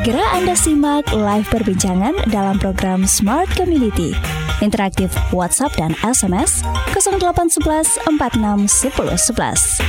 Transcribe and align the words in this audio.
Segera 0.00 0.24
Anda 0.32 0.56
simak 0.56 1.12
live 1.12 1.44
perbincangan 1.52 2.32
dalam 2.32 2.56
program 2.56 3.04
Smart 3.04 3.52
Community. 3.52 4.16
Interaktif 4.64 5.12
WhatsApp 5.28 5.76
dan 5.76 5.92
SMS 6.00 6.64
0811 6.96 8.08
46 8.08 8.96
10 8.96 8.96
11. 8.96 9.84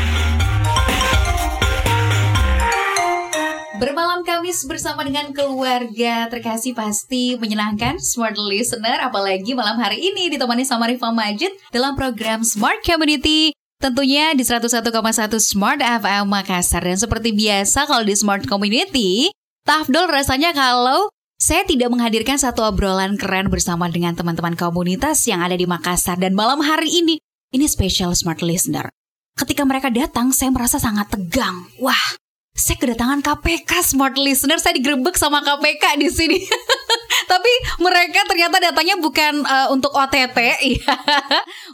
Bermalam 3.80 4.28
Kamis 4.28 4.68
bersama 4.68 5.08
dengan 5.08 5.32
keluarga 5.32 6.28
terkasih 6.28 6.76
pasti 6.76 7.40
menyenangkan 7.40 7.96
Smart 8.04 8.36
Listener 8.36 9.00
apalagi 9.00 9.56
malam 9.56 9.80
hari 9.80 10.12
ini 10.12 10.28
ditemani 10.28 10.68
sama 10.68 10.92
Rifa 10.92 11.16
Majid 11.16 11.56
dalam 11.72 11.96
program 11.96 12.44
Smart 12.44 12.84
Community 12.84 13.56
Tentunya 13.82 14.38
di 14.38 14.46
101,1 14.46 14.94
Smart 15.42 15.82
FM 15.82 16.30
Makassar 16.30 16.86
dan 16.86 17.02
seperti 17.02 17.34
biasa 17.34 17.90
kalau 17.90 18.06
di 18.06 18.14
Smart 18.14 18.46
Community 18.46 19.34
Tafdol 19.62 20.10
rasanya 20.10 20.58
kalau 20.58 21.14
saya 21.38 21.62
tidak 21.70 21.94
menghadirkan 21.94 22.42
satu 22.42 22.66
obrolan 22.66 23.14
keren 23.14 23.46
bersama 23.54 23.86
dengan 23.94 24.18
teman-teman 24.18 24.58
komunitas 24.58 25.22
yang 25.30 25.46
ada 25.46 25.54
di 25.54 25.70
Makassar 25.70 26.18
dan 26.18 26.34
malam 26.34 26.66
hari 26.66 26.90
ini 26.90 27.22
ini 27.54 27.66
special 27.70 28.18
smart 28.18 28.42
listener. 28.42 28.90
Ketika 29.38 29.62
mereka 29.62 29.94
datang, 29.94 30.34
saya 30.34 30.50
merasa 30.50 30.82
sangat 30.82 31.14
tegang. 31.14 31.70
Wah, 31.78 32.18
saya 32.58 32.74
kedatangan 32.82 33.22
KPK 33.22 33.72
smart 33.86 34.18
listener, 34.18 34.58
saya 34.58 34.74
digerebek 34.82 35.14
sama 35.14 35.46
KPK 35.46 35.84
di 36.02 36.10
sini. 36.10 36.40
Tapi 37.32 37.54
mereka 37.80 38.28
ternyata 38.28 38.58
datanya 38.60 38.96
bukan 39.00 39.44
uh, 39.46 39.68
untuk 39.72 39.94
OTT, 39.96 40.38
ya, 40.78 40.96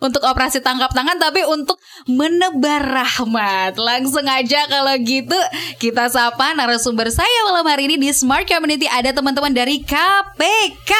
untuk 0.03 0.21
operasi 0.21 0.61
tangkap 0.61 0.93
tangan, 0.93 1.17
tapi 1.17 1.41
untuk 1.47 1.81
menebar 2.05 2.83
rahmat. 2.83 3.79
Langsung 3.79 4.25
aja 4.29 4.69
kalau 4.69 4.93
gitu 5.01 5.37
kita 5.81 6.09
sapa 6.13 6.53
narasumber 6.53 7.09
saya 7.09 7.39
malam 7.49 7.65
hari 7.65 7.89
ini 7.89 7.95
di 7.97 8.09
Smart 8.13 8.45
Community 8.45 8.85
ada 8.85 9.09
teman-teman 9.11 9.49
dari 9.49 9.81
KPK 9.81 10.93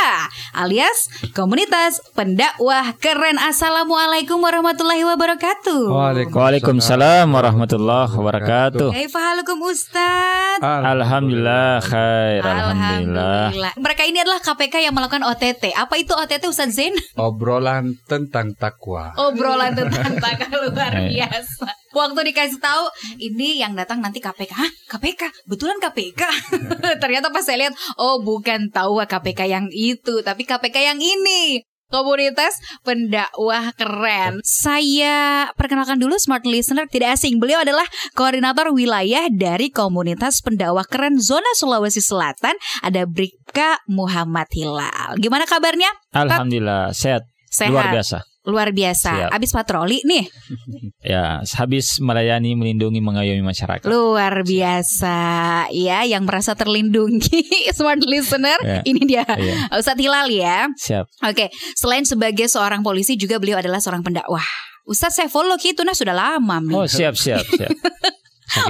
alias 0.57 1.29
Komunitas 1.37 2.01
Pendakwah 2.17 2.97
Keren. 2.97 3.37
Assalamualaikum 3.37 4.41
warahmatullahi 4.41 5.05
wabarakatuh. 5.05 5.93
Waalaikumsalam 6.33 7.29
warahmatullahi 7.29 8.09
wabarakatuh. 8.09 8.89
Hey, 8.89 9.05
fahalukum 9.05 9.69
Ustaz. 9.69 10.57
Alhamdulillah 10.63 11.83
khair. 11.85 12.41
Alhamdulillah. 12.41 13.53
Alhamdulillah. 13.53 13.73
Mereka 13.77 14.03
ini 14.07 14.23
adalah 14.23 14.39
KPK 14.39 14.87
yang 14.87 14.95
melakukan 14.95 15.27
OTT. 15.27 15.75
Apa 15.75 15.99
itu 15.99 16.15
OTT 16.15 16.47
Ustaz 16.47 16.71
Zain? 16.73 16.95
Obrolan 17.19 17.99
tentang 18.07 18.55
takwa. 18.55 19.11
Obrolan 19.19 19.75
tentang 19.75 20.15
takwa 20.23 20.63
luar 20.63 21.11
iya. 21.11 21.27
biasa. 21.27 21.67
Waktu 21.91 22.31
dikasih 22.31 22.59
tahu 22.63 22.83
ini 23.19 23.59
yang 23.59 23.75
datang 23.75 23.99
nanti 23.99 24.23
KPK. 24.23 24.51
Hah? 24.55 24.71
KPK? 24.95 25.27
Betulan 25.49 25.77
KPK? 25.83 26.23
Ternyata 27.03 27.35
pas 27.35 27.43
saya 27.43 27.67
lihat, 27.67 27.75
oh 27.99 28.23
bukan 28.23 28.71
tahu 28.71 29.03
KPK 29.03 29.51
yang 29.51 29.67
itu, 29.69 30.23
tapi 30.23 30.47
KPK 30.47 30.95
yang 30.95 30.99
ini 31.03 31.61
komunitas 31.87 32.59
pendakwah 32.83 33.71
keren. 33.75 34.43
Saya 34.43 35.47
perkenalkan 35.55 35.99
dulu 35.99 36.15
smart 36.19 36.43
listener 36.43 36.87
tidak 36.87 37.15
asing. 37.19 37.39
Beliau 37.39 37.63
adalah 37.63 37.85
koordinator 38.13 38.71
wilayah 38.71 39.27
dari 39.31 39.71
komunitas 39.71 40.43
pendakwah 40.43 40.85
keren 40.87 41.19
zona 41.19 41.47
Sulawesi 41.55 42.03
Selatan. 42.03 42.55
Ada 42.83 43.07
Bribka 43.07 43.81
Muhammad 43.87 44.47
Hilal. 44.51 45.19
Gimana 45.19 45.47
kabarnya? 45.47 45.89
Alhamdulillah 46.11 46.91
sehat. 46.91 47.25
Sehat. 47.47 47.71
Luar 47.71 47.89
biasa. 47.91 48.36
Luar 48.47 48.71
biasa. 48.71 49.27
Siap. 49.27 49.29
Abis 49.35 49.51
patroli 49.51 49.99
nih. 50.07 50.23
ya, 51.11 51.43
habis 51.43 51.99
melayani, 51.99 52.55
melindungi, 52.55 53.03
mengayomi 53.03 53.43
masyarakat. 53.43 53.83
Luar 53.83 54.47
biasa. 54.47 55.19
Ya, 55.75 56.07
yang 56.07 56.23
merasa 56.23 56.55
terlindungi 56.55 57.43
smart 57.77 57.99
listener. 58.07 58.55
Ya. 58.63 58.79
Ini 58.87 59.01
dia. 59.03 59.27
Ya. 59.27 59.67
Ustadz 59.75 59.99
Hilal 59.99 60.31
ya. 60.31 60.71
Siap. 60.79 61.11
Oke, 61.27 61.51
selain 61.75 62.07
sebagai 62.07 62.47
seorang 62.47 62.79
polisi 62.79 63.19
juga 63.19 63.35
beliau 63.35 63.59
adalah 63.59 63.83
seorang 63.83 63.99
pendakwah. 63.99 64.47
Ustadz 64.87 65.19
saya 65.19 65.27
follow 65.27 65.59
gitu 65.59 65.83
nah 65.83 65.91
sudah 65.91 66.15
lama. 66.15 66.63
Oh, 66.71 66.87
siap, 66.87 67.19
siap, 67.19 67.43
siap. 67.43 67.75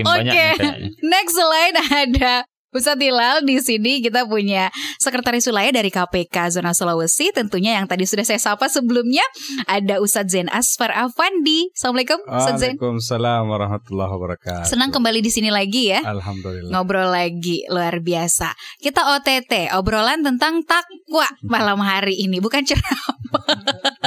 Oke, 0.02 0.26
okay. 0.26 0.90
next 1.06 1.38
selain 1.38 1.78
ada 1.78 2.50
Ustadz 2.76 3.00
Hilal 3.00 3.48
di 3.48 3.64
sini 3.64 4.04
kita 4.04 4.28
punya 4.28 4.68
sekretaris 5.00 5.48
wilayah 5.48 5.72
dari 5.72 5.88
KPK 5.88 6.60
Zona 6.60 6.76
Sulawesi 6.76 7.32
tentunya 7.32 7.80
yang 7.80 7.88
tadi 7.88 8.04
sudah 8.04 8.28
saya 8.28 8.44
sapa 8.44 8.68
sebelumnya 8.68 9.24
ada 9.72 10.04
Ustadz 10.04 10.36
Zen 10.36 10.52
Asfar 10.52 10.92
Afandi. 10.92 11.72
Assalamualaikum 11.72 12.20
Ustadz 12.28 12.60
Zen. 12.60 12.76
Waalaikumsalam 12.76 13.48
warahmatullahi 13.48 14.12
wabarakatuh. 14.12 14.68
Senang 14.68 14.92
kembali 14.92 15.24
di 15.24 15.32
sini 15.32 15.48
lagi 15.48 15.96
ya. 15.96 16.04
Alhamdulillah. 16.04 16.76
Ngobrol 16.76 17.08
lagi 17.08 17.64
luar 17.72 18.04
biasa. 18.04 18.52
Kita 18.84 19.16
OTT 19.16 19.72
obrolan 19.72 20.28
tentang 20.28 20.60
takwa 20.68 21.32
malam 21.48 21.80
hari 21.80 22.20
ini 22.20 22.44
bukan 22.44 22.68
ceramah. 22.68 23.16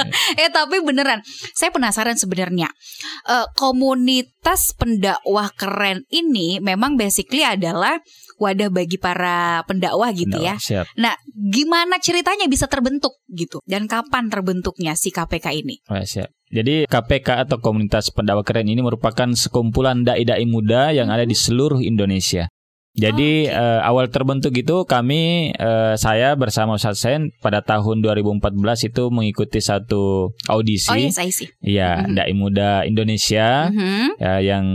eh 0.41 0.49
tapi 0.49 0.81
beneran 0.81 1.21
saya 1.53 1.69
penasaran 1.73 2.17
sebenarnya 2.17 2.69
uh, 3.29 3.45
komunitas 3.57 4.73
pendakwah 4.77 5.49
keren 5.53 6.05
ini 6.09 6.57
memang 6.61 6.97
basically 6.97 7.45
adalah 7.45 8.01
wadah 8.41 8.73
bagi 8.73 8.97
para 8.97 9.61
pendakwah 9.69 10.09
gitu 10.09 10.33
pendakwah, 10.33 10.57
ya. 10.57 10.65
Siap. 10.81 10.85
Nah, 10.97 11.13
gimana 11.29 12.01
ceritanya 12.01 12.49
bisa 12.49 12.65
terbentuk 12.65 13.21
gitu 13.29 13.61
dan 13.69 13.85
kapan 13.85 14.33
terbentuknya 14.33 14.97
si 14.97 15.13
KPK 15.13 15.53
ini? 15.61 15.77
Oh, 15.85 16.01
siap. 16.01 16.33
Jadi 16.51 16.83
KPK 16.89 17.47
atau 17.47 17.63
Komunitas 17.63 18.11
Pendakwah 18.11 18.43
Keren 18.43 18.67
ini 18.67 18.83
merupakan 18.83 19.29
sekumpulan 19.31 20.03
dai-dai 20.03 20.43
muda 20.43 20.91
yang 20.91 21.07
ada 21.07 21.23
di 21.23 21.37
seluruh 21.37 21.79
Indonesia. 21.79 22.51
Jadi 22.91 23.47
oh, 23.47 23.55
okay. 23.55 23.79
uh, 23.79 23.79
awal 23.87 24.11
terbentuk 24.11 24.51
itu 24.51 24.83
kami 24.83 25.55
uh, 25.55 25.95
saya 25.95 26.35
bersama 26.35 26.75
Ustaz 26.75 26.99
Sen 26.99 27.31
pada 27.39 27.63
tahun 27.63 28.03
2014 28.03 28.91
itu 28.91 29.07
mengikuti 29.07 29.63
satu 29.63 30.35
audisi. 30.51 30.91
Oh 30.91 30.99
yes, 30.99 31.15
I 31.15 31.31
see. 31.31 31.47
Iya, 31.63 32.03
mm-hmm. 32.03 32.15
dai 32.19 32.33
muda 32.35 32.83
Indonesia 32.83 33.71
mm-hmm. 33.71 34.19
ya, 34.19 34.35
yang 34.43 34.65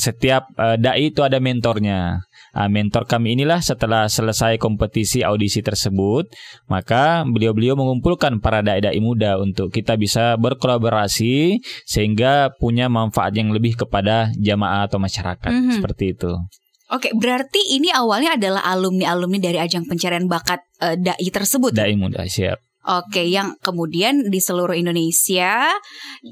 setiap 0.00 0.48
uh, 0.56 0.80
dai 0.80 1.12
itu 1.12 1.20
ada 1.20 1.44
mentornya. 1.44 2.24
Uh, 2.56 2.68
mentor 2.70 3.04
kami 3.04 3.36
inilah 3.36 3.60
setelah 3.60 4.08
selesai 4.08 4.56
kompetisi 4.56 5.20
audisi 5.20 5.60
tersebut, 5.60 6.28
maka 6.68 7.24
beliau-beliau 7.28 7.76
mengumpulkan 7.76 8.40
para 8.40 8.64
dai-dai 8.64 8.98
muda 9.00 9.36
untuk 9.36 9.68
kita 9.68 9.96
bisa 10.00 10.36
berkolaborasi 10.40 11.60
sehingga 11.84 12.52
punya 12.56 12.88
manfaat 12.88 13.36
yang 13.36 13.52
lebih 13.52 13.76
kepada 13.76 14.32
jamaah 14.40 14.88
atau 14.88 14.96
masyarakat 14.96 15.50
mm-hmm. 15.50 15.74
seperti 15.78 16.16
itu. 16.16 16.32
Oke, 16.88 17.12
berarti 17.12 17.76
ini 17.76 17.92
awalnya 17.92 18.40
adalah 18.40 18.64
alumni-alumni 18.64 19.36
dari 19.36 19.60
ajang 19.60 19.84
pencarian 19.84 20.24
bakat 20.24 20.64
uh, 20.80 20.96
dai 20.96 21.28
tersebut. 21.28 21.76
Dai 21.76 21.92
muda, 22.00 22.24
siap. 22.24 22.64
Oke, 22.88 23.28
yang 23.28 23.60
kemudian 23.60 24.32
di 24.32 24.40
seluruh 24.40 24.72
Indonesia. 24.72 25.68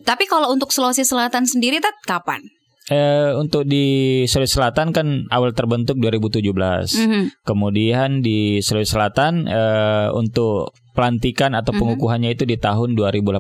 Tapi 0.09 0.25
kalau 0.25 0.49
untuk 0.49 0.73
Sulawesi 0.73 1.05
Selatan 1.05 1.45
sendiri, 1.45 1.85
tat 1.85 1.93
kapan? 2.09 2.41
Eh, 2.87 3.35
untuk 3.35 3.67
di 3.67 4.23
Sulawesi 4.31 4.63
Selatan 4.63 4.95
kan 4.95 5.27
awal 5.35 5.51
terbentuk 5.59 5.99
2017. 5.99 6.47
Mm 6.95 7.07
-hmm. 7.11 7.23
Kemudian 7.43 8.23
di 8.23 8.63
Sulawesi 8.63 8.95
Selatan 8.95 9.51
eh, 9.51 10.09
untuk 10.15 10.71
pelantikan 10.97 11.53
atau 11.53 11.77
mhm. 11.77 11.79
pengukuhannya 11.85 12.33
mm-hmm. 12.33 12.47
itu 12.49 12.49
di 12.49 12.57
tahun 12.57 12.97
2018. 12.97 13.37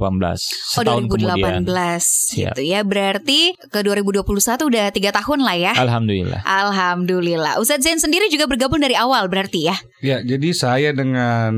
Setahun 0.76 1.08
oh 1.08 1.16
2018 1.16 1.64
kemudian. 1.64 2.52
gitu 2.52 2.62
ya. 2.62 2.80
Berarti 2.84 3.40
ke 3.72 3.80
2021 3.80 4.28
udah 4.68 4.84
tiga 4.92 5.10
tahun 5.16 5.40
lah 5.40 5.56
ya. 5.56 5.72
Alhamdulillah. 5.72 6.44
Alhamdulillah. 6.44 7.56
Ustadz 7.56 7.88
Zain 7.88 7.96
sendiri 7.96 8.28
juga 8.28 8.44
bergabung 8.44 8.84
dari 8.84 8.92
awal 8.92 9.32
berarti 9.32 9.72
ya? 9.72 9.76
Ya, 10.04 10.20
jadi 10.20 10.52
saya 10.52 10.92
dengan 10.92 11.56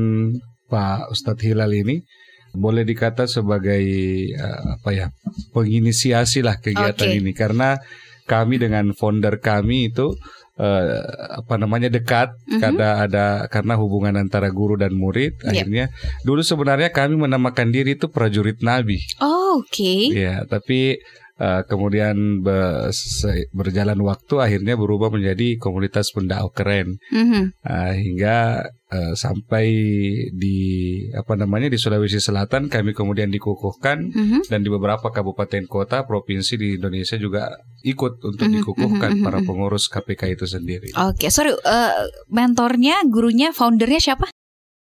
Pak 0.71 1.11
Ustadz 1.11 1.43
Hilal 1.43 1.75
ini 1.75 1.99
boleh 2.53 2.83
dikata 2.85 3.29
sebagai 3.29 3.83
uh, 4.37 4.79
apa 4.79 4.89
ya 4.93 5.07
penginisiasi 5.53 6.41
lah 6.41 6.57
kegiatan 6.57 7.09
okay. 7.09 7.19
ini 7.21 7.31
karena 7.33 7.77
kami 8.29 8.61
dengan 8.61 8.93
founder 8.93 9.41
kami 9.41 9.89
itu 9.89 10.13
uh, 10.59 11.01
apa 11.41 11.55
namanya 11.55 11.89
dekat 11.89 12.35
mm-hmm. 12.35 12.59
karena 12.61 12.87
ada 13.01 13.25
karena 13.47 13.73
hubungan 13.79 14.19
antara 14.19 14.51
guru 14.53 14.75
dan 14.75 14.93
murid 14.93 15.39
yep. 15.41 15.49
akhirnya 15.49 15.85
dulu 16.27 16.43
sebenarnya 16.45 16.93
kami 16.93 17.15
menamakan 17.17 17.73
diri 17.73 17.97
itu 17.97 18.11
prajurit 18.11 18.61
nabi. 18.61 18.99
Oh, 19.23 19.63
oke. 19.63 19.71
Okay. 19.71 20.13
Ya, 20.13 20.43
tapi 20.45 20.99
uh, 21.39 21.63
kemudian 21.65 22.43
be, 22.43 22.91
berjalan 23.55 23.99
waktu 24.03 24.35
akhirnya 24.43 24.75
berubah 24.75 25.09
menjadi 25.09 25.57
komunitas 25.57 26.11
pendakwah 26.13 26.53
keren 26.53 26.99
mm-hmm. 27.09 27.43
uh, 27.65 27.93
hingga 27.95 28.67
uh, 28.89 29.13
sampai 29.13 29.65
di 30.33 30.57
apa 31.13 31.37
namanya 31.37 31.69
di 31.69 31.77
Sulawesi 31.77 32.17
Selatan 32.17 32.67
kami 32.67 32.91
kemudian 32.97 33.29
dikukuhkan 33.29 34.09
mm-hmm. 34.09 34.41
dan 34.49 34.59
di 34.65 34.69
beberapa 34.69 35.13
kabupaten 35.13 35.65
kota 35.69 36.03
provinsi 36.05 36.57
di 36.57 36.67
Indonesia 36.77 37.15
juga 37.15 37.53
ikut 37.85 38.21
untuk 38.25 38.45
mm-hmm. 38.49 38.57
dikukuhkan 38.61 39.09
mm-hmm. 39.15 39.25
para 39.25 39.39
pengurus 39.45 39.87
KPK 39.87 40.21
itu 40.35 40.45
sendiri. 40.49 40.89
Oke, 40.97 41.25
okay, 41.25 41.29
sorry, 41.29 41.53
uh, 41.53 41.93
mentornya, 42.27 43.05
gurunya, 43.05 43.53
foundernya 43.53 44.01
siapa? 44.01 44.29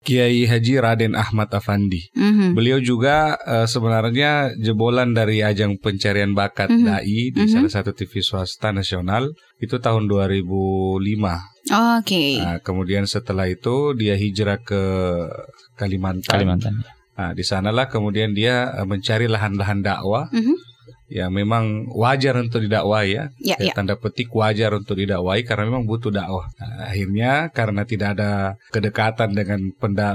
Kiai 0.06 0.46
Haji 0.46 0.78
Raden 0.78 1.18
Ahmad 1.18 1.50
Afandi. 1.50 2.14
Mm-hmm. 2.14 2.54
Beliau 2.54 2.78
juga 2.78 3.34
uh, 3.42 3.66
sebenarnya 3.66 4.54
jebolan 4.62 5.18
dari 5.18 5.42
ajang 5.42 5.82
pencarian 5.82 6.38
bakat 6.38 6.70
mm-hmm. 6.70 6.86
dai 6.86 7.02
di 7.04 7.34
mm-hmm. 7.34 7.50
salah 7.50 7.72
satu 7.74 7.98
TV 7.98 8.22
swasta 8.22 8.70
nasional 8.70 9.34
itu 9.58 9.82
tahun 9.82 10.06
2005. 10.06 11.02
Oke. 11.02 11.42
Okay. 12.06 12.32
Nah, 12.38 12.62
kemudian 12.62 13.10
setelah 13.10 13.50
itu 13.50 13.98
dia 13.98 14.14
hijrah 14.14 14.62
ke 14.62 14.82
Kalimantan. 15.74 16.30
Kalimantan. 16.30 16.74
Nah, 17.16 17.32
di 17.34 17.42
sanalah 17.42 17.90
kemudian 17.90 18.38
dia 18.38 18.70
eh, 18.78 18.86
mencari 18.86 19.26
lahan-lahan 19.26 19.82
dakwah. 19.82 20.30
Mm 20.30 20.65
ya 21.06 21.30
memang 21.30 21.90
wajar 21.94 22.38
untuk 22.42 22.66
didakwai 22.66 23.14
ya. 23.14 23.24
Ya, 23.38 23.56
ya, 23.62 23.72
ya. 23.72 23.74
Tanda 23.78 23.96
petik 23.98 24.34
wajar 24.34 24.74
untuk 24.74 24.98
didakwai 24.98 25.46
karena 25.46 25.70
memang 25.70 25.86
butuh 25.86 26.10
dakwah. 26.10 26.50
Nah, 26.58 26.90
akhirnya 26.90 27.50
karena 27.54 27.82
tidak 27.86 28.18
ada 28.18 28.32
kedekatan 28.74 29.38
dengan 29.38 29.60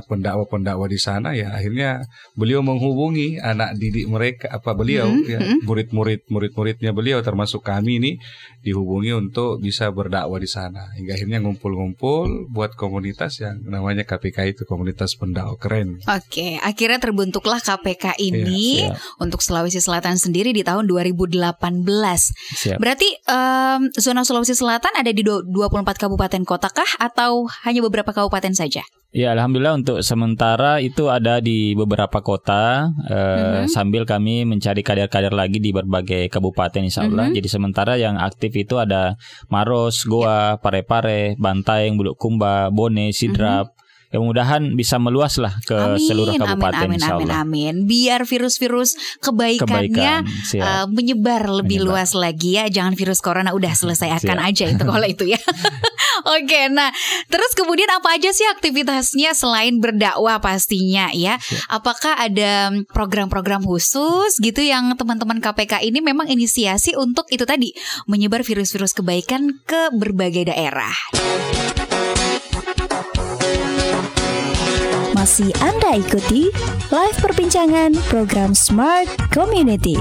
pendakwa-pendakwa 0.07 0.87
di 0.91 0.99
sana 1.01 1.33
ya 1.37 1.55
akhirnya 1.55 2.05
beliau 2.35 2.61
menghubungi 2.65 3.39
anak 3.41 3.77
didik 3.79 4.07
mereka 4.11 4.47
apa 4.51 4.75
beliau 4.75 5.09
hmm, 5.09 5.27
ya 5.27 5.41
hmm. 5.41 5.59
murid-murid 5.67 6.21
murid-muridnya 6.29 6.91
beliau 6.91 7.23
termasuk 7.23 7.63
kami 7.63 8.03
ini 8.03 8.13
dihubungi 8.61 9.17
untuk 9.17 9.61
bisa 9.61 9.89
berdakwah 9.89 10.37
di 10.37 10.49
sana. 10.49 10.93
Hingga 10.97 11.17
akhirnya 11.17 11.39
ngumpul-ngumpul 11.41 12.53
buat 12.53 12.77
komunitas 12.77 13.41
yang 13.41 13.61
namanya 13.65 14.05
KPK 14.05 14.57
itu 14.57 14.63
komunitas 14.69 15.17
pendakwah 15.17 15.57
keren. 15.57 16.01
Oke, 16.05 16.61
akhirnya 16.61 17.01
terbentuklah 17.01 17.61
KPK 17.61 18.21
ini 18.21 18.85
ya, 18.85 18.97
untuk 19.17 19.41
Sulawesi 19.41 19.81
Selatan 19.81 20.21
sendiri 20.21 20.53
di 20.53 20.61
tahun 20.61 20.80
tahun 20.81 20.89
2018. 20.89 21.85
Siap. 22.57 22.79
Berarti 22.81 23.09
um, 23.29 23.93
zona 24.01 24.25
Sulawesi 24.25 24.57
Selatan 24.57 24.97
ada 24.97 25.13
di 25.13 25.21
24 25.21 25.85
kabupaten 26.01 26.43
kota 26.49 26.73
kah 26.73 26.89
atau 26.97 27.45
hanya 27.69 27.85
beberapa 27.85 28.17
kabupaten 28.17 28.57
saja? 28.57 28.81
Ya, 29.11 29.35
alhamdulillah 29.35 29.83
untuk 29.83 30.07
sementara 30.07 30.79
itu 30.79 31.11
ada 31.11 31.43
di 31.43 31.75
beberapa 31.75 32.23
kota 32.23 32.95
uh, 33.11 33.11
mm-hmm. 33.11 33.67
sambil 33.67 34.07
kami 34.07 34.47
mencari 34.47 34.87
kader-kader 34.87 35.35
lagi 35.35 35.59
di 35.59 35.75
berbagai 35.75 36.31
kabupaten 36.31 36.87
insya 36.87 37.03
Allah. 37.11 37.27
Mm-hmm. 37.27 37.37
Jadi 37.43 37.49
sementara 37.51 37.99
yang 37.99 38.23
aktif 38.23 38.55
itu 38.55 38.79
ada 38.79 39.19
Maros, 39.51 40.07
Goa, 40.07 40.55
ya. 40.55 40.63
Parepare, 40.63 41.35
Bantaeng, 41.43 41.99
Bulukumba, 41.99 42.71
Bone, 42.71 43.11
Sidrap, 43.11 43.75
mm-hmm 43.75 43.80
ya 44.11 44.19
mudahan 44.19 44.75
bisa 44.75 44.99
meluas 44.99 45.39
lah 45.39 45.55
ke 45.63 45.75
amin, 45.79 46.03
seluruh 46.03 46.35
kabupaten 46.35 46.91
amin, 46.91 46.99
amin, 46.99 47.31
amin, 47.31 47.31
amin. 47.31 47.75
Biar 47.87 48.27
virus-virus 48.27 48.99
kebaikannya 49.23 50.27
Kebaikan, 50.27 50.59
uh, 50.59 50.87
menyebar 50.91 51.47
lebih 51.47 51.79
menyebar. 51.79 52.03
luas 52.03 52.11
lagi 52.19 52.59
ya. 52.59 52.67
Jangan 52.67 52.99
virus 52.99 53.23
corona 53.23 53.55
udah 53.55 53.71
selesai 53.71 54.11
akan 54.19 54.39
aja 54.43 54.67
itu 54.67 54.83
kalau 54.83 55.07
itu 55.07 55.31
ya. 55.31 55.39
Oke, 56.37 56.69
nah 56.69 56.91
terus 57.31 57.55
kemudian 57.55 57.89
apa 57.89 58.19
aja 58.19 58.35
sih 58.35 58.45
aktivitasnya 58.51 59.33
selain 59.33 59.79
berdakwah 59.79 60.43
pastinya 60.43 61.09
ya? 61.15 61.39
Apakah 61.71 62.19
ada 62.19 62.75
program-program 62.91 63.63
khusus 63.63 64.37
gitu 64.43 64.61
yang 64.61 64.91
teman-teman 64.99 65.39
KPK 65.39 65.87
ini 65.87 66.03
memang 66.03 66.27
inisiasi 66.27 66.99
untuk 66.99 67.31
itu 67.31 67.47
tadi 67.47 67.73
menyebar 68.11 68.43
virus-virus 68.43 68.93
kebaikan 68.93 69.63
ke 69.65 69.95
berbagai 69.95 70.51
daerah? 70.51 70.93
Masih 75.21 75.53
Anda 75.61 76.01
ikuti 76.01 76.49
live 76.89 77.19
perbincangan 77.21 77.93
program 78.09 78.57
Smart 78.57 79.05
Community. 79.29 79.93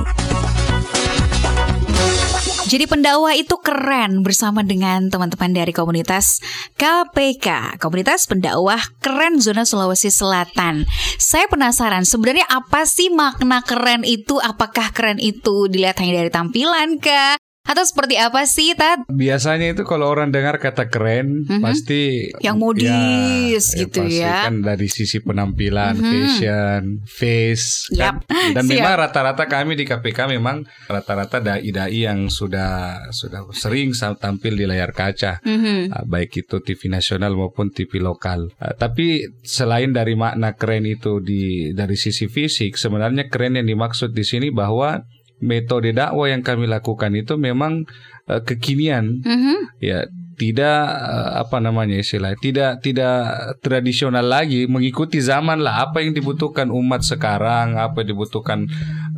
Jadi 2.72 2.88
pendakwah 2.88 3.36
itu 3.36 3.52
keren 3.60 4.24
bersama 4.24 4.64
dengan 4.64 5.12
teman-teman 5.12 5.52
dari 5.52 5.76
komunitas 5.76 6.40
KPK, 6.80 7.76
komunitas 7.84 8.32
pendakwah 8.32 8.80
keren 9.04 9.44
zona 9.44 9.68
Sulawesi 9.68 10.08
Selatan. 10.08 10.88
Saya 11.20 11.52
penasaran 11.52 12.08
sebenarnya 12.08 12.48
apa 12.48 12.88
sih 12.88 13.12
makna 13.12 13.60
keren 13.60 14.08
itu? 14.08 14.40
Apakah 14.40 14.96
keren 14.96 15.20
itu 15.20 15.68
dilihat 15.68 16.00
hanya 16.00 16.24
dari 16.24 16.32
tampilan 16.32 16.96
kah? 16.96 17.36
Atau 17.70 17.86
seperti 17.86 18.18
apa 18.18 18.50
sih, 18.50 18.74
Tat? 18.74 19.06
Biasanya 19.06 19.78
itu 19.78 19.86
kalau 19.86 20.10
orang 20.10 20.34
dengar 20.34 20.58
kata 20.58 20.90
keren, 20.90 21.46
mm-hmm. 21.46 21.62
pasti 21.62 22.34
yang 22.42 22.58
modis 22.58 23.78
ya, 23.78 23.86
gitu 23.86 24.02
ya. 24.02 24.10
Pasti 24.10 24.26
ya. 24.26 24.38
kan 24.50 24.56
dari 24.66 24.88
sisi 24.90 25.22
penampilan, 25.22 26.02
mm-hmm. 26.02 26.10
fashion, 26.10 26.82
face 27.06 27.94
yep. 27.94 28.26
kan. 28.26 28.58
Dan 28.58 28.66
memang 28.66 28.98
rata-rata 28.98 29.46
kami 29.46 29.78
di 29.78 29.86
KPK 29.86 30.34
memang 30.34 30.66
rata-rata 30.90 31.38
dai-dai 31.38 32.10
yang 32.10 32.34
sudah 32.34 33.06
sudah 33.14 33.46
sering 33.54 33.94
tampil 34.18 34.58
di 34.58 34.66
layar 34.66 34.90
kaca. 34.90 35.38
Mm-hmm. 35.46 36.10
baik 36.10 36.42
itu 36.42 36.58
TV 36.66 36.90
nasional 36.90 37.38
maupun 37.38 37.70
TV 37.70 38.02
lokal. 38.02 38.50
Uh, 38.58 38.74
tapi 38.74 39.30
selain 39.46 39.94
dari 39.94 40.18
makna 40.18 40.58
keren 40.58 40.90
itu 40.90 41.22
di 41.22 41.70
dari 41.78 41.94
sisi 41.94 42.26
fisik, 42.26 42.82
sebenarnya 42.82 43.30
keren 43.30 43.62
yang 43.62 43.70
dimaksud 43.70 44.10
di 44.10 44.26
sini 44.26 44.50
bahwa 44.50 45.06
metode 45.40 45.96
dakwah 45.96 46.28
yang 46.28 46.44
kami 46.44 46.68
lakukan 46.68 47.16
itu 47.16 47.40
memang 47.40 47.88
uh, 48.28 48.42
kekinian 48.44 49.24
mm-hmm. 49.24 49.58
ya 49.80 50.06
tidak 50.40 50.88
uh, 50.88 51.44
apa 51.44 51.60
namanya 51.60 52.00
istilah 52.00 52.32
tidak 52.40 52.80
tidak 52.80 53.60
tradisional 53.60 54.24
lagi 54.24 54.72
mengikuti 54.72 55.20
zaman 55.20 55.60
lah 55.60 55.92
apa 55.92 56.00
yang 56.00 56.16
dibutuhkan 56.16 56.72
umat 56.72 57.04
sekarang 57.04 57.76
apa 57.76 58.04
yang 58.04 58.16
dibutuhkan 58.16 58.64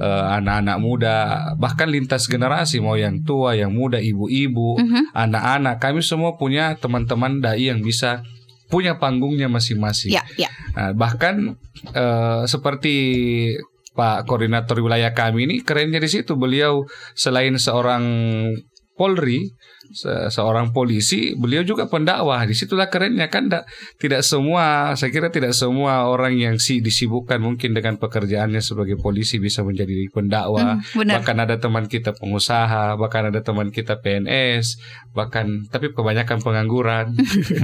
uh, 0.01 0.33
anak-anak 0.41 0.77
muda 0.81 1.17
bahkan 1.61 1.93
lintas 1.93 2.25
generasi 2.25 2.81
mau 2.81 2.97
yang 2.97 3.21
tua 3.21 3.53
yang 3.53 3.69
muda 3.69 4.01
ibu-ibu 4.01 4.81
mm-hmm. 4.81 5.13
anak-anak 5.13 5.77
kami 5.77 6.01
semua 6.01 6.41
punya 6.41 6.73
teman-teman 6.81 7.37
dai 7.37 7.69
yang 7.69 7.85
bisa 7.85 8.25
punya 8.71 8.95
panggungnya 8.95 9.51
masing-masing. 9.51 10.15
Ya, 10.15 10.23
ya. 10.39 10.47
Nah, 10.71 10.95
bahkan 10.95 11.59
uh, 11.91 12.47
seperti 12.47 12.95
Pak 13.91 14.23
Koordinator 14.23 14.79
Wilayah 14.79 15.11
kami 15.11 15.47
ini 15.47 15.55
kerennya 15.61 15.99
di 15.99 16.09
situ. 16.09 16.39
Beliau 16.39 16.87
selain 17.15 17.59
seorang 17.59 18.03
Polri 18.95 19.51
se 19.91 20.31
seorang 20.31 20.71
polisi, 20.71 21.35
beliau 21.35 21.61
juga 21.61 21.85
pendakwah. 21.87 22.47
Di 22.47 22.55
situlah 22.55 22.87
kerennya 22.87 23.27
kan 23.27 23.51
da, 23.51 23.67
tidak 23.99 24.23
semua, 24.23 24.95
saya 24.95 25.11
kira 25.11 25.29
tidak 25.29 25.51
semua 25.51 26.07
orang 26.07 26.35
yang 26.39 26.55
si 26.57 26.79
disibukkan 26.79 27.37
mungkin 27.37 27.75
dengan 27.75 27.99
pekerjaannya 27.99 28.63
sebagai 28.63 28.97
polisi 28.97 29.37
bisa 29.37 29.61
menjadi 29.61 30.07
pendakwah. 30.09 30.79
Hmm, 30.79 31.07
bahkan 31.07 31.37
ada 31.39 31.59
teman 31.59 31.85
kita 31.91 32.15
pengusaha, 32.15 32.95
bahkan 32.95 33.29
ada 33.29 33.43
teman 33.43 33.69
kita 33.69 33.99
PNS, 33.99 34.79
bahkan 35.11 35.67
tapi 35.67 35.91
kebanyakan 35.91 36.39
pengangguran. 36.39 37.11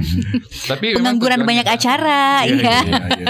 tapi 0.70 0.94
pengangguran 0.94 1.42
banyak 1.48 1.66
acara, 1.66 2.44
iya. 2.44 2.60
ya. 2.60 2.80
ya, 2.84 3.00
ya. 3.16 3.26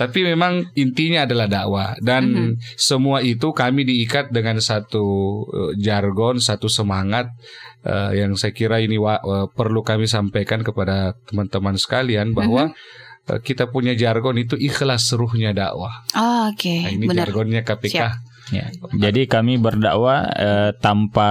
tapi 0.00 0.24
memang 0.24 0.72
intinya 0.74 1.28
adalah 1.28 1.46
dakwah 1.46 1.92
dan 2.00 2.22
mm 2.24 2.34
-hmm. 2.34 2.52
semua 2.80 3.20
itu 3.20 3.52
kami 3.52 3.84
diikat 3.84 4.32
dengan 4.32 4.56
satu 4.58 5.04
uh, 5.44 5.72
jargon, 5.76 6.40
satu 6.40 6.72
semangat 6.72 7.28
uh, 7.86 8.12
yang 8.12 8.36
saya 8.36 8.52
kira 8.52 8.80
ini 8.80 9.00
uh, 9.00 9.48
perlu 9.52 9.80
kami 9.80 10.08
sampaikan 10.10 10.60
kepada 10.64 11.16
teman-teman 11.28 11.76
sekalian 11.76 12.32
bahwa 12.36 12.72
mm-hmm. 12.72 13.30
uh, 13.36 13.40
kita 13.40 13.68
punya 13.68 13.96
jargon 13.96 14.36
itu 14.40 14.56
ikhlas 14.56 15.08
seruhnya 15.08 15.54
dakwah. 15.54 16.04
Oh, 16.16 16.50
Oke, 16.50 16.68
okay. 16.68 16.80
nah, 16.86 16.92
ini 16.92 17.06
Benar. 17.08 17.28
jargonnya 17.28 17.60
KPK. 17.64 17.92
Siap. 17.94 18.12
Ya. 18.50 18.66
Jadi 18.98 19.30
kami 19.30 19.62
berdakwah 19.62 20.26
uh, 20.26 20.70
tanpa 20.82 21.30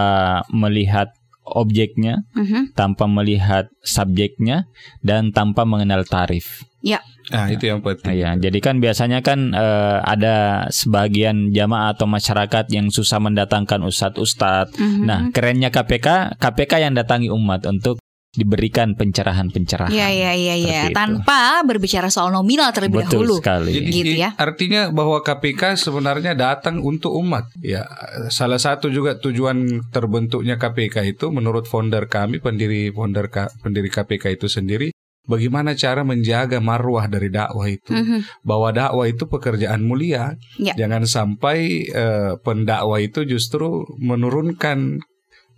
melihat 0.56 1.12
objeknya, 1.44 2.24
uh-huh. 2.38 2.72
tanpa 2.78 3.10
melihat 3.10 3.68
subjeknya, 3.82 4.70
dan 5.02 5.34
tanpa 5.34 5.66
mengenal 5.66 6.06
tarif. 6.06 6.69
Ya. 6.80 7.04
Nah, 7.30 7.52
itu 7.52 7.70
yang 7.70 7.84
penting. 7.84 8.16
Ya, 8.18 8.34
jadi 8.40 8.60
kan 8.64 8.80
biasanya 8.82 9.20
kan 9.22 9.54
uh, 9.54 10.02
ada 10.02 10.66
sebagian 10.74 11.52
jamaah 11.54 11.94
atau 11.94 12.10
masyarakat 12.10 12.72
yang 12.74 12.90
susah 12.90 13.22
mendatangkan 13.22 13.84
ustadz-ustadz. 13.86 14.80
Mm-hmm. 14.80 15.04
Nah, 15.06 15.20
kerennya 15.30 15.70
KPK, 15.70 16.40
KPK 16.40 16.90
yang 16.90 16.98
datangi 16.98 17.30
umat 17.30 17.68
untuk 17.70 18.02
diberikan 18.30 18.94
pencerahan-pencerahan. 18.94 19.90
Iya 19.90 20.08
iya 20.14 20.32
iya 20.38 20.56
iya, 20.56 20.82
tanpa 20.94 21.66
berbicara 21.66 22.14
soal 22.14 22.30
nominal 22.30 22.70
terlebih 22.70 23.02
Betul 23.02 23.26
dahulu. 23.26 23.36
sekali. 23.42 23.74
Jadi, 23.74 23.90
gitu 23.90 24.16
ya. 24.22 24.30
Artinya 24.38 24.94
bahwa 24.94 25.26
KPK 25.26 25.74
sebenarnya 25.82 26.38
datang 26.38 26.78
untuk 26.86 27.10
umat. 27.18 27.50
Ya, 27.58 27.90
salah 28.30 28.62
satu 28.62 28.94
juga 28.94 29.18
tujuan 29.18 29.90
terbentuknya 29.90 30.62
KPK 30.62 31.18
itu 31.18 31.34
menurut 31.34 31.66
founder 31.66 32.06
kami, 32.06 32.38
pendiri 32.38 32.94
founder 32.94 33.34
pendiri 33.66 33.90
KPK 33.90 34.38
itu 34.38 34.46
sendiri 34.46 34.94
bagaimana 35.28 35.76
cara 35.76 36.06
menjaga 36.08 36.62
marwah 36.64 37.10
dari 37.10 37.30
dakwah 37.34 37.68
itu. 37.68 37.92
Mm-hmm. 37.92 38.46
Bahwa 38.46 38.70
dakwah 38.72 39.06
itu 39.10 39.26
pekerjaan 39.26 39.84
mulia. 39.84 40.38
Yeah. 40.56 40.78
Jangan 40.78 41.10
sampai 41.10 41.90
uh, 41.92 42.40
pendakwah 42.40 43.02
itu 43.02 43.26
justru 43.28 43.84
menurunkan 44.00 45.02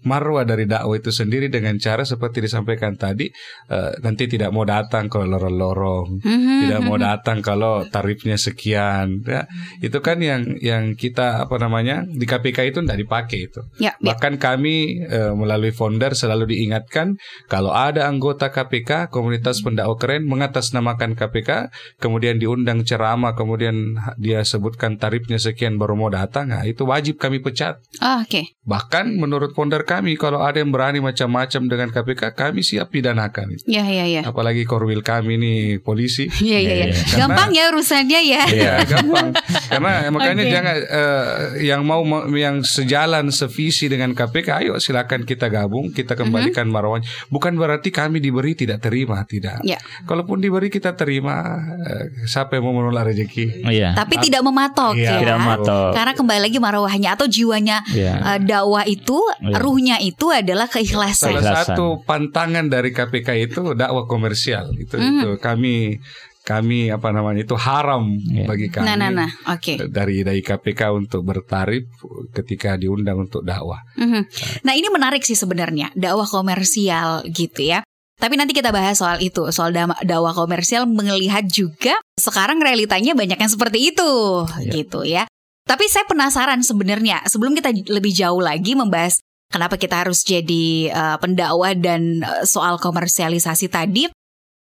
marwah 0.04 0.44
dari 0.44 0.66
dakwah 0.66 0.98
itu 0.98 1.14
sendiri 1.14 1.48
dengan 1.48 1.78
cara 1.78 2.02
seperti 2.02 2.42
disampaikan 2.42 2.98
tadi 2.98 3.30
uh, 3.70 3.94
nanti 4.02 4.26
tidak 4.26 4.50
mau 4.50 4.66
datang 4.66 5.08
kalau 5.08 5.38
lorong-lorong, 5.38 6.22
mm-hmm. 6.22 6.60
tidak 6.66 6.82
mau 6.82 6.98
mhm. 6.98 7.04
datang 7.06 7.38
kalau 7.44 7.86
tarifnya 7.86 8.38
sekian, 8.38 9.22
ya 9.26 9.46
itu 9.82 9.98
kan 10.02 10.18
yang 10.22 10.58
yang 10.58 10.98
kita 10.98 11.46
apa 11.46 11.56
namanya 11.62 12.06
di 12.06 12.26
KPK 12.26 12.74
itu 12.74 12.80
tidak 12.82 13.00
dipakai 13.02 13.40
itu. 13.52 13.62
Ya, 13.78 13.94
ya. 13.98 14.14
Bahkan 14.14 14.42
kami 14.42 15.06
uh, 15.06 15.34
melalui 15.38 15.74
founder 15.74 16.18
selalu 16.18 16.58
diingatkan 16.58 17.18
kalau 17.46 17.74
ada 17.74 18.10
anggota 18.10 18.50
KPK 18.50 19.14
komunitas 19.14 19.62
pendakwah 19.62 19.98
keren 19.98 20.26
mengatasnamakan 20.26 21.14
KPK 21.14 21.70
kemudian 22.02 22.42
diundang 22.42 22.82
ceramah 22.88 23.38
kemudian 23.38 23.98
dia 24.18 24.42
sebutkan 24.42 24.98
tarifnya 24.98 25.38
sekian 25.38 25.78
baru 25.78 25.94
mau 25.98 26.10
datang, 26.10 26.50
nah 26.50 26.64
itu 26.66 26.84
wajib 26.88 27.22
kami 27.22 27.42
pecat. 27.42 27.82
Oh, 28.02 28.22
Oke. 28.22 28.30
Okay. 28.30 28.46
Bahkan 28.66 29.18
menurut 29.18 29.54
founder 29.58 29.84
kami 29.92 30.16
kalau 30.16 30.40
ada 30.40 30.64
yang 30.64 30.72
berani 30.72 31.04
macam-macam 31.04 31.62
dengan 31.68 31.92
KPK, 31.92 32.32
kami 32.32 32.64
siap 32.64 32.96
pidanakan. 32.96 33.60
Iya, 33.68 33.84
iya, 33.92 34.06
iya. 34.08 34.22
Apalagi 34.24 34.64
korwil 34.64 35.04
kami 35.04 35.36
ini 35.36 35.54
polisi. 35.84 36.32
Iya, 36.42 36.58
iya, 36.58 36.74
iya. 36.90 36.96
Gampang 37.16 37.54
ya 37.54 37.70
urusannya 37.70 38.20
ya. 38.28 38.44
Iya, 38.50 38.74
gampang. 38.84 39.30
Karena 39.70 39.92
makanya 40.16 40.44
okay. 40.44 40.52
jangan 40.52 40.76
uh, 40.90 41.28
yang 41.62 41.82
mau 41.86 42.02
yang 42.34 42.66
sejalan 42.66 43.30
sevisi 43.30 43.88
dengan 43.88 44.12
KPK, 44.18 44.66
ayo 44.66 44.74
silakan 44.82 45.24
kita 45.24 45.48
gabung, 45.48 45.94
kita 45.94 46.18
kembalikan 46.18 46.66
mm 46.66 46.74
-hmm. 46.74 46.76
marwahnya. 46.76 47.08
Bukan 47.30 47.56
berarti 47.56 47.94
kami 47.94 48.20
diberi 48.20 48.58
tidak 48.58 48.84
terima, 48.84 49.22
tidak. 49.24 49.62
Ya. 49.64 49.78
Kalaupun 50.04 50.42
diberi 50.42 50.68
kita 50.74 50.98
terima, 50.98 51.62
uh, 51.78 52.06
siapa 52.26 52.58
yang 52.58 52.68
mau 52.68 52.76
menolak 52.82 53.14
rezeki? 53.14 53.70
Iya. 53.70 53.94
Tapi 53.96 54.18
nah, 54.18 54.24
tidak 54.26 54.42
mematok 54.44 54.94
iya. 54.98 55.08
ya. 55.08 55.20
Tidak 55.22 55.36
mematok. 55.38 55.92
Karena 55.94 56.14
kembali 56.18 56.42
lagi 56.42 56.58
marwahnya 56.58 57.10
atau 57.16 57.28
jiwanya 57.30 57.86
yeah. 57.94 58.18
uh, 58.36 58.40
dakwah 58.42 58.84
itu, 58.84 59.20
yeah. 59.40 59.56
Ruhnya 59.82 59.98
itu 59.98 60.30
adalah 60.30 60.70
keikhlasan. 60.70 61.42
Salah 61.42 61.66
satu 61.66 62.06
pantangan 62.06 62.70
dari 62.70 62.94
KPK 62.94 63.50
itu 63.50 63.74
dakwah 63.74 64.06
komersial. 64.06 64.70
Itu, 64.78 65.02
mm. 65.02 65.18
itu 65.18 65.30
kami 65.42 65.98
kami 66.46 66.94
apa 66.94 67.10
namanya 67.10 67.42
itu 67.42 67.58
haram 67.58 68.14
yeah. 68.30 68.46
bagi 68.46 68.70
kami. 68.70 68.86
Nah, 68.86 68.94
nah, 68.94 69.10
nah. 69.10 69.30
Oke. 69.50 69.82
Okay. 69.82 69.90
Dari 69.90 70.22
dari 70.22 70.46
KPK 70.46 70.94
untuk 70.94 71.26
bertarif 71.26 71.90
ketika 72.30 72.78
diundang 72.78 73.26
untuk 73.26 73.42
dakwah. 73.42 73.82
Mm 73.98 74.06
-hmm. 74.06 74.24
Nah, 74.62 74.74
ini 74.78 74.88
menarik 74.94 75.26
sih 75.26 75.34
sebenarnya 75.34 75.90
dakwah 75.98 76.30
komersial 76.30 77.26
gitu 77.34 77.66
ya. 77.66 77.82
Tapi 78.22 78.38
nanti 78.38 78.54
kita 78.54 78.70
bahas 78.70 79.02
soal 79.02 79.18
itu, 79.18 79.50
soal 79.50 79.74
dakwah 80.06 80.38
komersial 80.38 80.86
melihat 80.86 81.42
juga 81.50 81.98
sekarang 82.22 82.62
realitanya 82.62 83.18
banyak 83.18 83.34
yang 83.34 83.50
seperti 83.50 83.90
itu, 83.90 84.46
yeah. 84.62 84.74
gitu 84.78 85.02
ya. 85.02 85.26
Tapi 85.66 85.90
saya 85.90 86.06
penasaran 86.06 86.62
sebenarnya 86.62 87.26
sebelum 87.26 87.58
kita 87.58 87.74
lebih 87.90 88.14
jauh 88.14 88.42
lagi 88.42 88.78
membahas 88.78 89.22
kenapa 89.52 89.76
kita 89.76 90.08
harus 90.08 90.24
jadi 90.24 90.90
uh, 90.90 91.18
pendakwah 91.20 91.76
dan 91.76 92.24
uh, 92.24 92.48
soal 92.48 92.80
komersialisasi 92.80 93.68
tadi. 93.68 94.08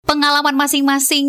Pengalaman 0.02 0.58
masing-masing 0.58 1.26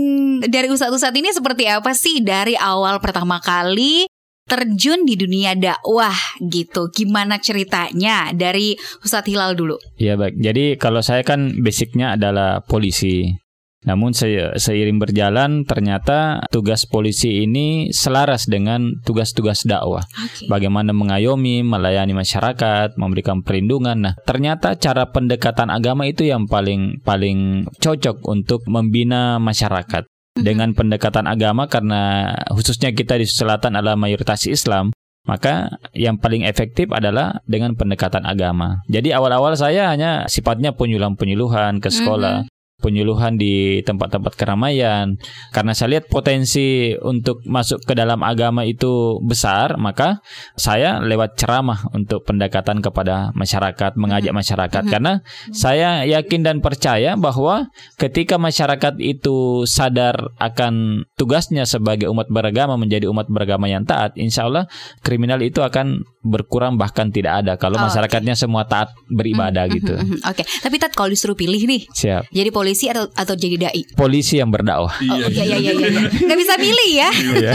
dari 0.50 0.66
ustadz-ustadz 0.66 1.14
ini 1.14 1.30
seperti 1.30 1.70
apa 1.70 1.94
sih 1.94 2.26
dari 2.26 2.58
awal 2.58 2.98
pertama 2.98 3.38
kali 3.38 4.10
terjun 4.44 5.08
di 5.08 5.16
dunia 5.16 5.56
dakwah 5.56 6.16
gitu. 6.44 6.92
Gimana 6.92 7.40
ceritanya 7.40 8.36
dari 8.36 8.76
Ustadz 9.00 9.30
Hilal 9.30 9.56
dulu? 9.56 9.80
Iya 9.96 10.20
baik. 10.20 10.36
Jadi 10.40 10.66
kalau 10.76 11.00
saya 11.00 11.24
kan 11.24 11.56
basicnya 11.64 12.20
adalah 12.20 12.66
polisi. 12.66 13.43
Namun 13.84 14.16
se 14.16 14.56
seiring 14.56 14.98
berjalan 15.00 15.68
ternyata 15.68 16.44
tugas 16.50 16.88
polisi 16.88 17.44
ini 17.44 17.92
selaras 17.92 18.48
dengan 18.48 19.00
tugas-tugas 19.04 19.68
dakwah. 19.68 20.08
Okay. 20.08 20.48
Bagaimana 20.48 20.96
mengayomi, 20.96 21.62
melayani 21.62 22.16
masyarakat, 22.16 22.96
memberikan 22.96 23.44
perlindungan. 23.44 23.98
Nah, 24.00 24.14
ternyata 24.24 24.76
cara 24.80 25.12
pendekatan 25.12 25.68
agama 25.68 26.08
itu 26.08 26.24
yang 26.24 26.48
paling 26.48 27.04
paling 27.04 27.68
cocok 27.80 28.24
untuk 28.28 28.64
membina 28.66 29.38
masyarakat. 29.38 30.08
Mhm. 30.08 30.44
Dengan 30.44 30.70
pendekatan 30.74 31.30
agama 31.30 31.70
karena 31.70 32.34
khususnya 32.50 32.90
kita 32.96 33.20
di 33.20 33.28
Selatan 33.30 33.78
adalah 33.78 34.00
mayoritas 34.00 34.50
Islam, 34.50 34.90
maka 35.30 35.78
yang 35.94 36.18
paling 36.18 36.44
efektif 36.44 36.90
adalah 36.90 37.44
dengan 37.46 37.78
pendekatan 37.78 38.26
agama. 38.26 38.82
Jadi 38.90 39.14
awal-awal 39.14 39.54
saya 39.54 39.94
hanya 39.94 40.26
sifatnya 40.26 40.74
penyuluhan-penyuluhan 40.74 41.80
ke 41.84 41.94
sekolah. 41.94 42.44
Mm 42.44 42.46
-hmm 42.48 42.53
penyuluhan 42.84 43.40
di 43.40 43.80
tempat-tempat 43.88 44.36
keramaian. 44.36 45.16
Karena 45.56 45.72
saya 45.72 45.98
lihat 45.98 46.12
potensi 46.12 46.92
untuk 47.00 47.40
masuk 47.48 47.88
ke 47.88 47.96
dalam 47.96 48.20
agama 48.20 48.68
itu 48.68 49.24
besar, 49.24 49.80
maka 49.80 50.20
saya 50.60 51.00
lewat 51.00 51.40
ceramah 51.40 51.88
untuk 51.96 52.28
pendekatan 52.28 52.84
kepada 52.84 53.32
masyarakat, 53.32 53.96
mengajak 53.96 54.36
mm-hmm. 54.36 54.44
masyarakat. 54.44 54.82
Mm 54.84 54.86
-hmm. 54.86 54.94
Karena 55.00 55.14
saya 55.56 56.04
yakin 56.04 56.44
dan 56.44 56.60
percaya 56.60 57.16
bahwa 57.16 57.72
ketika 57.96 58.36
masyarakat 58.36 59.00
itu 59.00 59.64
sadar 59.64 60.36
akan 60.44 61.08
tugasnya 61.16 61.64
sebagai 61.64 62.12
umat 62.12 62.28
beragama 62.28 62.76
menjadi 62.76 63.08
umat 63.08 63.32
beragama 63.32 63.72
yang 63.72 63.88
taat, 63.88 64.20
insya 64.20 64.52
Allah 64.52 64.68
kriminal 65.00 65.40
itu 65.40 65.64
akan 65.64 66.04
berkurang 66.26 66.76
bahkan 66.76 67.12
tidak 67.12 67.44
ada 67.44 67.54
kalau 67.60 67.80
oh, 67.80 67.86
masyarakatnya 67.86 68.34
okay. 68.34 68.44
semua 68.44 68.64
taat 68.66 68.92
beribadah 69.08 69.70
gitu. 69.70 69.94
Oke, 69.94 70.42
okay. 70.42 70.46
tapi 70.64 70.76
tat 70.82 70.96
kalau 70.96 71.12
disuruh 71.12 71.38
pilih 71.38 71.60
nih, 71.64 71.86
siap. 71.94 72.28
Jadi 72.34 72.50
polisi 72.50 72.73
polisi 72.74 72.90
atau 72.90 73.06
atau 73.14 73.38
jadi 73.38 73.70
dai? 73.70 73.86
Polisi 73.94 74.42
yang 74.42 74.50
berdakwah. 74.50 74.90
Oh, 74.90 75.30
iya, 75.30 75.30
iya, 75.30 75.58
iya, 75.62 75.74
iya. 75.78 76.02
Gak 76.10 76.38
bisa 76.42 76.54
pilih 76.58 76.90
ya. 76.90 77.10
Iya. 77.14 77.52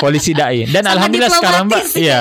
polisi 0.00 0.32
dai. 0.32 0.64
Dan 0.64 0.88
Sama 0.88 0.96
alhamdulillah 0.96 1.32
sekarang 1.36 1.64
Mbak, 1.68 1.84
iya. 2.00 2.20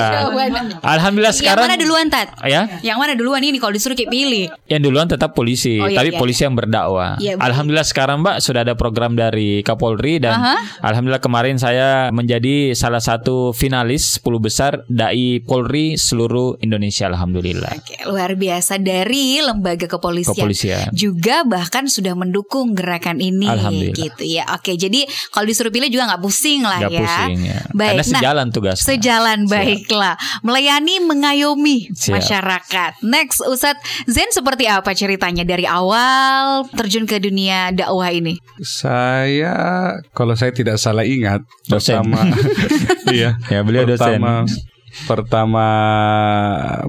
Alhamdulillah 0.84 1.36
sekarang. 1.36 1.64
Yang 1.64 1.72
mana 1.72 1.78
duluan 1.80 2.06
Tat? 2.12 2.28
Ya. 2.44 2.62
Yang 2.84 2.98
mana 3.00 3.14
duluan 3.16 3.42
ini 3.46 3.56
kalau 3.62 3.72
disuruh 3.72 3.96
kayak 3.96 4.12
pilih? 4.12 4.52
Yang 4.68 4.82
duluan 4.84 5.08
tetap 5.08 5.32
polisi, 5.32 5.80
oh, 5.80 5.88
iya, 5.88 5.96
tapi 5.96 6.12
iya. 6.12 6.20
polisi 6.20 6.42
yang 6.44 6.60
berdakwah. 6.60 7.16
Iya, 7.22 7.40
alhamdulillah 7.40 7.88
sekarang 7.88 8.20
Mbak 8.26 8.36
sudah 8.44 8.68
ada 8.68 8.74
program 8.76 9.16
dari 9.16 9.64
Kapolri 9.64 10.20
dan 10.20 10.36
uh 10.36 10.44
-huh. 10.52 10.60
alhamdulillah 10.84 11.24
kemarin 11.24 11.56
saya 11.56 12.12
menjadi 12.12 12.76
salah 12.76 13.00
satu 13.00 13.56
finalis 13.56 14.20
10 14.20 14.44
besar 14.44 14.84
dai 14.92 15.40
Polri 15.40 15.96
seluruh 15.96 16.60
Indonesia 16.60 17.08
alhamdulillah. 17.08 17.72
Oke, 17.78 17.96
luar 18.10 18.36
biasa 18.36 18.82
dari 18.82 19.40
lembaga 19.40 19.86
kepolisian. 19.86 20.34
Kepolisian. 20.34 20.88
Juga 20.92 21.46
bahkan 21.46 21.67
bahkan 21.68 21.84
sudah 21.92 22.16
mendukung 22.16 22.72
gerakan 22.72 23.20
ini 23.20 23.44
gitu 23.92 24.24
ya. 24.24 24.48
Oke, 24.56 24.80
jadi 24.80 25.04
kalau 25.36 25.44
disuruh 25.44 25.68
pilih 25.68 25.92
juga 25.92 26.16
nggak 26.16 26.24
pusing 26.24 26.64
lah 26.64 26.80
gak 26.88 26.96
ya. 26.96 27.04
Pusing, 27.04 27.40
ya. 27.44 27.60
Baik. 27.76 27.90
Karena 27.92 28.06
sejalan 28.08 28.48
nah, 28.48 28.56
tugas. 28.56 28.78
Sejalan 28.80 29.40
Siap. 29.44 29.52
baiklah. 29.52 30.16
Melayani 30.48 31.04
mengayomi 31.04 31.92
Siap. 31.92 32.24
masyarakat. 32.24 32.92
Next 33.04 33.44
Ustadz 33.44 33.84
Zen 34.08 34.32
seperti 34.32 34.64
apa 34.72 34.96
ceritanya 34.96 35.44
dari 35.44 35.68
awal 35.68 36.64
terjun 36.72 37.04
ke 37.04 37.20
dunia 37.20 37.76
dakwah 37.76 38.16
ini? 38.16 38.40
Saya 38.64 39.92
kalau 40.16 40.40
saya 40.40 40.56
tidak 40.56 40.80
salah 40.80 41.04
ingat 41.04 41.44
dosen. 41.68 42.00
pertama 42.00 42.32
iya, 43.12 43.36
ya 43.52 43.60
beliau 43.68 43.84
pertama, 43.84 44.48
dosen 44.48 44.77
pertama 45.06 45.68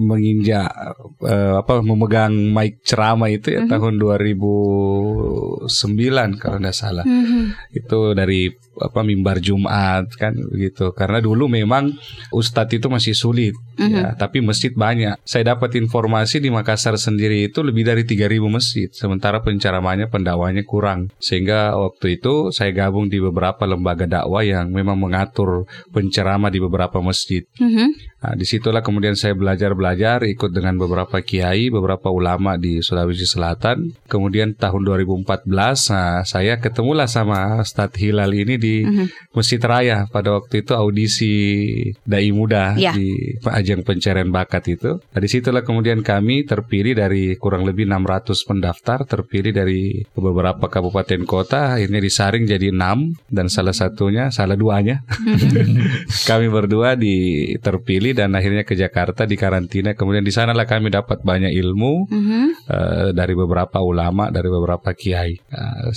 menginjak 0.01 0.73
uh, 1.21 1.61
apa 1.61 1.85
memegang 1.85 2.33
mic 2.33 2.81
ceramah 2.81 3.29
itu 3.29 3.53
ya 3.53 3.61
mm 3.61 3.69
-hmm. 3.69 3.73
tahun 3.77 3.95
2009 4.01 5.69
kalau 6.41 6.59
tidak 6.63 6.77
salah. 6.79 7.05
Mm 7.05 7.25
-hmm. 7.25 7.43
Itu 7.77 8.17
dari 8.17 8.49
apa 8.81 9.01
mimbar 9.03 9.43
Jumat 9.43 10.09
kan 10.15 10.35
begitu. 10.35 10.91
Karena 10.95 11.19
dulu 11.19 11.51
memang 11.51 11.93
ustadz 12.31 12.79
itu 12.79 12.87
masih 12.87 13.15
sulit 13.15 13.55
mm 13.77 13.83
-hmm. 13.83 13.99
ya, 13.99 14.07
tapi 14.15 14.41
masjid 14.41 14.73
banyak. 14.73 15.19
Saya 15.27 15.55
dapat 15.55 15.77
informasi 15.79 16.41
di 16.43 16.49
Makassar 16.49 16.95
sendiri 16.97 17.47
itu 17.47 17.61
lebih 17.61 17.87
dari 17.87 18.03
3000 18.07 18.39
masjid, 18.49 18.89
sementara 18.91 19.43
penceramahnya 19.43 20.09
pendakwanya 20.09 20.63
kurang. 20.65 21.11
Sehingga 21.19 21.77
waktu 21.77 22.21
itu 22.21 22.51
saya 22.55 22.71
gabung 22.73 23.11
di 23.11 23.19
beberapa 23.19 23.67
lembaga 23.69 24.09
dakwah 24.09 24.43
yang 24.43 24.71
memang 24.71 24.99
mengatur 24.99 25.69
penceramah 25.91 26.49
di 26.49 26.59
beberapa 26.63 26.99
masjid. 27.03 27.45
Mm 27.59 27.71
-hmm. 27.71 27.89
Nah, 28.23 28.39
di 28.39 28.47
situlah 28.47 28.81
kemudian 28.87 29.19
saya 29.19 29.35
belajar-belajar 29.35 30.23
ikut 30.23 30.55
dengan 30.55 30.79
beberapa 30.79 31.19
kiai, 31.19 31.69
beberapa 31.69 32.15
ulama 32.15 32.55
di 32.55 32.79
Sulawesi 32.79 33.27
Selatan. 33.27 33.95
Kemudian 34.07 34.55
tahun 34.55 34.87
2014 34.87 35.51
nah, 35.51 36.23
saya 36.23 36.63
ketemulah 36.63 37.11
sama 37.11 37.59
Ustadz 37.63 37.99
Hilal 37.99 38.31
ini 38.35 38.55
di 38.55 38.69
di 38.69 38.85
mm-hmm. 38.85 39.33
Masjid 39.33 39.61
Raya 39.61 40.05
pada 40.13 40.37
waktu 40.37 40.61
itu 40.63 40.73
audisi 40.77 41.35
dai 42.05 42.29
muda 42.31 42.77
yeah. 42.77 42.93
di 42.93 43.39
ajang 43.49 43.83
pencarian 43.83 44.29
bakat 44.29 44.77
itu. 44.77 45.01
Nah, 45.01 45.29
situlah 45.29 45.65
kemudian 45.65 46.05
kami 46.05 46.45
terpilih 46.45 46.97
dari 46.97 47.37
kurang 47.37 47.65
lebih 47.65 47.85
600 47.89 48.49
pendaftar, 48.49 48.99
terpilih 49.05 49.53
dari 49.53 50.05
beberapa 50.17 50.69
kabupaten 50.69 51.25
kota, 51.29 51.77
akhirnya 51.77 52.01
disaring 52.01 52.45
jadi 52.49 52.73
enam 52.73 53.17
dan 53.29 53.53
salah 53.53 53.77
satunya, 53.77 54.29
salah 54.33 54.57
duanya, 54.57 55.05
mm-hmm. 55.05 56.09
kami 56.31 56.47
berdua 56.49 56.97
di 56.97 57.49
terpilih 57.61 58.08
dan 58.15 58.37
akhirnya 58.37 58.63
ke 58.63 58.77
Jakarta 58.77 59.25
di 59.25 59.35
karantina. 59.35 59.97
Kemudian 59.97 60.23
di 60.23 60.33
sanalah 60.33 60.69
kami 60.69 60.93
dapat 60.93 61.25
banyak 61.25 61.53
ilmu 61.53 61.95
mm-hmm. 62.09 62.47
uh, 62.69 63.09
dari 63.17 63.35
beberapa 63.35 63.81
ulama, 63.81 64.29
dari 64.29 64.49
beberapa 64.53 64.93
kiai, 64.93 65.37
uh, 65.53 65.89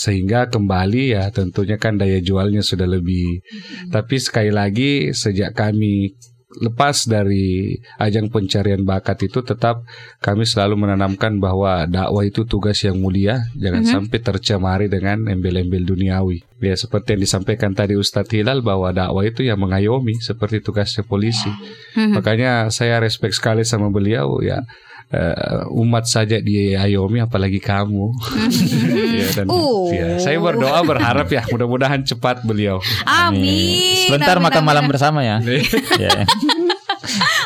sehingga 0.00 0.48
kembali 0.48 1.16
ya 1.16 1.28
tentunya 1.34 1.80
kan 1.80 1.96
daya 1.96 2.20
jualnya 2.20 2.60
sudah 2.64 2.88
lebih. 2.88 3.40
Hmm. 3.40 3.90
Tapi 3.92 4.16
sekali 4.16 4.52
lagi 4.52 5.12
sejak 5.12 5.52
kami 5.52 6.14
lepas 6.58 7.06
dari 7.06 7.78
ajang 8.02 8.26
pencarian 8.26 8.82
bakat 8.82 9.30
itu 9.30 9.38
tetap 9.46 9.86
kami 10.18 10.42
selalu 10.42 10.82
menanamkan 10.82 11.38
bahwa 11.38 11.86
dakwah 11.86 12.26
itu 12.26 12.42
tugas 12.42 12.82
yang 12.82 12.98
mulia 12.98 13.46
jangan 13.54 13.86
mm-hmm. 13.86 13.94
sampai 13.94 14.18
tercemari 14.18 14.86
dengan 14.90 15.30
embel-embel 15.30 15.86
duniawi 15.86 16.42
ya 16.58 16.74
seperti 16.74 17.14
yang 17.14 17.22
disampaikan 17.22 17.70
tadi 17.70 17.94
Ustadz 17.94 18.34
Hilal 18.34 18.66
bahwa 18.66 18.90
dakwah 18.90 19.22
itu 19.22 19.46
yang 19.46 19.62
mengayomi 19.62 20.18
seperti 20.18 20.58
tugasnya 20.58 21.06
polisi 21.06 21.46
mm-hmm. 21.46 22.18
makanya 22.18 22.66
saya 22.74 22.98
respect 22.98 23.38
sekali 23.38 23.62
sama 23.62 23.86
beliau 23.94 24.42
ya 24.42 24.66
uh, 25.10 25.66
umat 25.74 26.06
saja 26.06 26.38
diayomi 26.38 27.22
apalagi 27.22 27.58
kamu. 27.58 28.14
ya, 29.20 29.28
dan 29.42 29.46
uh. 29.50 29.90
ya, 29.90 30.08
saya 30.22 30.38
berdoa 30.38 30.80
berharap 30.86 31.28
ya 31.30 31.42
mudah-mudahan 31.50 32.02
cepat 32.06 32.46
beliau. 32.46 32.78
Amin. 33.06 34.06
Sebentar 34.06 34.38
amin, 34.38 34.46
makan 34.50 34.62
amin. 34.62 34.68
malam 34.70 34.84
bersama 34.86 35.20
ya. 35.26 35.42
ya. 36.04 36.24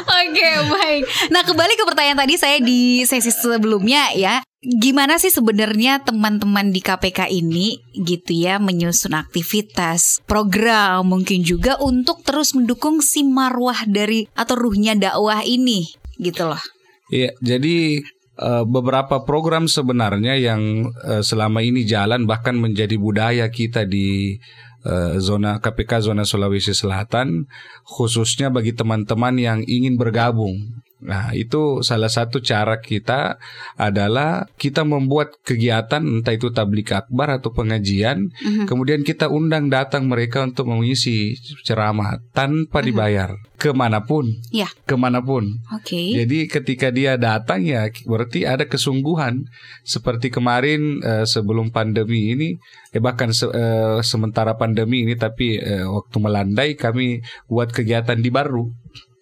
Oke, 0.05 0.51
baik. 0.67 1.03
Nah, 1.33 1.43
kembali 1.47 1.73
ke 1.79 1.85
pertanyaan 1.89 2.21
tadi 2.21 2.35
saya 2.37 2.59
di 2.61 3.07
sesi 3.09 3.33
sebelumnya 3.33 4.13
ya. 4.13 4.45
Gimana 4.65 5.21
sih 5.21 5.29
sebenarnya 5.29 6.01
teman-teman 6.01 6.73
di 6.73 6.81
KPK 6.81 7.29
ini 7.29 7.85
gitu 7.93 8.33
ya 8.33 8.57
menyusun 8.57 9.13
aktivitas, 9.13 10.25
program 10.25 11.05
mungkin 11.05 11.45
juga 11.45 11.77
untuk 11.85 12.25
terus 12.25 12.57
mendukung 12.57 13.05
si 13.05 13.29
marwah 13.29 13.85
dari 13.85 14.25
atau 14.33 14.57
ruhnya 14.57 14.97
dakwah 14.97 15.45
ini 15.45 15.93
gitu 16.17 16.49
loh. 16.49 16.74
Iya, 17.13 17.37
jadi 17.45 18.01
uh, 18.41 18.65
beberapa 18.65 19.23
program 19.29 19.69
sebenarnya 19.69 20.41
yang 20.41 20.89
uh, 21.05 21.21
selama 21.21 21.61
ini 21.61 21.85
jalan 21.85 22.25
bahkan 22.25 22.57
menjadi 22.57 22.97
budaya 22.97 23.47
kita 23.53 23.85
di 23.85 24.41
uh, 24.89 25.21
zona 25.21 25.61
KPK 25.61 26.11
zona 26.11 26.25
Sulawesi 26.25 26.73
Selatan 26.73 27.45
khususnya 27.85 28.49
bagi 28.49 28.73
teman-teman 28.73 29.37
yang 29.37 29.61
ingin 29.69 30.01
bergabung 30.01 30.84
Nah, 31.05 31.37
itu 31.37 31.85
salah 31.85 32.09
satu 32.09 32.41
cara 32.41 32.81
kita 32.81 33.37
adalah 33.77 34.49
kita 34.57 34.89
membuat 34.89 35.37
kegiatan 35.45 36.01
entah 36.01 36.33
itu 36.33 36.49
tablik 36.49 36.97
akbar 36.97 37.37
atau 37.37 37.53
pengajian, 37.53 38.33
uh-huh. 38.33 38.65
kemudian 38.65 39.05
kita 39.05 39.29
undang 39.29 39.69
datang 39.69 40.09
mereka 40.09 40.49
untuk 40.49 40.73
mengisi 40.73 41.37
ceramah 41.69 42.25
tanpa 42.33 42.81
uh-huh. 42.81 42.89
dibayar 42.89 43.31
ke 43.61 43.71
mana 43.77 44.01
pun, 44.01 44.33
ya. 44.49 44.69
ke 44.89 44.97
mana 44.97 45.21
pun. 45.21 45.61
Oke. 45.77 45.93
Okay. 45.93 46.07
Jadi 46.25 46.39
ketika 46.49 46.89
dia 46.89 47.21
datang 47.21 47.61
ya 47.65 47.89
berarti 48.09 48.49
ada 48.49 48.65
kesungguhan 48.65 49.45
seperti 49.85 50.33
kemarin 50.33 51.05
uh, 51.05 51.29
sebelum 51.29 51.69
pandemi 51.69 52.33
ini, 52.33 52.49
eh 52.97 53.01
bahkan 53.01 53.29
se- 53.37 53.53
uh, 53.53 54.01
sementara 54.01 54.57
pandemi 54.57 55.05
ini 55.05 55.21
tapi 55.21 55.61
uh, 55.61 56.01
waktu 56.01 56.17
melandai 56.17 56.81
kami 56.81 57.21
buat 57.45 57.73
kegiatan 57.73 58.17
di 58.17 58.33
Baru 58.33 58.73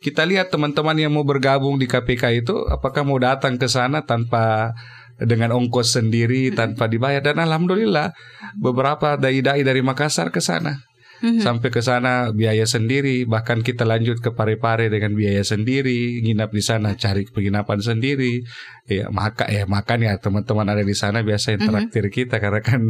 kita 0.02 0.26
lihat 0.26 0.50
teman-teman 0.50 0.98
yang 0.98 1.14
mau 1.14 1.22
bergabung 1.22 1.78
di 1.78 1.86
KPK 1.86 2.42
itu 2.42 2.66
apakah 2.66 3.06
mau 3.06 3.16
datang 3.22 3.54
ke 3.54 3.70
sana 3.70 4.02
tanpa 4.02 4.74
dengan 5.22 5.54
ongkos 5.54 5.94
sendiri 5.94 6.50
tanpa 6.50 6.90
dibayar? 6.90 7.22
Dan 7.22 7.38
alhamdulillah 7.38 8.10
beberapa 8.58 9.14
dai-dai 9.14 9.62
dari 9.62 9.80
Makassar 9.80 10.34
ke 10.34 10.42
sana 10.42 10.82
hmm 11.22 11.40
Sampai 11.42 11.70
ke 11.70 11.78
sana 11.78 12.34
biaya 12.34 12.66
sendiri, 12.66 13.24
bahkan 13.24 13.62
kita 13.62 13.86
lanjut 13.86 14.18
ke 14.18 14.34
Parepare 14.34 14.90
dengan 14.90 15.14
biaya 15.14 15.46
sendiri, 15.46 16.18
nginap 16.22 16.50
di 16.50 16.62
sana 16.62 16.98
cari 16.98 17.26
penginapan 17.30 17.78
sendiri. 17.78 18.42
Ya, 18.82 19.06
maka 19.14 19.46
ya 19.46 19.62
makan 19.62 20.02
ya 20.02 20.18
teman-teman 20.18 20.66
ada 20.66 20.82
di 20.82 20.90
sana 20.98 21.22
biasa 21.22 21.54
interaktif 21.54 22.02
mm-hmm. 22.02 22.18
kita 22.18 22.36
karena 22.42 22.58
kan 22.58 22.82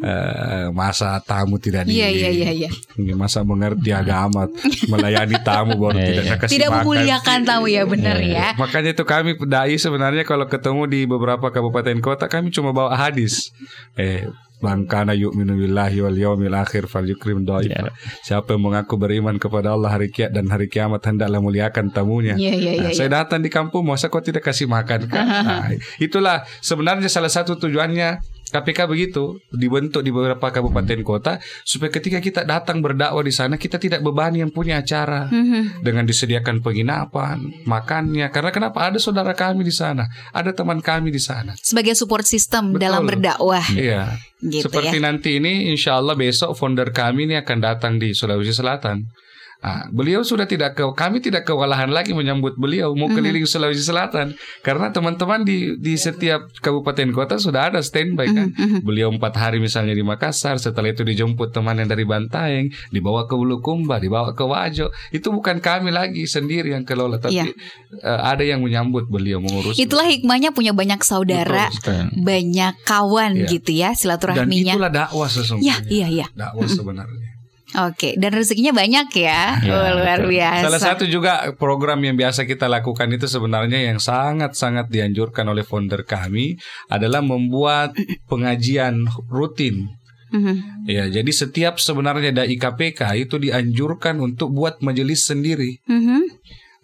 uh, 0.00 0.66
masa 0.72 1.20
tamu 1.20 1.60
tidak 1.60 1.84
di 1.84 2.00
Iya 2.00 2.08
iya 2.08 2.30
iya 2.32 2.50
iya. 2.64 2.70
Masa 3.12 3.44
mengerti 3.44 3.92
agama, 3.92 4.48
melayani 4.88 5.36
tamu 5.44 5.76
baru 5.76 6.00
yeah, 6.00 6.08
tidak 6.08 6.24
yeah. 6.24 6.38
kasih 6.40 6.52
Tidak 6.56 6.70
memuliakan 6.80 7.38
tamu 7.44 7.68
ya 7.68 7.84
benar 7.84 8.16
yeah. 8.24 8.56
ya. 8.56 8.60
Makanya 8.60 8.96
itu 8.96 9.04
kami 9.04 9.36
dai 9.44 9.76
sebenarnya 9.76 10.24
kalau 10.24 10.48
ketemu 10.48 10.88
di 10.88 11.00
beberapa 11.04 11.52
kabupaten 11.52 12.00
kota 12.00 12.24
kami 12.24 12.48
cuma 12.48 12.72
bawa 12.72 12.96
hadis. 12.96 13.52
Eh 14.00 14.24
Man 14.64 14.88
kana 14.88 15.12
yu'minu 15.12 15.60
billahi 15.60 16.00
wal 16.00 16.16
yawmil 16.16 16.56
akhir 16.56 16.88
falyukrim 16.88 17.44
dhaif. 17.44 17.68
Yeah. 17.68 17.92
Siapa 18.24 18.56
yang 18.56 18.64
mengaku 18.64 18.96
beriman 18.96 19.36
kepada 19.36 19.76
Allah 19.76 19.92
hari 19.92 20.08
kiamat 20.08 20.32
dan 20.32 20.48
hari 20.48 20.72
kiamat 20.72 21.04
hendaklah 21.04 21.44
muliakan 21.44 21.92
tamunya. 21.92 22.40
Yeah, 22.40 22.56
yeah, 22.56 22.74
yeah, 22.80 22.88
nah, 22.88 22.96
saya 22.96 23.12
datang 23.12 23.44
di 23.44 23.52
kampung 23.52 23.84
masa 23.84 24.08
kau 24.08 24.24
tidak 24.24 24.40
kasih 24.40 24.64
makan 24.64 25.04
kan? 25.12 25.24
nah, 25.48 25.68
itulah 26.00 26.48
sebenarnya 26.64 27.12
salah 27.12 27.28
satu 27.28 27.60
tujuannya 27.60 28.33
KPK 28.44 28.86
begitu 28.86 29.40
dibentuk 29.50 30.04
di 30.04 30.12
beberapa 30.12 30.52
kabupaten 30.52 31.00
kota 31.00 31.40
supaya 31.64 31.90
ketika 31.90 32.20
kita 32.20 32.44
datang 32.44 32.84
berdakwah 32.84 33.24
di 33.24 33.32
sana 33.32 33.56
kita 33.56 33.80
tidak 33.80 34.04
bebani 34.04 34.44
yang 34.44 34.52
punya 34.52 34.78
acara 34.84 35.26
mm-hmm. 35.32 35.80
dengan 35.80 36.04
disediakan 36.04 36.60
penginapan, 36.60 37.64
makannya. 37.64 38.28
Karena 38.28 38.50
kenapa 38.52 38.90
ada 38.92 39.00
saudara 39.00 39.32
kami 39.32 39.64
di 39.64 39.74
sana, 39.74 40.06
ada 40.30 40.52
teman 40.52 40.78
kami 40.84 41.10
di 41.10 41.18
sana. 41.18 41.56
Sebagai 41.58 41.96
support 41.96 42.28
system 42.28 42.76
Betul. 42.76 42.80
dalam 42.84 43.02
berdakwah. 43.08 43.64
Iya. 43.74 44.20
Gitu 44.44 44.68
Seperti 44.68 45.00
ya? 45.00 45.04
nanti 45.08 45.30
ini, 45.40 45.72
insya 45.72 45.96
Allah 45.96 46.12
besok 46.14 46.52
founder 46.52 46.92
kami 46.92 47.24
ini 47.24 47.40
akan 47.40 47.58
datang 47.64 47.96
di 47.96 48.12
Sulawesi 48.12 48.52
Selatan. 48.52 49.23
Nah, 49.64 49.88
beliau 49.88 50.20
sudah 50.20 50.44
tidak 50.44 50.76
ke 50.76 50.84
kami 50.92 51.24
tidak 51.24 51.48
kewalahan 51.48 51.88
lagi 51.88 52.12
menyambut 52.12 52.60
beliau 52.60 52.92
mau 52.92 53.08
mhm. 53.08 53.16
keliling 53.16 53.48
mm-hmm. 53.48 53.64
Sulawesi 53.64 53.80
Selatan 53.80 54.36
karena 54.60 54.92
teman-teman 54.92 55.40
di 55.40 55.80
di 55.80 55.96
setiap 55.96 56.52
kabupaten 56.60 57.08
kota 57.16 57.40
sudah 57.40 57.72
ada 57.72 57.80
standby 57.80 58.28
kan. 58.28 58.52
Mm-hmm. 58.52 58.84
Beliau 58.84 59.08
empat 59.08 59.40
hari 59.40 59.64
misalnya 59.64 59.96
di 59.96 60.04
Makassar, 60.04 60.60
setelah 60.60 60.92
itu 60.92 61.00
dijemput 61.00 61.56
teman 61.56 61.80
yang 61.80 61.88
dari 61.88 62.04
Bantaeng, 62.04 62.68
dibawa 62.92 63.24
ke 63.24 63.32
Bulukumba, 63.32 63.96
dibawa 63.96 64.36
ke 64.36 64.44
Wajo. 64.44 64.92
Itu 65.08 65.32
bukan 65.32 65.64
kami 65.64 65.88
lagi 65.88 66.28
sendiri 66.28 66.76
yang 66.76 66.84
kelola, 66.84 67.16
tapi 67.16 67.40
yeah. 67.40 67.48
Iya. 67.48 68.04
uh, 68.04 68.20
ada 68.36 68.44
yang 68.44 68.60
menyambut 68.60 69.08
beliau 69.08 69.40
mengurus. 69.40 69.80
Itulah 69.80 70.12
hikmahnya 70.12 70.52
punya 70.52 70.76
banyak 70.76 71.00
saudara, 71.00 71.72
Betul, 71.72 72.12
banyak 72.20 72.84
kawan 72.84 73.32
yeah. 73.32 73.48
gitu 73.48 73.72
ya 73.72 73.96
silaturahminya. 73.96 74.76
Dan 74.76 74.76
itulah 74.76 74.92
dakwah 74.92 75.28
sesungguhnya. 75.32 75.88
Ya, 75.88 76.04
iya, 76.04 76.06
iya. 76.12 76.26
Dakwah 76.36 76.68
sebenarnya. 76.68 77.33
Oke, 77.74 78.14
dan 78.14 78.30
rezekinya 78.30 78.70
banyak 78.70 79.10
ya, 79.18 79.58
ya 79.58 79.74
oh, 79.74 79.88
luar 79.98 80.22
biasa. 80.22 80.70
Salah 80.70 80.82
satu 80.82 81.04
juga 81.10 81.50
program 81.58 81.98
yang 82.06 82.14
biasa 82.14 82.46
kita 82.46 82.70
lakukan 82.70 83.10
itu 83.10 83.26
sebenarnya 83.26 83.90
yang 83.90 83.98
sangat-sangat 83.98 84.86
dianjurkan 84.94 85.42
oleh 85.50 85.66
founder 85.66 86.06
kami 86.06 86.54
adalah 86.86 87.18
membuat 87.18 87.98
pengajian 88.30 89.10
rutin. 89.26 89.90
Mm-hmm. 90.34 90.86
Ya, 90.90 91.04
jadi 91.10 91.30
setiap 91.30 91.78
sebenarnya 91.82 92.34
dai 92.34 92.54
KPK 92.54 93.26
itu 93.26 93.38
dianjurkan 93.42 94.18
untuk 94.22 94.54
buat 94.54 94.78
majelis 94.82 95.26
sendiri. 95.26 95.82
Mm-hmm. 95.86 96.22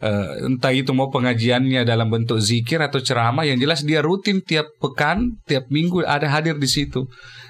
Uh, 0.01 0.49
entah 0.49 0.73
itu 0.73 0.97
mau 0.97 1.13
pengajiannya 1.13 1.85
dalam 1.85 2.09
bentuk 2.09 2.41
zikir 2.41 2.81
atau 2.81 3.05
ceramah 3.05 3.45
yang 3.45 3.61
jelas 3.61 3.85
dia 3.85 4.01
rutin 4.01 4.41
tiap 4.41 4.73
pekan, 4.81 5.37
tiap 5.45 5.69
minggu 5.69 6.01
ada 6.09 6.25
hadir 6.25 6.57
di 6.57 6.65
situ 6.65 7.05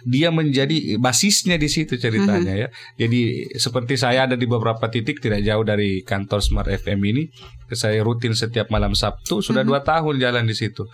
dia 0.06 0.32
menjadi 0.32 0.96
basisnya 0.96 1.60
di 1.60 1.68
situ 1.68 2.00
ceritanya 2.00 2.52
mm 2.52 2.56
-hmm. 2.56 2.64
ya. 2.64 2.68
Jadi 2.96 3.20
seperti 3.56 3.94
saya 4.00 4.24
ada 4.28 4.36
di 4.36 4.48
beberapa 4.48 4.88
titik 4.88 5.20
tidak 5.20 5.44
jauh 5.44 5.64
dari 5.64 6.00
kantor 6.00 6.40
Smart 6.40 6.68
FM 6.68 7.00
ini, 7.04 7.28
saya 7.72 8.00
rutin 8.00 8.32
setiap 8.32 8.72
malam 8.72 8.96
Sabtu 8.96 9.44
sudah 9.44 9.62
mm 9.62 9.68
-hmm. 9.68 9.68
dua 9.68 9.80
tahun 9.84 10.14
jalan 10.20 10.44
di 10.48 10.56
situ. 10.56 10.88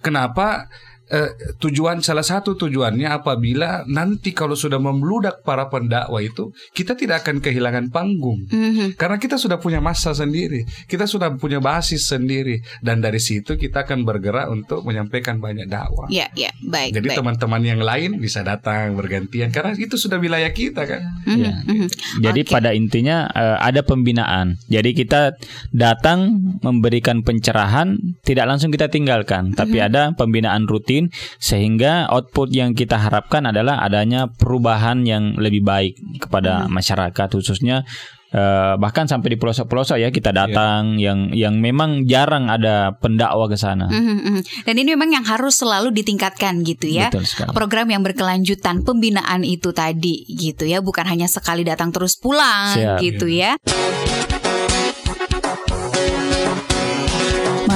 Kenapa? 0.00 0.70
Eh, 1.10 1.30
tujuan 1.58 2.00
salah 2.00 2.22
satu 2.22 2.54
tujuannya 2.54 3.10
apabila 3.10 3.84
nanti 3.90 4.30
kalau 4.30 4.54
sudah 4.54 4.78
membludak 4.78 5.42
para 5.42 5.66
pendakwa 5.66 6.22
itu 6.22 6.54
kita 6.70 6.94
tidak 6.94 7.26
akan 7.26 7.42
kehilangan 7.42 7.90
panggung 7.90 8.46
mm-hmm. 8.46 8.94
karena 8.94 9.18
kita 9.18 9.36
sudah 9.36 9.58
punya 9.58 9.82
masa 9.82 10.14
sendiri 10.14 10.64
kita 10.86 11.10
sudah 11.10 11.34
punya 11.36 11.58
basis 11.58 12.06
sendiri 12.06 12.62
dan 12.80 13.02
dari 13.02 13.18
situ 13.18 13.58
kita 13.58 13.82
akan 13.84 14.06
bergerak 14.06 14.46
untuk 14.48 14.86
menyampaikan 14.86 15.42
banyak 15.42 15.66
dakwah 15.66 16.06
ya 16.08 16.30
yeah, 16.30 16.30
ya 16.34 16.42
yeah. 16.48 16.54
baik 16.70 16.90
jadi 16.94 17.08
teman-teman 17.18 17.62
yang 17.66 17.82
lain 17.82 18.22
bisa 18.22 18.46
datang 18.46 18.94
bergantian 18.94 19.50
karena 19.50 19.74
itu 19.74 19.98
sudah 19.98 20.22
wilayah 20.22 20.50
kita 20.54 20.86
kan 20.86 21.02
mm-hmm. 21.26 21.42
ya. 21.42 21.52
mm-hmm. 21.66 21.88
jadi 22.22 22.40
okay. 22.46 22.52
pada 22.52 22.70
intinya 22.70 23.26
uh, 23.34 23.58
ada 23.58 23.82
pembinaan 23.82 24.62
jadi 24.70 24.94
kita 24.94 25.34
datang 25.74 26.38
memberikan 26.62 27.26
pencerahan 27.26 27.98
tidak 28.22 28.46
langsung 28.46 28.70
kita 28.70 28.86
tinggalkan 28.86 29.50
mm-hmm. 29.50 29.58
tapi 29.58 29.78
ada 29.82 30.14
pembinaan 30.14 30.68
rutin 30.70 30.99
lain 31.00 31.08
sehingga 31.40 32.12
output 32.12 32.52
yang 32.52 32.76
kita 32.76 33.00
harapkan 33.00 33.48
adalah 33.48 33.80
adanya 33.80 34.28
perubahan 34.28 35.08
yang 35.08 35.40
lebih 35.40 35.64
baik 35.64 35.96
kepada 36.20 36.68
hmm. 36.68 36.70
masyarakat 36.76 37.28
khususnya 37.32 37.88
Uh, 38.30 38.78
bahkan 38.78 39.10
sampai 39.10 39.34
di 39.34 39.38
pelosok-pelosok 39.42 39.98
ya 39.98 40.14
kita 40.14 40.30
datang 40.30 41.02
yeah. 41.02 41.10
yang 41.10 41.34
yang 41.34 41.54
memang 41.58 42.06
jarang 42.06 42.46
ada 42.46 42.94
pendakwa 43.02 43.50
ke 43.50 43.58
sana. 43.58 43.90
Mm 43.90 44.22
-hmm. 44.22 44.38
Dan 44.70 44.74
ini 44.78 44.94
memang 44.94 45.10
yang 45.10 45.26
harus 45.26 45.58
selalu 45.58 45.90
ditingkatkan 45.90 46.62
gitu 46.62 46.86
ya. 46.86 47.10
Program 47.50 47.90
yang 47.90 48.06
berkelanjutan 48.06 48.86
pembinaan 48.86 49.42
itu 49.42 49.74
tadi 49.74 50.30
gitu 50.30 50.62
ya, 50.62 50.78
bukan 50.78 51.10
hanya 51.10 51.26
sekali 51.26 51.66
datang 51.66 51.90
terus 51.90 52.22
pulang 52.22 52.78
Siap. 52.78 53.02
gitu 53.02 53.26
yeah. 53.26 53.58
ya. 53.58 54.09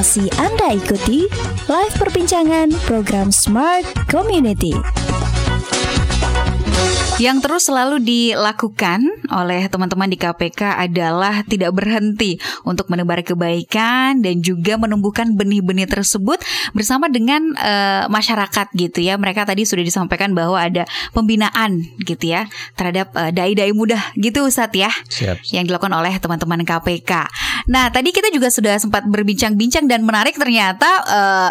Masih 0.05 0.29
Anda 0.37 0.77
ikuti 0.77 1.25
live 1.64 1.95
perbincangan 1.97 2.77
program 2.85 3.33
Smart 3.33 3.88
Community. 4.05 4.77
Yang 7.14 7.46
terus 7.46 7.62
selalu 7.70 8.03
dilakukan 8.03 9.07
oleh 9.31 9.70
teman-teman 9.70 10.11
di 10.11 10.18
KPK 10.18 10.83
adalah 10.83 11.46
tidak 11.46 11.70
berhenti 11.70 12.42
untuk 12.66 12.90
menebar 12.90 13.22
kebaikan 13.22 14.18
dan 14.18 14.42
juga 14.42 14.74
menumbuhkan 14.74 15.38
benih-benih 15.38 15.87
tersebut 15.87 16.42
bersama 16.74 17.07
dengan 17.07 17.55
uh, 17.55 18.11
masyarakat 18.11 18.66
gitu 18.74 18.98
ya. 18.98 19.14
Mereka 19.14 19.46
tadi 19.46 19.62
sudah 19.62 19.87
disampaikan 19.87 20.35
bahwa 20.35 20.59
ada 20.59 20.90
pembinaan 21.14 21.87
gitu 22.03 22.35
ya 22.35 22.50
terhadap 22.74 23.14
uh, 23.14 23.31
dai-dai 23.31 23.70
mudah 23.70 24.11
gitu 24.18 24.50
Ustadz 24.50 24.74
ya. 24.74 24.90
Siap. 25.07 25.55
Yang 25.55 25.70
dilakukan 25.70 25.94
oleh 25.94 26.18
teman-teman 26.18 26.66
KPK. 26.66 27.31
Nah, 27.70 27.94
tadi 27.94 28.11
kita 28.11 28.35
juga 28.35 28.50
sudah 28.50 28.74
sempat 28.83 29.07
berbincang-bincang 29.07 29.87
dan 29.87 30.03
menarik 30.03 30.35
ternyata 30.35 30.90
uh, 31.07 31.50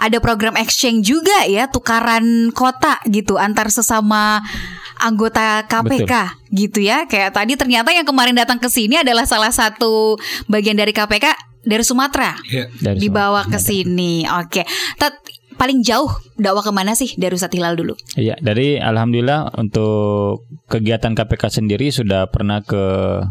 ada 0.00 0.18
program 0.24 0.56
exchange 0.56 1.04
juga 1.04 1.44
ya, 1.44 1.68
tukaran 1.68 2.48
kota 2.56 2.96
gitu 3.12 3.36
antar 3.36 3.68
sesama 3.68 4.40
anggota 5.02 5.66
KPK 5.66 6.06
Betul. 6.06 6.56
gitu 6.56 6.80
ya. 6.86 7.04
Kayak 7.10 7.34
tadi 7.34 7.58
ternyata 7.58 7.90
yang 7.90 8.06
kemarin 8.06 8.38
datang 8.38 8.62
ke 8.62 8.70
sini 8.70 9.02
adalah 9.02 9.26
salah 9.26 9.50
satu 9.50 10.16
bagian 10.46 10.78
dari 10.78 10.94
KPK 10.94 11.34
dari 11.62 11.82
Sumatera. 11.82 12.38
Ya, 12.46 12.70
dari 12.78 12.98
dibawa 13.02 13.46
ke 13.46 13.58
sini. 13.58 14.24
Oke. 14.26 14.62
Okay 14.62 15.32
paling 15.62 15.84
jauh 15.84 16.10
dakwah 16.34 16.64
ke 16.64 16.72
mana 16.74 16.98
sih 16.98 17.14
dari 17.14 17.38
Ustadz 17.38 17.54
Hilal 17.54 17.78
dulu? 17.78 17.94
Iya, 18.18 18.34
dari 18.42 18.82
Alhamdulillah 18.82 19.54
untuk 19.62 20.48
kegiatan 20.66 21.14
KPK 21.14 21.62
sendiri 21.62 21.94
sudah 21.94 22.26
pernah 22.32 22.66
ke 22.66 22.82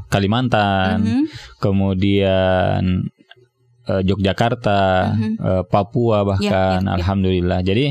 Kalimantan, 0.07 1.03
mm 1.03 1.07
-hmm. 1.11 1.23
kemudian 1.59 3.11
uh, 3.87 4.01
Yogyakarta, 4.01 4.81
-huh. 5.13 5.33
uh, 5.41 5.63
Papua 5.65 6.27
bahkan, 6.27 6.81
ya, 6.81 6.85
ya, 6.85 6.89
ya. 6.91 6.95
alhamdulillah. 7.01 7.59
Jadi 7.65 7.85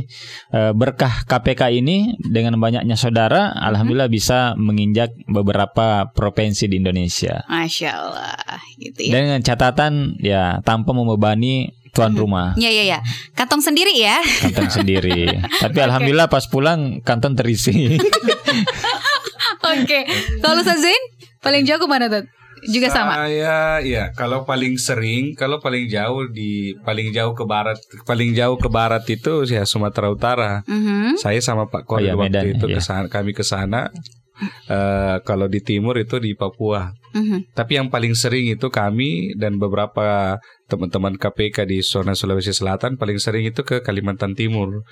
uh, 0.54 0.72
berkah 0.76 1.24
KPK 1.26 1.74
ini 1.80 2.14
dengan 2.20 2.58
banyaknya 2.58 2.94
saudara, 2.94 3.50
-huh. 3.50 3.68
alhamdulillah 3.72 4.10
bisa 4.10 4.54
menginjak 4.54 5.14
beberapa 5.26 6.10
provinsi 6.12 6.70
di 6.70 6.78
Indonesia. 6.78 7.42
Masya 7.50 7.90
Allah, 7.90 8.60
gitu 8.78 9.10
ya. 9.10 9.12
Dengan 9.16 9.38
catatan 9.42 10.20
ya 10.22 10.62
tanpa 10.62 10.94
membebani 10.94 11.80
tuan 11.90 12.14
rumah. 12.14 12.54
Iya 12.54 12.70
iya 12.70 12.82
iya. 12.86 12.98
Kantong 13.34 13.62
sendiri 13.62 13.94
ya. 13.98 14.22
Kantong 14.22 14.70
sendiri. 14.82 15.26
Tapi 15.58 15.78
okay. 15.78 15.86
alhamdulillah 15.86 16.30
pas 16.30 16.46
pulang 16.46 17.02
kantong 17.02 17.34
terisi. 17.34 17.74
Oke. 19.60 19.84
okay. 19.84 20.02
Kalau 20.40 20.62
Zain 20.62 21.02
paling 21.42 21.66
jauh 21.66 21.82
mana 21.90 22.06
tuh? 22.06 22.24
Juga 22.66 22.88
sama. 22.92 23.24
Saya 23.24 23.80
ya 23.80 24.12
kalau 24.12 24.44
paling 24.44 24.76
sering, 24.76 25.32
kalau 25.38 25.62
paling 25.62 25.88
jauh 25.88 26.28
di 26.28 26.76
paling 26.84 27.14
jauh 27.14 27.32
ke 27.32 27.44
barat, 27.48 27.78
paling 28.04 28.36
jauh 28.36 28.56
ke 28.60 28.68
barat 28.68 29.04
itu 29.08 29.46
ya 29.48 29.64
Sumatera 29.64 30.12
Utara. 30.12 30.52
Mm 30.68 30.80
-hmm. 30.80 31.06
Saya 31.16 31.40
sama 31.40 31.70
Pak 31.70 31.88
Kori 31.88 32.08
oh, 32.08 32.12
ya, 32.12 32.14
waktu 32.16 32.36
Medan, 32.36 32.54
itu 32.58 32.66
ya. 32.68 32.76
ke 32.76 32.80
sana, 32.82 33.06
kami 33.08 33.32
ke 33.32 33.44
sana. 33.46 33.88
Uh, 34.72 35.20
kalau 35.28 35.52
di 35.52 35.60
timur 35.60 36.00
itu 36.00 36.16
di 36.16 36.32
Papua. 36.32 36.96
Mm 37.12 37.24
-hmm. 37.24 37.40
Tapi 37.52 37.76
yang 37.76 37.92
paling 37.92 38.16
sering 38.16 38.48
itu 38.48 38.72
kami 38.72 39.36
dan 39.36 39.60
beberapa 39.60 40.40
teman-teman 40.64 41.18
KPK 41.20 41.68
di 41.68 41.84
zona 41.84 42.16
Sulawesi 42.16 42.54
Selatan 42.54 42.96
paling 42.96 43.20
sering 43.20 43.44
itu 43.44 43.66
ke 43.66 43.84
Kalimantan 43.84 44.32
Timur, 44.32 44.86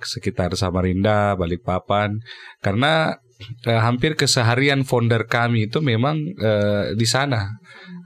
sekitar 0.00 0.56
Samarinda, 0.56 1.36
Balikpapan, 1.36 2.22
karena 2.64 3.20
eh, 3.66 3.80
hampir 3.80 4.14
keseharian 4.14 4.86
founder 4.86 5.26
kami 5.26 5.66
itu 5.70 5.82
memang 5.82 6.20
eh, 6.38 6.94
di 6.94 7.06
sana, 7.06 7.50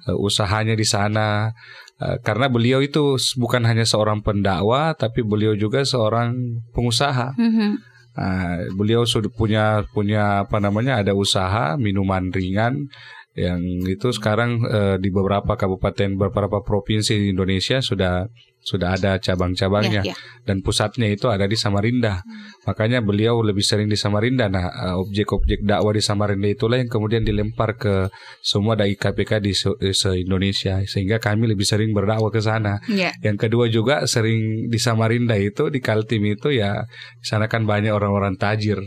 eh, 0.07 0.17
usahanya 0.17 0.75
di 0.75 0.87
sana. 0.87 1.53
Eh, 1.99 2.17
karena 2.23 2.47
beliau 2.47 2.79
itu 2.79 3.19
bukan 3.37 3.63
hanya 3.67 3.83
seorang 3.83 4.23
pendakwa, 4.23 4.95
tapi 4.95 5.27
beliau 5.27 5.55
juga 5.59 5.83
seorang 5.83 6.35
pengusaha. 6.73 7.35
Mm 7.37 7.53
-hmm. 7.53 7.73
Uh, 8.19 8.67
beliau 8.75 9.07
sudah 9.07 9.31
punya 9.31 9.87
punya 9.95 10.43
apa 10.43 10.59
namanya 10.59 10.99
ada 10.99 11.15
usaha 11.15 11.79
minuman 11.79 12.35
ringan 12.35 12.91
yang 13.39 13.63
itu 13.87 14.11
sekarang 14.11 14.67
uh, 14.67 14.99
di 14.99 15.15
beberapa 15.15 15.55
kabupaten 15.55 16.19
beberapa 16.19 16.59
provinsi 16.67 17.15
di 17.15 17.27
Indonesia 17.31 17.79
sudah 17.79 18.27
sudah 18.69 19.01
ada 19.01 19.17
cabang-cabangnya 19.17 20.05
yeah, 20.05 20.13
yeah. 20.13 20.45
dan 20.45 20.61
pusatnya 20.61 21.09
itu 21.09 21.33
ada 21.33 21.49
di 21.49 21.57
Samarinda. 21.57 22.21
Hmm. 22.21 22.69
Makanya 22.69 23.01
beliau 23.01 23.41
lebih 23.41 23.65
sering 23.65 23.89
di 23.89 23.97
Samarinda. 23.97 24.53
Nah, 24.53 24.69
eh, 24.69 24.97
objek-objek 25.01 25.65
dakwah 25.65 25.97
di 25.97 26.05
Samarinda 26.05 26.45
itulah 26.53 26.77
yang 26.77 26.93
kemudian 26.93 27.25
dilempar 27.25 27.81
ke 27.81 28.13
semua 28.45 28.77
dai 28.77 28.93
KPK 28.93 29.41
di 29.41 29.57
se-Indonesia 29.97 30.85
sehingga 30.85 31.17
kami 31.17 31.49
lebih 31.49 31.65
sering 31.65 31.97
berdakwah 31.97 32.29
ke 32.29 32.45
sana. 32.45 32.77
Yeah. 32.93 33.17
Yang 33.25 33.49
kedua 33.49 33.73
juga 33.73 34.05
sering 34.05 34.69
di 34.69 34.77
Samarinda 34.77 35.41
itu 35.41 35.73
di 35.73 35.81
Kaltim 35.81 36.29
itu 36.29 36.53
ya 36.53 36.85
di 37.17 37.27
sana 37.27 37.49
kan 37.49 37.65
banyak 37.65 37.91
orang-orang 37.97 38.37
tajir 38.37 38.85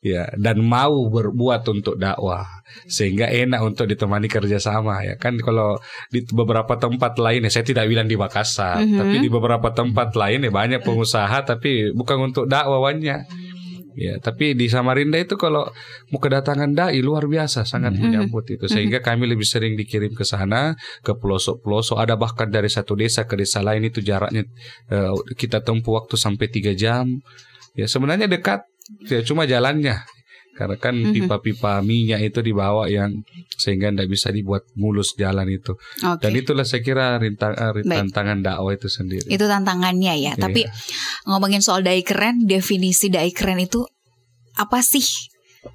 ya 0.00 0.32
dan 0.32 0.64
mau 0.64 1.12
berbuat 1.12 1.60
untuk 1.68 2.00
dakwah 2.00 2.48
sehingga 2.88 3.28
enak 3.28 3.60
untuk 3.60 3.84
ditemani 3.84 4.32
kerjasama 4.32 5.04
ya 5.04 5.20
kan 5.20 5.36
kalau 5.36 5.76
di 6.08 6.24
beberapa 6.32 6.80
tempat 6.80 7.20
lain 7.20 7.44
ya 7.44 7.50
saya 7.52 7.68
tidak 7.68 7.84
bilang 7.84 8.08
di 8.08 8.16
Makassar 8.16 8.80
mm 8.80 8.84
-hmm. 8.88 8.96
tapi 8.96 9.16
di 9.20 9.28
beberapa 9.28 9.68
tempat 9.76 10.16
lain 10.16 10.48
ya 10.48 10.50
banyak 10.50 10.80
pengusaha 10.80 11.44
tapi 11.44 11.92
bukan 11.92 12.32
untuk 12.32 12.48
dakwahnya 12.48 13.28
ya 13.92 14.16
tapi 14.16 14.56
di 14.56 14.72
Samarinda 14.72 15.20
itu 15.20 15.36
kalau 15.36 15.68
mau 16.08 16.16
kedatangan 16.16 16.72
dai 16.72 17.04
luar 17.04 17.28
biasa 17.28 17.68
sangat 17.68 17.92
-hmm. 17.92 18.00
menyambut 18.00 18.48
itu 18.48 18.64
mhm. 18.64 18.72
sehingga 18.72 18.98
kami 19.04 19.28
lebih 19.28 19.44
sering 19.44 19.76
dikirim 19.76 20.16
ke 20.16 20.24
sana 20.24 20.80
ke 21.04 21.12
pelosok-pelosok 21.12 22.00
ada 22.00 22.16
bahkan 22.16 22.48
dari 22.48 22.72
satu 22.72 22.96
desa 22.96 23.28
ke 23.28 23.36
desa 23.36 23.60
lain 23.60 23.84
itu 23.84 24.00
jaraknya 24.00 24.48
uh, 24.88 25.12
kita 25.36 25.60
tempuh 25.60 26.00
waktu 26.00 26.16
sampai 26.16 26.48
tiga 26.48 26.72
jam 26.72 27.20
ya 27.76 27.84
sebenarnya 27.84 28.24
dekat 28.30 28.69
ya 29.06 29.20
cuma 29.22 29.46
jalannya 29.46 30.02
karena 30.60 30.76
kan 30.76 30.92
mm-hmm. 30.92 31.14
pipa-pipa 31.16 31.80
minyak 31.80 32.20
itu 32.20 32.44
dibawa 32.44 32.84
yang 32.90 33.24
sehingga 33.56 33.88
tidak 33.96 34.12
bisa 34.12 34.28
dibuat 34.28 34.68
mulus 34.76 35.16
jalan 35.16 35.48
itu 35.48 35.72
okay. 36.04 36.20
dan 36.20 36.32
itulah 36.36 36.66
saya 36.68 36.84
kira 36.84 37.16
rintang, 37.16 37.56
tantangan 37.80 38.44
dakwah 38.44 38.76
itu 38.76 38.92
sendiri 38.92 39.24
itu 39.24 39.40
tantangannya 39.40 40.20
ya 40.20 40.24
yeah. 40.28 40.34
tapi 40.36 40.68
ngomongin 41.24 41.64
soal 41.64 41.80
dai 41.80 42.04
keren 42.04 42.44
definisi 42.44 43.08
dai 43.08 43.32
keren 43.32 43.62
itu 43.62 43.88
apa 44.58 44.84
sih 44.84 45.29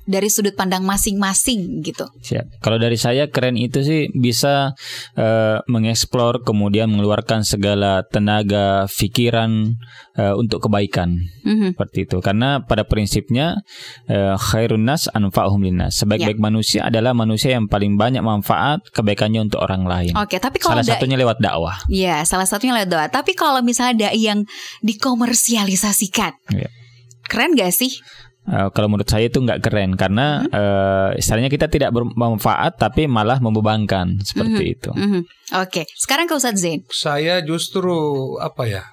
dari 0.05 0.29
sudut 0.33 0.57
pandang 0.57 0.81
masing-masing 0.81 1.85
gitu. 1.85 2.09
Siap. 2.21 2.61
Kalau 2.61 2.81
dari 2.81 2.97
saya 2.97 3.29
keren 3.29 3.53
itu 3.53 3.85
sih 3.85 4.09
bisa 4.17 4.73
uh, 5.13 5.57
mengeksplor 5.69 6.41
kemudian 6.41 6.89
mengeluarkan 6.89 7.45
segala 7.45 8.01
tenaga 8.09 8.89
pikiran 8.89 9.77
uh, 10.17 10.33
untuk 10.37 10.65
kebaikan. 10.65 11.21
Mm-hmm. 11.45 11.77
Seperti 11.77 11.99
itu. 12.09 12.17
Karena 12.21 12.65
pada 12.65 12.81
prinsipnya 12.85 13.61
uh, 14.09 14.35
khairun 14.41 14.81
nas 14.81 15.05
anfa'uhum 15.13 15.61
linnas. 15.61 16.01
Sebaik-baik 16.01 16.41
yeah. 16.41 16.45
manusia 16.45 16.81
adalah 16.85 17.13
manusia 17.13 17.53
yang 17.53 17.69
paling 17.69 17.93
banyak 17.93 18.25
manfaat 18.25 18.81
kebaikannya 18.89 19.45
untuk 19.45 19.61
orang 19.61 19.85
lain. 19.85 20.13
Oke, 20.17 20.37
okay, 20.37 20.39
tapi 20.41 20.57
kalau 20.57 20.81
salah 20.81 20.97
satunya 20.97 21.17
lewat 21.17 21.37
dakwah. 21.37 21.77
Iya, 21.89 22.25
salah 22.25 22.49
satunya 22.49 22.73
lewat 22.73 22.89
dakwah. 22.89 23.09
Tapi 23.13 23.37
kalau 23.37 23.61
misalnya 23.61 24.09
dai 24.09 24.17
yang 24.17 24.49
dikomersialisasikan. 24.81 26.33
Yeah. 26.49 26.73
Keren 27.25 27.57
gak 27.57 27.73
sih? 27.73 27.89
Uh, 28.45 28.69
kalau 28.69 28.93
menurut 28.93 29.09
saya 29.09 29.25
itu 29.25 29.41
nggak 29.41 29.57
keren 29.65 29.97
karena 29.97 30.45
mm 30.45 30.53
-hmm. 30.53 30.53
uh, 30.53 31.09
istilahnya 31.17 31.49
kita 31.49 31.65
tidak 31.65 31.89
bermanfaat 31.89 32.77
tapi 32.77 33.09
malah 33.09 33.41
membebankan 33.41 34.21
seperti 34.21 34.61
mm 34.61 34.69
-hmm. 34.69 34.75
itu. 34.77 34.91
Mm 34.93 35.07
-hmm. 35.09 35.21
Oke, 35.65 35.81
okay. 35.81 35.85
sekarang 35.97 36.29
ke 36.29 36.37
Ustadz 36.37 36.61
Zain. 36.61 36.85
Saya 36.93 37.41
justru 37.41 37.97
apa 38.37 38.69
ya 38.69 38.85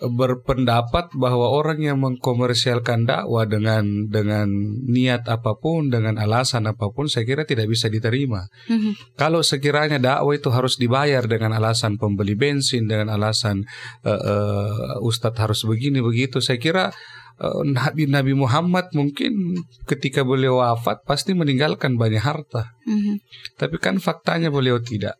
berpendapat 0.00 1.12
bahwa 1.12 1.52
orang 1.52 1.84
yang 1.84 2.00
mengkomersialkan 2.00 3.04
dakwah 3.04 3.44
dengan 3.44 4.08
dengan 4.08 4.48
niat 4.88 5.28
apa 5.28 5.60
pun, 5.60 5.92
dengan 5.92 6.16
alasan 6.16 6.64
apa 6.64 6.88
pun, 6.88 7.04
saya 7.04 7.28
kira 7.28 7.44
tidak 7.44 7.68
bisa 7.68 7.92
diterima. 7.92 8.48
Mm 8.64 8.78
-hmm. 8.80 8.92
Kalau 9.20 9.44
sekiranya 9.44 10.00
dakwah 10.00 10.32
itu 10.32 10.48
harus 10.48 10.80
dibayar 10.80 11.28
dengan 11.28 11.52
alasan 11.52 12.00
pembeli 12.00 12.32
bensin, 12.32 12.88
dengan 12.88 13.12
alasan 13.12 13.68
uh, 14.08 14.08
uh, 14.08 15.04
Ustadz 15.04 15.36
harus 15.36 15.68
begini 15.68 16.00
begitu, 16.00 16.40
saya 16.40 16.56
kira 16.56 16.88
Eh, 16.88 17.19
Nabi 17.64 18.04
Nabi 18.04 18.36
Muhammad 18.36 18.92
mungkin 18.92 19.56
ketika 19.88 20.20
beliau 20.20 20.60
wafat 20.60 21.00
pasti 21.08 21.32
meninggalkan 21.32 21.96
banyak 21.96 22.20
harta. 22.20 22.76
Mm-hmm. 22.84 23.16
Tapi 23.56 23.76
kan 23.80 23.96
faktanya 23.96 24.52
beliau 24.52 24.76
tidak. 24.76 25.16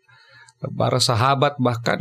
Para 0.76 1.00
sahabat 1.00 1.56
bahkan 1.56 1.96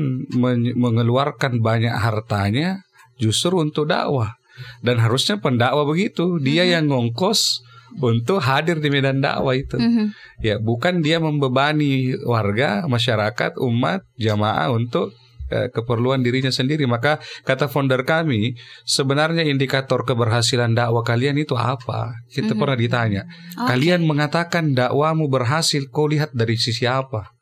mengeluarkan 0.75 1.63
banyak 1.63 1.95
hartanya 1.95 2.83
justru 3.15 3.63
untuk 3.63 3.87
dakwah. 3.87 4.35
Dan 4.83 4.99
harusnya 4.99 5.39
pendakwah 5.39 5.87
begitu, 5.87 6.35
dia 6.43 6.67
mm-hmm. 6.67 6.73
yang 6.75 6.85
ngongkos 6.91 7.63
untuk 8.03 8.43
hadir 8.43 8.83
di 8.83 8.91
medan 8.91 9.23
dakwah 9.23 9.55
itu. 9.55 9.79
Mm-hmm. 9.79 10.07
Ya, 10.43 10.59
bukan 10.59 10.99
dia 10.99 11.23
membebani 11.23 12.11
warga, 12.27 12.83
masyarakat, 12.91 13.55
umat, 13.55 14.03
jamaah 14.19 14.67
untuk 14.75 15.15
Eh, 15.15 15.28
keperluan 15.49 16.21
dirinya 16.21 16.53
sendiri. 16.53 16.85
Maka 16.85 17.17
kata 17.43 17.67
founder 17.67 18.05
kami, 18.05 18.53
sebenarnya 18.85 19.43
indikator 19.43 20.05
keberhasilan 20.05 20.77
dakwah 20.77 21.01
kalian 21.01 21.35
itu 21.41 21.57
apa? 21.57 22.13
Kita 22.29 22.53
mm-hmm. 22.53 22.59
pernah 22.61 22.77
ditanya. 22.77 23.21
Okay. 23.25 23.67
Kalian 23.75 24.01
mengatakan 24.05 24.77
dakwamu 24.77 25.27
berhasil, 25.27 25.89
kau 25.89 26.07
lihat 26.07 26.31
dari 26.31 26.55
sisi 26.55 26.85
apa? 26.85 27.33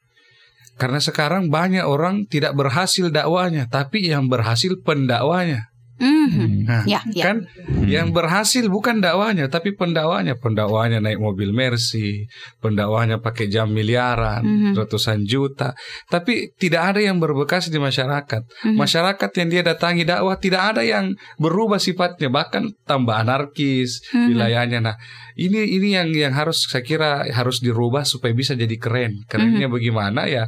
Karena 0.78 1.02
sekarang 1.02 1.50
banyak 1.50 1.84
orang 1.84 2.30
tidak 2.30 2.54
berhasil 2.54 3.10
dakwanya, 3.10 3.66
tapi 3.66 4.14
yang 4.14 4.30
berhasil 4.30 4.78
pendakwanya. 4.86 5.74
Mm-hmm. 5.98 6.50
Nah, 6.70 6.84
ya, 6.86 7.02
ya. 7.10 7.24
kan 7.26 7.38
mm-hmm. 7.50 7.90
yang 7.90 8.14
berhasil 8.14 8.62
bukan 8.70 9.02
dakwanya 9.02 9.50
tapi 9.50 9.74
pendakwanya, 9.74 10.38
pendakwanya 10.38 11.02
naik 11.02 11.18
mobil 11.18 11.50
Mercy, 11.50 12.30
pendakwanya 12.62 13.18
pakai 13.18 13.50
jam 13.50 13.74
miliaran, 13.74 14.46
mm-hmm. 14.46 14.74
ratusan 14.78 15.26
juta, 15.26 15.74
tapi 16.08 16.54
tidak 16.62 16.94
ada 16.94 17.02
yang 17.02 17.18
berbekas 17.18 17.74
di 17.74 17.82
masyarakat. 17.82 18.46
Mm-hmm. 18.46 18.78
Masyarakat 18.78 19.30
yang 19.42 19.48
dia 19.50 19.62
datangi 19.66 20.04
dakwah 20.06 20.38
tidak 20.38 20.78
ada 20.78 20.86
yang 20.86 21.18
berubah 21.42 21.82
sifatnya, 21.82 22.30
bahkan 22.30 22.70
tambah 22.86 23.18
anarkis 23.18 24.06
mm-hmm. 24.14 24.28
wilayahnya. 24.30 24.80
Nah, 24.86 24.96
ini 25.34 25.66
ini 25.66 25.98
yang 25.98 26.10
yang 26.14 26.34
harus 26.38 26.70
saya 26.70 26.86
kira 26.86 27.26
harus 27.34 27.58
dirubah 27.58 28.06
supaya 28.06 28.38
bisa 28.38 28.54
jadi 28.54 28.78
keren. 28.78 29.26
Kerennya 29.26 29.66
mm-hmm. 29.66 29.74
bagaimana 29.74 30.30
ya? 30.30 30.46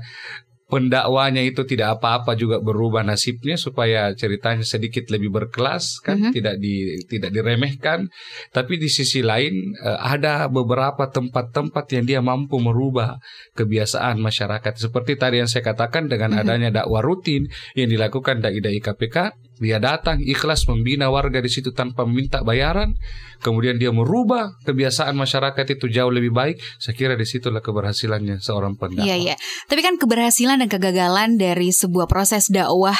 Pendakwanya 0.70 1.42
itu 1.42 1.66
tidak 1.66 1.98
apa-apa 1.98 2.38
juga 2.38 2.62
berubah 2.62 3.02
nasibnya 3.02 3.58
supaya 3.58 4.14
ceritanya 4.14 4.62
sedikit 4.62 5.10
lebih 5.10 5.34
berkelas 5.34 5.98
kan 6.06 6.22
mm-hmm. 6.22 6.34
tidak 6.38 6.56
di 6.62 7.02
tidak 7.10 7.34
diremehkan 7.34 8.06
tapi 8.54 8.78
di 8.78 8.86
sisi 8.86 9.26
lain 9.26 9.74
uh, 9.82 9.98
ada 9.98 10.46
beberapa 10.46 11.10
tempat-tempat 11.10 11.86
yang 11.98 12.06
dia 12.06 12.22
mampu 12.22 12.62
merubah 12.62 13.18
kebiasaan 13.58 14.22
masyarakat 14.22 14.78
seperti 14.78 15.18
tadi 15.18 15.42
yang 15.42 15.50
saya 15.50 15.66
katakan 15.66 16.06
dengan 16.06 16.38
mm-hmm. 16.38 16.46
adanya 16.46 16.70
dakwah 16.86 17.02
rutin 17.02 17.50
yang 17.74 17.90
dilakukan 17.90 18.38
dai-dai 18.38 18.78
KPK 18.78 19.49
dia 19.60 19.78
datang 19.78 20.24
ikhlas 20.24 20.64
membina 20.66 21.12
warga 21.12 21.44
di 21.44 21.52
situ 21.52 21.76
tanpa 21.76 22.08
meminta 22.08 22.40
bayaran, 22.42 22.96
kemudian 23.44 23.76
dia 23.76 23.92
merubah 23.92 24.56
kebiasaan 24.64 25.14
masyarakat 25.20 25.66
itu 25.76 25.92
jauh 25.92 26.12
lebih 26.12 26.32
baik. 26.32 26.58
Saya 26.80 26.96
kira 26.96 27.14
di 27.20 27.28
situlah 27.28 27.60
keberhasilannya 27.60 28.40
seorang 28.40 28.80
pendakwah. 28.80 29.06
Iya, 29.06 29.16
iya. 29.20 29.36
Tapi 29.68 29.84
kan 29.84 30.00
keberhasilan 30.00 30.64
dan 30.64 30.70
kegagalan 30.72 31.36
dari 31.36 31.76
sebuah 31.76 32.08
proses 32.08 32.48
dakwah 32.48 32.98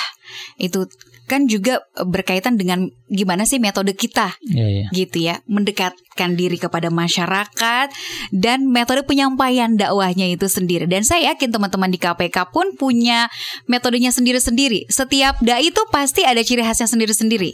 itu 0.60 0.86
kan 1.30 1.46
juga 1.46 1.86
berkaitan 2.02 2.58
dengan 2.58 2.90
gimana 3.06 3.46
sih 3.46 3.62
metode 3.62 3.94
kita 3.94 4.34
ya, 4.50 4.66
ya. 4.66 4.88
gitu 4.90 5.18
ya. 5.30 5.46
Mendekatkan 5.46 6.34
diri 6.34 6.58
kepada 6.58 6.90
masyarakat 6.90 7.94
dan 8.34 8.66
metode 8.66 9.06
penyampaian 9.06 9.78
dakwahnya 9.78 10.26
itu 10.34 10.50
sendiri. 10.50 10.90
Dan 10.90 11.06
saya 11.06 11.32
yakin 11.38 11.54
teman-teman 11.54 11.94
di 11.94 12.02
KPK 12.02 12.50
pun 12.50 12.74
punya 12.74 13.30
metodenya 13.70 14.10
sendiri-sendiri. 14.10 14.90
Setiap 14.90 15.38
dai 15.46 15.70
itu 15.70 15.82
pasti 15.94 16.26
ada 16.26 16.42
ciri 16.42 16.66
khasnya 16.66 16.90
sendiri-sendiri 16.90 17.54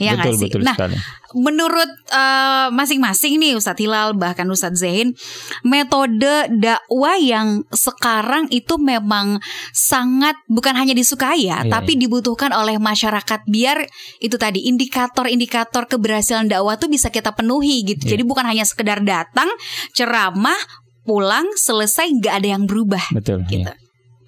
Ya 0.00 0.16
betul, 0.16 0.34
sih? 0.40 0.48
Betul 0.48 0.64
nah, 0.64 0.72
sekali. 0.72 0.96
menurut 1.36 1.90
uh, 2.08 2.72
masing-masing 2.72 3.36
nih 3.36 3.52
Ustadz 3.52 3.84
Hilal 3.84 4.16
bahkan 4.16 4.48
Ustadz 4.48 4.80
Zain, 4.80 5.12
metode 5.60 6.48
dakwah 6.56 7.20
yang 7.20 7.68
sekarang 7.68 8.48
itu 8.48 8.80
memang 8.80 9.44
sangat 9.76 10.40
bukan 10.48 10.72
hanya 10.72 10.96
disukai 10.96 11.44
ya, 11.44 11.60
iya, 11.62 11.68
tapi 11.68 12.00
iya. 12.00 12.08
dibutuhkan 12.08 12.48
oleh 12.56 12.80
masyarakat 12.80 13.44
biar 13.44 13.84
itu 14.24 14.40
tadi 14.40 14.64
indikator-indikator 14.72 15.84
keberhasilan 15.84 16.48
dakwah 16.48 16.80
tuh 16.80 16.88
bisa 16.88 17.12
kita 17.12 17.36
penuhi 17.36 17.84
gitu. 17.84 18.08
Iya. 18.08 18.16
Jadi 18.16 18.22
bukan 18.24 18.48
hanya 18.48 18.64
sekedar 18.64 19.04
datang, 19.04 19.52
ceramah, 19.92 20.56
pulang, 21.04 21.44
selesai 21.60 22.08
nggak 22.08 22.34
ada 22.40 22.48
yang 22.56 22.64
berubah. 22.64 23.04
Betul. 23.12 23.44
Gitu. 23.44 23.68
Iya. 23.68 23.76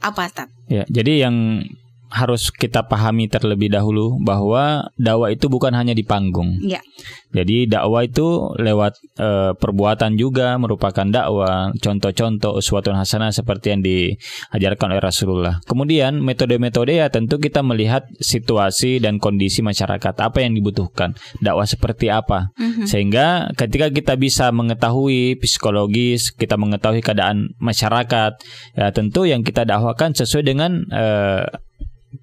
Apa 0.04 0.28
Tat? 0.28 0.52
Ya, 0.68 0.84
jadi 0.90 1.24
yang 1.28 1.64
harus 2.12 2.52
kita 2.52 2.84
pahami 2.84 3.26
terlebih 3.26 3.72
dahulu 3.72 4.20
bahwa 4.20 4.92
dakwah 5.00 5.32
itu 5.32 5.48
bukan 5.48 5.72
hanya 5.72 5.96
di 5.96 6.04
panggung. 6.04 6.60
Ya. 6.60 6.84
Jadi 7.32 7.64
dakwah 7.64 8.04
itu 8.04 8.52
lewat 8.60 9.00
e, 9.16 9.56
perbuatan 9.56 10.20
juga 10.20 10.60
merupakan 10.60 11.08
dakwah, 11.08 11.72
contoh-contoh 11.80 12.60
uswatun 12.60 12.92
hasanah 12.92 13.32
seperti 13.32 13.66
yang 13.72 13.80
diajarkan 13.80 14.92
oleh 14.92 15.02
Rasulullah. 15.02 15.56
Kemudian 15.64 16.20
metode-metode 16.20 17.00
ya 17.00 17.08
tentu 17.08 17.40
kita 17.40 17.64
melihat 17.64 18.04
situasi 18.20 19.00
dan 19.00 19.16
kondisi 19.16 19.64
masyarakat 19.64 20.12
apa 20.20 20.44
yang 20.44 20.52
dibutuhkan, 20.52 21.16
dakwah 21.40 21.64
seperti 21.64 22.12
apa. 22.12 22.52
Mm-hmm. 22.60 22.84
Sehingga 22.84 23.26
ketika 23.56 23.88
kita 23.88 24.20
bisa 24.20 24.52
mengetahui 24.52 25.40
psikologis, 25.40 26.36
kita 26.36 26.60
mengetahui 26.60 27.00
keadaan 27.00 27.56
masyarakat, 27.56 28.36
ya 28.76 28.86
tentu 28.92 29.24
yang 29.24 29.40
kita 29.40 29.64
dakwahkan 29.64 30.12
sesuai 30.12 30.44
dengan 30.44 30.84
e, 30.92 31.06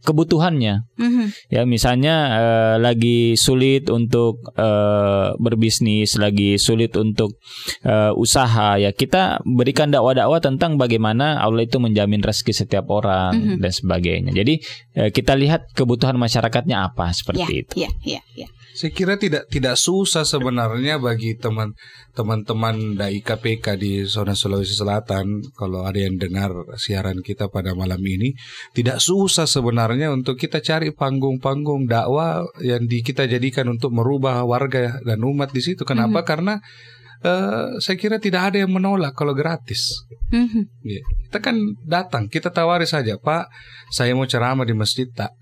kebutuhannya. 0.06 0.86
Mm-hmm. 0.95 1.28
Ya 1.54 1.62
misalnya 1.65 2.15
uh, 2.36 2.75
lagi 2.78 3.34
sulit 3.36 3.89
untuk 3.89 4.41
uh, 4.56 5.34
berbisnis, 5.41 6.15
lagi 6.15 6.62
sulit 6.62 6.93
untuk 6.95 7.38
uh, 7.86 8.13
usaha 8.15 8.78
ya 8.78 8.93
kita 8.93 9.41
berikan 9.43 9.89
dakwah-dakwah 9.89 10.39
tentang 10.39 10.78
bagaimana 10.78 11.41
Allah 11.41 11.65
itu 11.65 11.82
menjamin 11.82 12.21
rezeki 12.21 12.54
setiap 12.54 12.86
orang 12.91 13.34
mm-hmm. 13.36 13.58
dan 13.62 13.71
sebagainya. 13.71 14.32
Jadi 14.34 14.54
uh, 14.99 15.10
kita 15.10 15.34
lihat 15.34 15.71
kebutuhan 15.73 16.15
masyarakatnya 16.17 16.86
apa 16.89 17.12
seperti 17.12 17.41
yeah, 17.41 17.62
itu. 17.62 17.73
Iya, 17.75 17.82
yeah, 17.84 17.93
iya, 18.04 18.13
yeah, 18.13 18.23
iya. 18.45 18.59
Saya 18.75 18.91
kira 18.93 19.17
tidak 19.17 19.49
tidak 19.49 19.75
susah 19.75 20.23
sebenarnya 20.23 21.01
bagi 21.01 21.36
teman 21.36 21.73
teman-teman 22.13 22.95
dari 22.95 23.19
KPK 23.19 23.75
di 23.79 24.05
zona 24.05 24.38
Sulawesi 24.38 24.77
Selatan 24.77 25.41
kalau 25.58 25.86
ada 25.88 25.97
yang 25.97 26.19
dengar 26.19 26.51
siaran 26.77 27.23
kita 27.25 27.49
pada 27.49 27.73
malam 27.73 27.99
ini 28.03 28.36
tidak 28.77 29.01
susah 29.01 29.49
sebenarnya 29.49 30.13
untuk 30.13 30.38
kita 30.38 30.62
cari 30.62 30.93
panggung-panggung 30.93 31.89
dakwah 31.89 32.45
yang 32.62 32.86
di, 32.86 33.01
kita 33.01 33.25
jadikan 33.25 33.71
untuk 33.73 33.89
merubah 33.89 34.45
warga 34.45 35.01
dan 35.01 35.21
umat 35.25 35.49
di 35.49 35.62
situ. 35.65 35.82
Kenapa? 35.88 36.21
Mm 36.21 36.23
-hmm. 36.23 36.29
Karena 36.29 36.55
Uh, 37.19 37.75
saya 37.84 37.99
kira 37.99 38.15
tidak 38.15 38.47
ada 38.47 38.63
yang 38.63 38.71
menolak 38.71 39.12
kalau 39.12 39.36
gratis. 39.36 40.08
Mm-hmm. 40.32 40.63
Ya, 40.88 41.03
kita 41.27 41.43
kan 41.43 41.55
datang, 41.84 42.32
kita 42.32 42.47
tawari 42.47 42.88
saja, 42.88 43.19
Pak, 43.19 43.51
saya 43.91 44.15
mau 44.15 44.23
ceramah 44.23 44.63
di 44.63 44.71
masjid 44.71 45.03
tak 45.12 45.36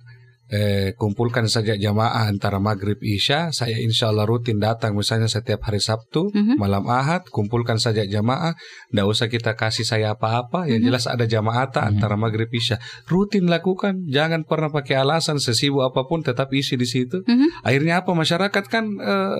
eh, 0.48 0.96
kumpulkan 0.96 1.52
saja 1.52 1.76
jamaah 1.76 2.32
antara 2.32 2.58
maghrib 2.64 2.98
isya 3.04 3.52
saya 3.52 3.76
insya 3.80 4.12
Allah 4.12 4.24
rutin 4.24 4.60
datang 4.64 4.96
misalnya 4.96 5.28
setiap 5.28 5.68
hari 5.68 5.84
Sabtu 5.84 6.32
mm 6.32 6.34
-hmm. 6.34 6.56
malam 6.56 6.88
Ahad 6.88 7.28
kumpulkan 7.28 7.78
saja 7.78 8.08
jamaah 8.08 8.56
tidak 8.92 9.06
usah 9.08 9.28
kita 9.28 9.60
kasih 9.60 9.84
saya 9.84 10.16
apa-apa 10.16 10.64
mm 10.64 10.64
-hmm. 10.64 10.72
yang 10.72 10.82
jelas 10.88 11.06
ada 11.08 11.26
jamaah 11.28 11.68
mm 11.68 11.74
-hmm. 11.76 11.90
antara 11.92 12.16
maghrib 12.16 12.50
isya 12.52 12.80
rutin 13.12 13.52
lakukan 13.52 14.08
jangan 14.08 14.48
pernah 14.48 14.72
pakai 14.72 15.00
alasan 15.04 15.40
sesibuk 15.40 15.84
apa 15.84 16.08
pun 16.08 16.24
tetap 16.24 16.48
isi 16.56 16.80
di 16.80 16.88
situ 16.88 17.24
mm 17.24 17.28
-hmm. 17.28 17.50
akhirnya 17.68 17.94
apa 18.04 18.12
masyarakat 18.16 18.64
kan 18.72 18.86
eh, 19.04 19.36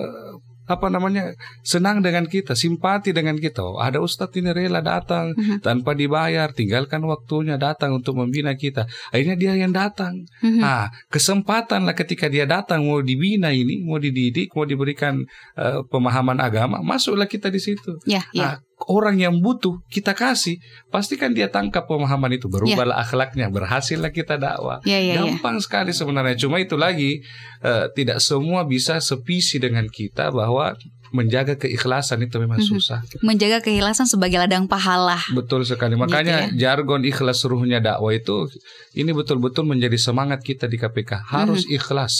apa 0.68 0.86
namanya 0.92 1.32
senang 1.64 2.04
dengan 2.04 2.28
kita, 2.28 2.52
simpati 2.52 3.16
dengan 3.16 3.40
kita. 3.40 3.64
Oh, 3.64 3.80
ada 3.80 3.98
ustadz 3.98 4.36
ini 4.36 4.52
rela 4.52 4.84
datang 4.84 5.32
uh-huh. 5.32 5.64
tanpa 5.64 5.96
dibayar, 5.96 6.52
tinggalkan 6.52 7.00
waktunya 7.08 7.56
datang 7.56 7.96
untuk 7.96 8.20
membina 8.20 8.52
kita. 8.52 8.84
Akhirnya 9.10 9.36
dia 9.40 9.52
yang 9.56 9.72
datang. 9.72 10.28
Uh-huh. 10.44 10.60
Nah, 10.60 10.92
kesempatan 11.08 11.88
lah 11.88 11.96
ketika 11.96 12.28
dia 12.28 12.44
datang 12.44 12.84
mau 12.84 13.00
dibina 13.00 13.48
ini, 13.48 13.80
mau 13.80 13.96
dididik, 13.96 14.52
mau 14.52 14.68
diberikan 14.68 15.24
uh, 15.56 15.80
pemahaman 15.88 16.36
agama, 16.38 16.84
masuklah 16.84 17.26
kita 17.26 17.48
di 17.48 17.58
situ. 17.58 17.96
Yeah, 18.04 18.28
yeah. 18.36 18.60
Nah, 18.60 18.67
orang 18.86 19.18
yang 19.18 19.34
butuh 19.42 19.82
kita 19.90 20.14
kasih, 20.14 20.62
pastikan 20.94 21.34
dia 21.34 21.50
tangkap 21.50 21.90
pemahaman 21.90 22.38
itu, 22.38 22.46
berubahlah 22.46 22.94
yeah. 22.94 23.04
akhlaknya, 23.04 23.46
berhasillah 23.50 24.14
kita 24.14 24.38
dakwah. 24.38 24.78
Yeah, 24.86 25.02
yeah, 25.02 25.16
ya. 25.18 25.26
Gampang 25.26 25.58
yeah. 25.58 25.64
sekali 25.66 25.90
sebenarnya. 25.90 26.38
Cuma 26.38 26.62
itu 26.62 26.78
lagi 26.78 27.26
uh, 27.66 27.90
tidak 27.90 28.22
semua 28.22 28.62
bisa 28.62 29.02
sepisi 29.02 29.58
dengan 29.58 29.90
kita 29.90 30.30
bahwa 30.30 30.78
menjaga 31.10 31.56
keikhlasan 31.56 32.24
itu 32.24 32.36
memang 32.40 32.60
mhm. 32.60 32.68
susah. 32.68 33.00
Menjaga 33.24 33.64
keikhlasan 33.64 34.06
sebagai 34.08 34.38
ladang 34.38 34.68
pahala. 34.68 35.18
Betul 35.32 35.64
sekali. 35.64 35.96
Gitu 35.96 36.02
Makanya 36.04 36.36
gitu 36.52 36.60
ya? 36.60 36.74
jargon 36.74 37.02
ikhlas 37.04 37.44
ruhnya 37.48 37.78
dakwah 37.80 38.12
itu 38.12 38.48
ini 38.94 39.10
betul-betul 39.12 39.64
menjadi 39.64 39.96
semangat 39.96 40.44
kita 40.44 40.68
di 40.68 40.76
KPK. 40.76 41.28
Harus 41.28 41.64
mm-hmm. 41.64 41.78
ikhlas. 41.78 42.14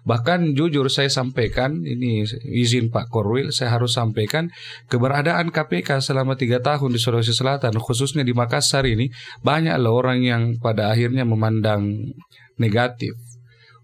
Bahkan 0.00 0.56
jujur 0.56 0.88
saya 0.88 1.12
sampaikan 1.12 1.84
ini 1.84 2.24
izin 2.48 2.88
Pak 2.88 3.12
Korwil 3.12 3.52
saya 3.52 3.76
harus 3.76 3.92
sampaikan 3.92 4.48
keberadaan 4.88 5.52
KPK 5.52 6.00
selama 6.00 6.40
tiga 6.40 6.64
tahun 6.64 6.96
di 6.96 7.00
Sulawesi 7.00 7.36
Selatan 7.36 7.76
khususnya 7.76 8.24
di 8.24 8.32
Makassar 8.32 8.88
ini 8.88 9.12
banyak 9.44 9.76
loh 9.76 10.00
orang 10.00 10.24
yang 10.24 10.42
pada 10.56 10.88
akhirnya 10.88 11.28
memandang 11.28 12.16
negatif 12.56 13.12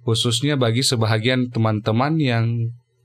khususnya 0.06 0.54
bagi 0.56 0.86
sebahagian 0.86 1.50
teman-teman 1.50 2.16
yang 2.16 2.44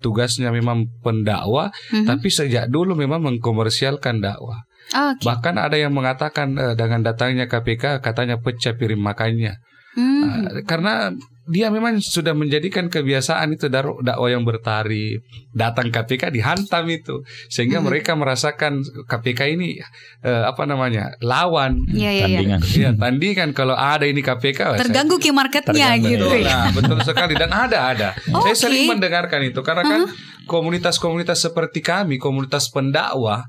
tugasnya 0.01 0.49
memang 0.49 0.89
pendakwah, 1.05 1.69
mm-hmm. 1.69 2.09
tapi 2.09 2.27
sejak 2.33 2.67
dulu 2.67 2.97
memang 2.97 3.21
mengkomersialkan 3.21 4.19
dakwah. 4.19 4.65
Oh, 4.91 5.15
okay. 5.15 5.23
Bahkan 5.23 5.55
ada 5.55 5.77
yang 5.77 5.93
mengatakan 5.93 6.57
uh, 6.57 6.73
dengan 6.75 7.05
datangnya 7.05 7.47
KPK 7.47 8.03
katanya 8.03 8.41
pecah 8.41 8.75
piring 8.75 8.99
makannya. 8.99 9.61
Mm. 9.95 10.21
Uh, 10.25 10.49
karena 10.65 11.13
dia 11.51 11.67
memang 11.67 11.99
sudah 11.99 12.31
menjadikan 12.31 12.87
kebiasaan 12.87 13.59
itu 13.59 13.67
dakwah 13.69 14.31
yang 14.31 14.47
bertari 14.47 15.19
datang 15.51 15.91
KPK 15.91 16.31
dihantam 16.31 16.87
itu. 16.87 17.21
Sehingga 17.51 17.83
hmm. 17.83 17.85
mereka 17.91 18.15
merasakan 18.15 18.81
KPK 19.05 19.59
ini 19.59 19.77
uh, 20.23 20.47
apa 20.47 20.63
namanya 20.63 21.19
lawan. 21.19 21.83
Ya, 21.91 22.15
ya, 22.15 22.25
tandingan. 22.25 22.59
Ya, 22.71 22.89
tandingan. 22.95 23.49
Kalau 23.51 23.75
ada 23.75 24.07
ini 24.07 24.23
KPK 24.23 24.79
terganggu 24.79 25.19
key 25.19 25.35
marketnya 25.35 25.99
gitu. 25.99 26.25
Nah, 26.41 26.71
betul 26.71 26.97
sekali. 27.03 27.35
Dan 27.35 27.51
ada 27.51 27.91
ada. 27.91 28.09
Oh, 28.31 28.41
saya 28.47 28.55
okay. 28.55 28.63
sering 28.63 28.87
mendengarkan 28.87 29.43
itu. 29.43 29.59
Karena 29.59 29.83
kan 29.83 30.01
komunitas-komunitas 30.47 31.43
seperti 31.43 31.83
kami 31.83 32.15
komunitas 32.17 32.71
pendakwah 32.71 33.45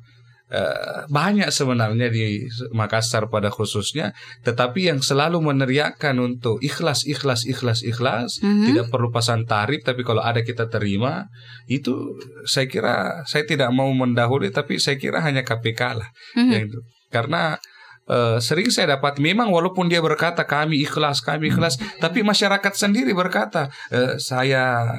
Eh, 0.53 1.09
banyak 1.09 1.49
sebenarnya 1.49 2.13
di 2.13 2.45
Makassar 2.77 3.33
pada 3.33 3.49
khususnya, 3.49 4.13
tetapi 4.45 4.93
yang 4.93 5.01
selalu 5.01 5.41
meneriakkan 5.41 6.13
untuk 6.21 6.61
ikhlas, 6.61 7.09
ikhlas, 7.09 7.49
ikhlas, 7.49 7.81
ikhlas, 7.81 8.37
mm-hmm. 8.45 8.69
tidak 8.69 8.87
perlu 8.93 9.09
pasang 9.09 9.49
tarif, 9.49 9.81
tapi 9.81 10.05
kalau 10.05 10.21
ada 10.21 10.45
kita 10.45 10.69
terima, 10.69 11.25
itu 11.73 12.21
saya 12.45 12.69
kira 12.69 13.25
saya 13.25 13.49
tidak 13.49 13.73
mau 13.73 13.89
mendahului, 13.97 14.53
tapi 14.53 14.77
saya 14.77 15.01
kira 15.01 15.25
hanya 15.25 15.41
KPK 15.41 15.81
lah, 15.97 16.13
mm-hmm. 16.37 16.53
yang 16.53 16.63
itu, 16.69 16.81
karena 17.09 17.57
Uh, 18.03 18.43
sering 18.43 18.67
saya 18.67 18.99
dapat 18.99 19.23
memang 19.23 19.47
walaupun 19.55 19.87
dia 19.87 20.03
berkata 20.03 20.43
kami 20.43 20.83
ikhlas 20.83 21.23
kami 21.23 21.55
ikhlas 21.55 21.79
tapi 22.03 22.27
masyarakat 22.27 22.75
sendiri 22.75 23.15
berkata 23.15 23.71
uh, 23.95 24.19
saya 24.19 24.91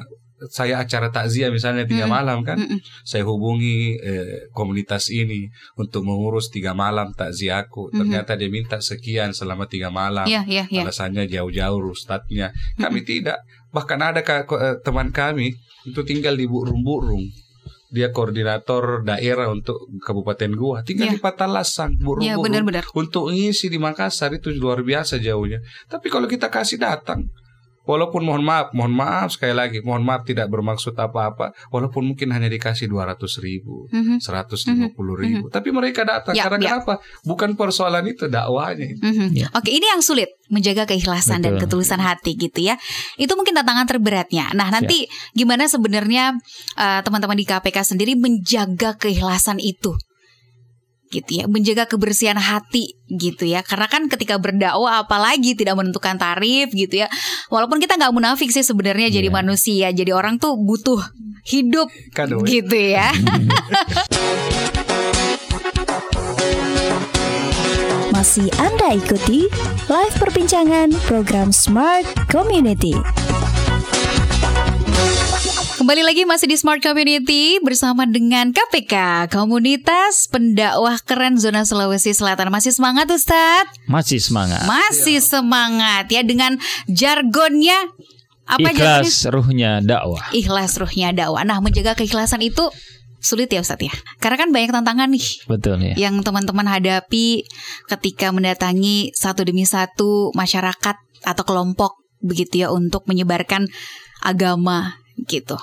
saya 0.50 0.82
acara 0.82 1.08
takziah 1.08 1.48
misalnya 1.48 1.86
tiga 1.86 2.04
malam 2.04 2.42
kan, 2.42 2.58
Mm-mm. 2.58 2.82
saya 3.02 3.22
hubungi 3.22 3.96
eh, 3.96 4.50
komunitas 4.50 5.08
ini 5.08 5.46
untuk 5.74 6.02
mengurus 6.02 6.50
tiga 6.50 6.74
malam 6.74 7.14
takziahku. 7.14 7.90
Mhm. 7.90 7.96
Ternyata 7.96 8.34
dia 8.34 8.50
minta 8.50 8.76
sekian 8.78 9.30
selama 9.30 9.64
tiga 9.64 9.88
malam. 9.88 10.26
Iya, 10.26 10.42
iya, 10.44 10.64
iya. 10.68 10.82
Alasannya 10.82 11.24
jauh-jauh 11.24 11.80
ustadznya. 11.88 12.50
Kami 12.76 13.02
tidak. 13.02 13.40
Bahkan 13.70 13.98
ada 13.98 14.20
ka- 14.20 14.44
eh, 14.44 14.76
teman 14.82 15.10
kami 15.10 15.54
itu 15.84 16.00
tinggal 16.02 16.34
di 16.34 16.44
Burung-Burung. 16.44 17.24
Dia 17.88 18.10
koordinator 18.10 19.06
daerah 19.06 19.46
untuk 19.48 19.78
Kabupaten 20.02 20.50
Gua. 20.58 20.82
Tinggal 20.82 21.08
Iya. 21.08 21.14
di 21.14 21.20
Patalasang, 21.22 21.94
Burung-Burung. 21.94 22.26
Iya, 22.26 22.34
benar-benar. 22.36 22.84
Untuk 22.90 23.30
ngisi 23.30 23.70
di 23.70 23.78
Makassar 23.78 24.34
itu 24.34 24.50
luar 24.50 24.82
biasa 24.82 25.22
jauhnya. 25.22 25.62
Tapi 25.86 26.10
kalau 26.10 26.26
kita 26.26 26.50
kasih 26.50 26.82
datang, 26.82 27.22
walaupun 27.84 28.24
mohon 28.24 28.44
maaf, 28.44 28.72
mohon 28.72 28.92
maaf 28.92 29.32
sekali 29.36 29.52
lagi, 29.52 29.78
mohon 29.84 30.04
maaf 30.04 30.24
tidak 30.24 30.48
bermaksud 30.48 30.96
apa-apa, 30.96 31.52
walaupun 31.68 32.12
mungkin 32.12 32.32
hanya 32.32 32.48
dikasih 32.48 32.88
200 32.88 33.40
ribu. 33.40 33.86
Mhm. 33.92 34.20
150 34.20 35.14
ribu. 35.16 35.46
Tapi 35.52 35.68
mereka 35.70 36.02
datang 36.04 36.32
Ya, 36.36 36.48
karena 36.48 36.58
ya. 36.60 36.68
kenapa? 36.80 37.00
Bukan 37.24 37.54
persoalan 37.54 38.04
itu 38.08 38.26
dakwahnya. 38.26 38.96
Mhm. 38.98 39.26
Ya. 39.36 39.48
Oke, 39.52 39.70
ini 39.70 39.84
yang 39.84 40.00
sulit 40.00 40.32
menjaga 40.48 40.84
keikhlasan 40.88 41.40
dan 41.40 41.56
Betul. 41.56 41.68
ketulusan 41.68 42.00
hati 42.00 42.36
gitu 42.36 42.60
ya. 42.64 42.76
Itu 43.16 43.32
mungkin 43.36 43.56
tantangan 43.56 43.88
terberatnya. 43.88 44.52
Nah, 44.56 44.68
nanti 44.72 45.08
gimana 45.32 45.68
sebenarnya 45.68 46.36
uh, 46.76 47.00
teman-teman 47.04 47.36
di 47.36 47.44
KPK 47.48 47.96
sendiri 47.96 48.12
menjaga 48.16 48.96
keikhlasan 48.96 49.60
itu? 49.60 49.96
Gitu 51.14 51.30
ya, 51.38 51.44
menjaga 51.46 51.86
kebersihan 51.86 52.34
hati 52.34 52.98
gitu 53.06 53.46
ya. 53.46 53.62
Karena 53.62 53.86
kan 53.86 54.10
ketika 54.10 54.34
berdakwah 54.42 55.06
apalagi 55.06 55.54
tidak 55.54 55.78
menentukan 55.78 56.18
tarif 56.18 56.74
gitu 56.74 57.06
ya. 57.06 57.08
Walaupun 57.54 57.78
kita 57.78 57.94
nggak 57.94 58.10
munafik 58.10 58.50
sih 58.50 58.66
sebenarnya 58.66 59.14
jadi 59.14 59.30
Iya. 59.30 59.36
manusia, 59.38 59.86
jadi 59.94 60.10
orang 60.10 60.42
tuh 60.42 60.58
butuh 60.58 60.98
hidup 61.46 61.86
Kado. 62.10 62.42
gitu 62.42 62.74
ya. 62.74 63.14
Masih 68.14 68.48
Anda 68.56 68.96
ikuti 68.96 69.44
live 69.86 70.14
perbincangan 70.16 70.96
program 71.04 71.52
Smart 71.52 72.06
Community. 72.32 72.96
Kembali 75.84 76.00
lagi 76.00 76.24
masih 76.24 76.48
di 76.48 76.56
Smart 76.56 76.80
Community 76.80 77.60
bersama 77.60 78.08
dengan 78.08 78.56
KPK, 78.56 79.28
Komunitas 79.28 80.32
Pendakwah 80.32 80.96
Keren 81.04 81.36
Zona 81.36 81.68
Sulawesi 81.68 82.16
Selatan. 82.16 82.48
Masih 82.48 82.72
semangat 82.72 83.04
Ustadz? 83.12 83.68
Masih 83.84 84.16
semangat. 84.16 84.64
Masih 84.64 85.20
semangat 85.20 86.08
ya 86.08 86.24
dengan 86.24 86.56
jargonnya 86.88 87.76
apa 88.48 88.72
Ikhlas 88.72 89.28
ruhnya 89.28 89.84
dakwah. 89.84 90.24
jargonnya? 90.24 90.40
Ikhlas 90.40 90.72
ruhnya 90.80 91.08
dakwah. 91.12 91.44
Nah, 91.44 91.60
menjaga 91.60 91.92
keikhlasan 92.00 92.40
itu 92.40 92.64
sulit 93.20 93.52
ya 93.52 93.60
Ustadz 93.60 93.84
ya. 93.84 93.92
Karena 94.24 94.40
kan 94.40 94.56
banyak 94.56 94.72
tantangan 94.72 95.12
nih 95.12 95.26
Betul 95.44 95.84
ya. 95.84 96.08
yang 96.08 96.16
teman-teman 96.24 96.64
hadapi 96.64 97.44
ketika 97.92 98.32
mendatangi 98.32 99.12
satu 99.12 99.44
demi 99.44 99.68
satu 99.68 100.32
masyarakat 100.32 100.96
atau 101.28 101.44
kelompok 101.44 102.00
begitu 102.24 102.64
ya 102.64 102.72
untuk 102.72 103.04
menyebarkan 103.04 103.68
agama 104.24 104.96
gitu. 105.28 105.60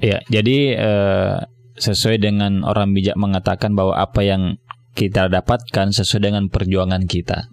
Ya, 0.00 0.24
jadi 0.32 0.58
eh, 0.80 1.36
sesuai 1.76 2.20
dengan 2.20 2.64
orang 2.64 2.92
bijak 2.96 3.16
mengatakan 3.20 3.76
bahwa 3.76 3.96
apa 3.96 4.20
yang 4.24 4.56
kita 4.96 5.30
dapatkan 5.30 5.94
sesuai 5.94 6.32
dengan 6.32 6.44
perjuangan 6.50 7.06
kita. 7.06 7.46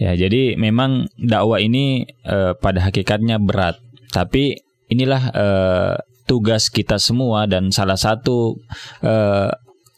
Ya, 0.00 0.16
jadi 0.16 0.56
memang 0.56 1.10
dakwah 1.20 1.60
ini 1.60 2.08
eh, 2.24 2.52
pada 2.56 2.82
hakikatnya 2.88 3.36
berat, 3.42 3.78
tapi 4.14 4.58
inilah 4.88 5.22
eh, 5.30 5.94
tugas 6.24 6.70
kita 6.70 6.96
semua 7.02 7.50
dan 7.50 7.74
salah 7.74 7.98
satu 7.98 8.54
eh, 9.02 9.50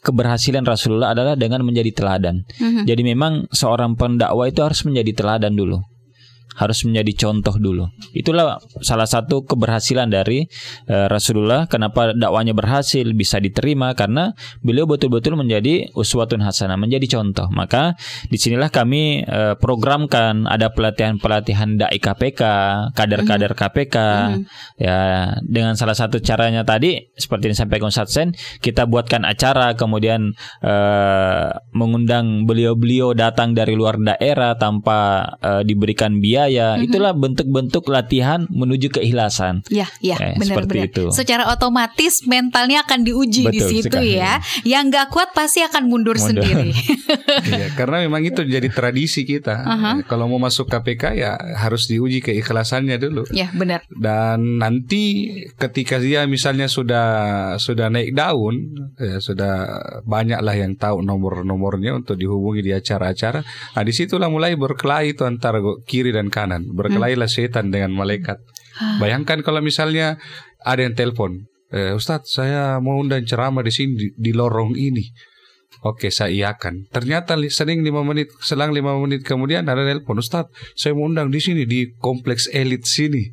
keberhasilan 0.03 0.67
Rasulullah 0.67 1.15
adalah 1.15 1.39
dengan 1.39 1.63
menjadi 1.63 1.95
teladan. 1.95 2.43
Mhm. 2.59 2.83
Jadi 2.83 3.01
memang 3.07 3.47
seorang 3.49 3.95
pendakwah 3.95 4.51
itu 4.51 4.59
harus 4.59 4.83
menjadi 4.83 5.15
teladan 5.15 5.55
dulu. 5.55 5.79
Harus 6.57 6.85
menjadi 6.85 7.27
contoh 7.27 7.55
dulu. 7.57 7.89
Itulah 8.13 8.61
salah 8.79 9.09
satu 9.09 9.43
keberhasilan 9.43 10.09
dari 10.09 10.45
eh, 10.87 11.07
Rasulullah 11.09 11.65
kenapa 11.65 12.13
dakwanya 12.13 12.53
berhasil 12.53 13.05
bisa 13.17 13.41
diterima 13.41 13.91
karena 13.97 14.31
beliau 14.61 14.85
betul-betul 14.85 15.35
menjadi 15.35 15.89
uswatun 15.97 16.45
hasanah, 16.45 16.77
menjadi 16.77 17.19
contoh. 17.19 17.49
Maka 17.51 17.97
di 18.29 18.37
sinilah 18.37 18.69
kami 18.69 19.25
eh, 19.25 19.55
programkan 19.57 20.45
ada 20.45 20.69
pelatihan-pelatihan 20.71 21.79
dai 21.79 21.97
KPK, 21.97 22.41
kader-kader 22.93 23.53
KPK. 23.57 23.97
Ya, 24.77 24.97
dengan 25.45 25.73
salah 25.77 25.95
satu 25.97 26.19
caranya 26.19 26.65
tadi 26.65 27.11
seperti 27.15 27.49
yang 27.49 27.53
disampaikan 27.55 27.89
Ustaz 27.89 28.13
Sen, 28.13 28.35
kita 28.59 28.85
buatkan 28.85 29.23
acara 29.25 29.73
kemudian 29.73 30.35
eh, 30.61 31.49
mengundang 31.73 32.45
beliau-beliau 32.45 33.17
datang 33.17 33.57
dari 33.57 33.73
luar 33.73 33.97
daerah 33.97 34.55
tanpa 34.57 35.33
eh, 35.41 35.61
diberikan 35.65 36.19
biaya. 36.19 36.42
Itulah 36.79 37.13
bentuk-bentuk 37.13 37.87
latihan 37.87 38.45
menuju 38.49 38.89
keikhlasan. 38.91 39.61
Ya, 39.69 39.87
ya, 39.99 40.15
Eh, 40.17 40.35
benar 40.37 40.47
seperti 40.63 40.77
benar. 40.77 40.89
itu. 40.91 41.03
Secara 41.11 41.43
otomatis 41.49 42.23
mentalnya 42.23 42.83
akan 42.83 42.99
diuji 43.01 43.47
di 43.47 43.59
Betul 43.59 43.69
situ 43.69 43.87
sekali. 43.89 44.17
ya. 44.17 44.39
Yang 44.63 44.83
nggak 44.89 45.07
kuat 45.09 45.29
pasti 45.31 45.61
akan 45.61 45.83
mundur, 45.85 46.15
Mundur. 46.15 46.43
sendiri. 46.43 46.71
Iya, 47.43 47.67
karena 47.75 48.01
memang 48.01 48.23
itu 48.23 48.41
jadi 48.41 48.65
tradisi 48.69 49.23
kita. 49.23 49.53
Aha. 49.63 49.91
Kalau 50.05 50.25
mau 50.25 50.39
masuk 50.39 50.65
KPK 50.65 51.03
ya 51.13 51.31
harus 51.55 51.85
diuji 51.85 52.19
keikhlasannya 52.19 52.95
dulu. 52.97 53.23
ya, 53.29 53.51
benar. 53.51 53.83
Dan 53.89 54.57
nanti 54.57 55.29
ketika 55.55 55.99
dia 55.99 56.23
misalnya 56.25 56.65
sudah 56.67 57.07
sudah 57.57 57.91
naik 57.91 58.15
daun, 58.15 58.55
ya 58.95 59.19
sudah 59.19 59.53
banyak 60.03 60.39
lah 60.39 60.55
yang 60.55 60.73
tahu 60.73 61.01
nomor-nomornya 61.01 61.93
untuk 61.95 62.15
dihubungi 62.15 62.61
di 62.61 62.71
acara-acara. 62.71 63.43
Nah 63.43 63.83
di 63.83 63.93
situlah 63.93 64.27
mulai 64.27 64.55
berkelahi 64.55 65.13
itu 65.13 65.23
antara 65.23 65.59
kiri 65.83 66.09
dan 66.09 66.31
kanan. 66.33 66.65
Berkelailah 66.73 67.29
setan 67.29 67.69
dengan 67.69 67.93
malaikat. 67.93 68.41
Bayangkan 68.97 69.45
kalau 69.45 69.61
misalnya 69.61 70.17
ada 70.65 70.81
yang 70.81 70.97
telepon, 70.97 71.45
eh, 71.69 71.93
Ustadz 71.93 72.33
saya 72.33 72.81
mau 72.81 72.97
undang 72.97 73.21
ceramah 73.21 73.61
di 73.61 73.69
sini 73.69 73.93
di, 73.93 74.07
di 74.17 74.31
lorong 74.33 74.73
ini. 74.73 75.05
Oke, 75.83 76.09
saya 76.09 76.31
iakan. 76.31 76.89
Ternyata 76.89 77.37
sering 77.51 77.83
lima 77.83 78.01
menit, 78.01 78.31
selang 78.39 78.71
lima 78.71 78.95
menit 78.97 79.21
kemudian 79.21 79.67
ada 79.67 79.83
telepon, 79.85 80.17
Ustadz, 80.17 80.49
saya 80.73 80.97
mau 80.97 81.05
undang 81.05 81.29
di 81.29 81.37
sini 81.37 81.69
di 81.69 81.93
kompleks 82.01 82.49
elit 82.49 82.87
sini. 82.87 83.29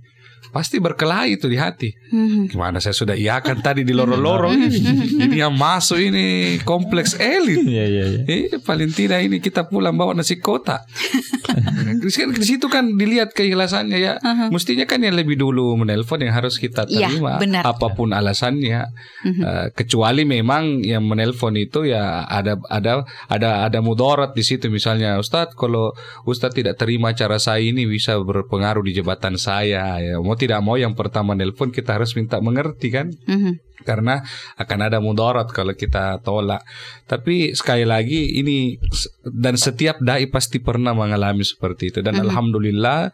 Pasti 0.51 0.79
berkelahi 0.79 1.39
itu 1.39 1.47
di 1.47 1.55
hati. 1.55 1.91
Mhm. 2.11 2.51
Gimana 2.51 2.79
saya 2.79 2.91
sudah 2.93 3.15
iakan 3.15 3.63
tadi 3.63 3.83
di 3.83 3.95
lorong-lorong 3.95 4.55
ini. 4.57 4.79
Ini 5.23 5.37
yang 5.41 5.55
masuk 5.55 5.99
ini 5.99 6.27
kompleks 6.63 7.15
elit. 7.15 7.63
Iya, 7.63 7.85
iya, 7.87 8.05
iya. 8.07 8.21
Eh, 8.27 8.59
paling 8.59 8.91
tidak 8.91 9.23
ini 9.23 9.39
kita 9.39 9.65
pulang 9.65 9.95
bawa 9.95 10.13
nasi 10.13 10.37
kotak. 10.37 10.83
di 12.03 12.11
situ- 12.11 12.35
di 12.35 12.47
situ 12.47 12.67
kan 12.67 12.95
dilihat 12.95 13.31
keikhlasannya 13.31 13.99
ya. 13.99 14.15
Mestinya 14.49 14.85
kan 14.85 15.01
yang 15.01 15.15
lebih 15.15 15.37
dulu 15.37 15.75
menelpon 15.77 16.21
yang 16.21 16.35
harus 16.35 16.57
kita 16.57 16.87
Iya, 16.87 17.09
terima. 17.09 17.39
benar. 17.39 17.63
Apa 17.63 17.93
pun 17.93 18.11
alasannya. 18.11 18.91
Eh, 19.25 19.67
kecuali 19.73 20.25
memang 20.25 20.83
yang 20.83 21.05
menelpon 21.05 21.55
itu 21.55 21.85
ya 21.85 22.25
ada 22.25 22.59
ada 22.67 23.05
ada 23.27 23.51
ada 23.65 23.79
mudarat 23.81 24.33
di 24.33 24.43
situ 24.43 24.67
misalnya 24.67 25.17
Ustadz 25.17 25.55
kalau 25.55 25.93
Ustadz 26.25 26.57
tidak 26.57 26.75
terima 26.75 27.13
cara 27.13 27.37
saya 27.37 27.61
ini 27.61 27.85
bisa 27.85 28.17
berpengaruh 28.17 28.81
di 28.81 28.93
jabatan 28.93 29.37
saya 29.37 30.01
ya 30.01 30.17
mau 30.19 30.35
tidak 30.41 30.65
mau 30.65 30.81
yang 30.81 30.97
pertama 30.97 31.37
nelpon 31.37 31.69
kita 31.69 32.01
harus 32.01 32.17
minta 32.17 32.41
mengerti 32.41 32.89
kan 32.89 33.13
Mhm. 33.13 33.85
karena 33.85 34.21
akan 34.61 34.79
ada 34.93 35.01
mudarat 35.01 35.49
kalau 35.53 35.73
kita 35.73 36.21
tolak. 36.21 36.61
Tapi 37.09 37.57
sekali 37.57 37.89
lagi 37.89 38.37
ini 38.41 38.77
dan 39.25 39.57
setiap 39.57 40.01
dai 40.05 40.29
pasti 40.29 40.61
pernah 40.61 40.93
mengalami 40.97 41.45
seperti 41.45 41.93
itu 41.93 41.99
dan 42.05 42.17
alhamdulillah 42.25 43.09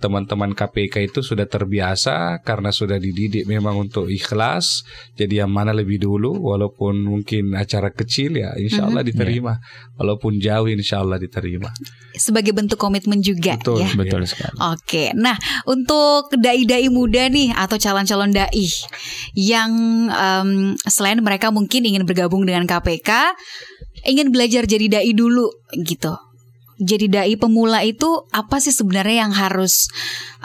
teman-teman 0.00 0.56
KPK 0.56 1.12
itu 1.12 1.20
sudah 1.20 1.44
terbiasa 1.44 2.40
karena 2.40 2.72
sudah 2.72 2.96
dididik 2.96 3.44
memang 3.44 3.76
untuk 3.76 4.08
ikhlas. 4.08 4.82
Jadi 5.14 5.44
yang 5.44 5.52
mana 5.52 5.76
lebih 5.76 6.00
dulu 6.00 6.40
walaupun 6.40 7.04
mungkin 7.04 7.52
acara 7.52 7.92
kecil 7.92 8.40
ya 8.40 8.56
insya 8.56 8.88
Allah 8.88 9.04
diterima. 9.04 9.60
Walaupun 10.00 10.40
jauh 10.40 10.72
insya 10.72 11.04
Allah 11.04 11.20
diterima. 11.20 11.68
Sebagai 12.16 12.56
bentuk 12.56 12.80
komitmen 12.80 13.20
juga 13.20 13.60
Betul. 13.60 13.84
ya. 13.84 13.88
Betul 13.92 14.24
sekali. 14.24 14.56
Oke, 14.56 15.12
nah 15.12 15.36
untuk 15.68 16.32
dai-dai 16.32 16.88
muda 16.88 17.28
nih 17.28 17.52
atau 17.52 17.76
calon-calon 17.76 18.32
dai 18.32 18.66
yang 19.36 19.70
em, 20.08 20.50
selain 20.88 21.20
mereka 21.20 21.52
mungkin 21.52 21.84
ingin 21.84 22.08
bergabung 22.08 22.48
dengan 22.48 22.64
KPK, 22.64 23.36
ingin 24.08 24.32
belajar 24.32 24.64
jadi 24.64 25.00
dai 25.00 25.12
dulu 25.12 25.52
gitu. 25.84 26.29
Jadi 26.80 27.06
dai 27.12 27.36
pemula 27.36 27.84
itu 27.84 28.24
apa 28.32 28.56
sih 28.56 28.72
sebenarnya 28.72 29.28
yang 29.28 29.32
harus 29.36 29.92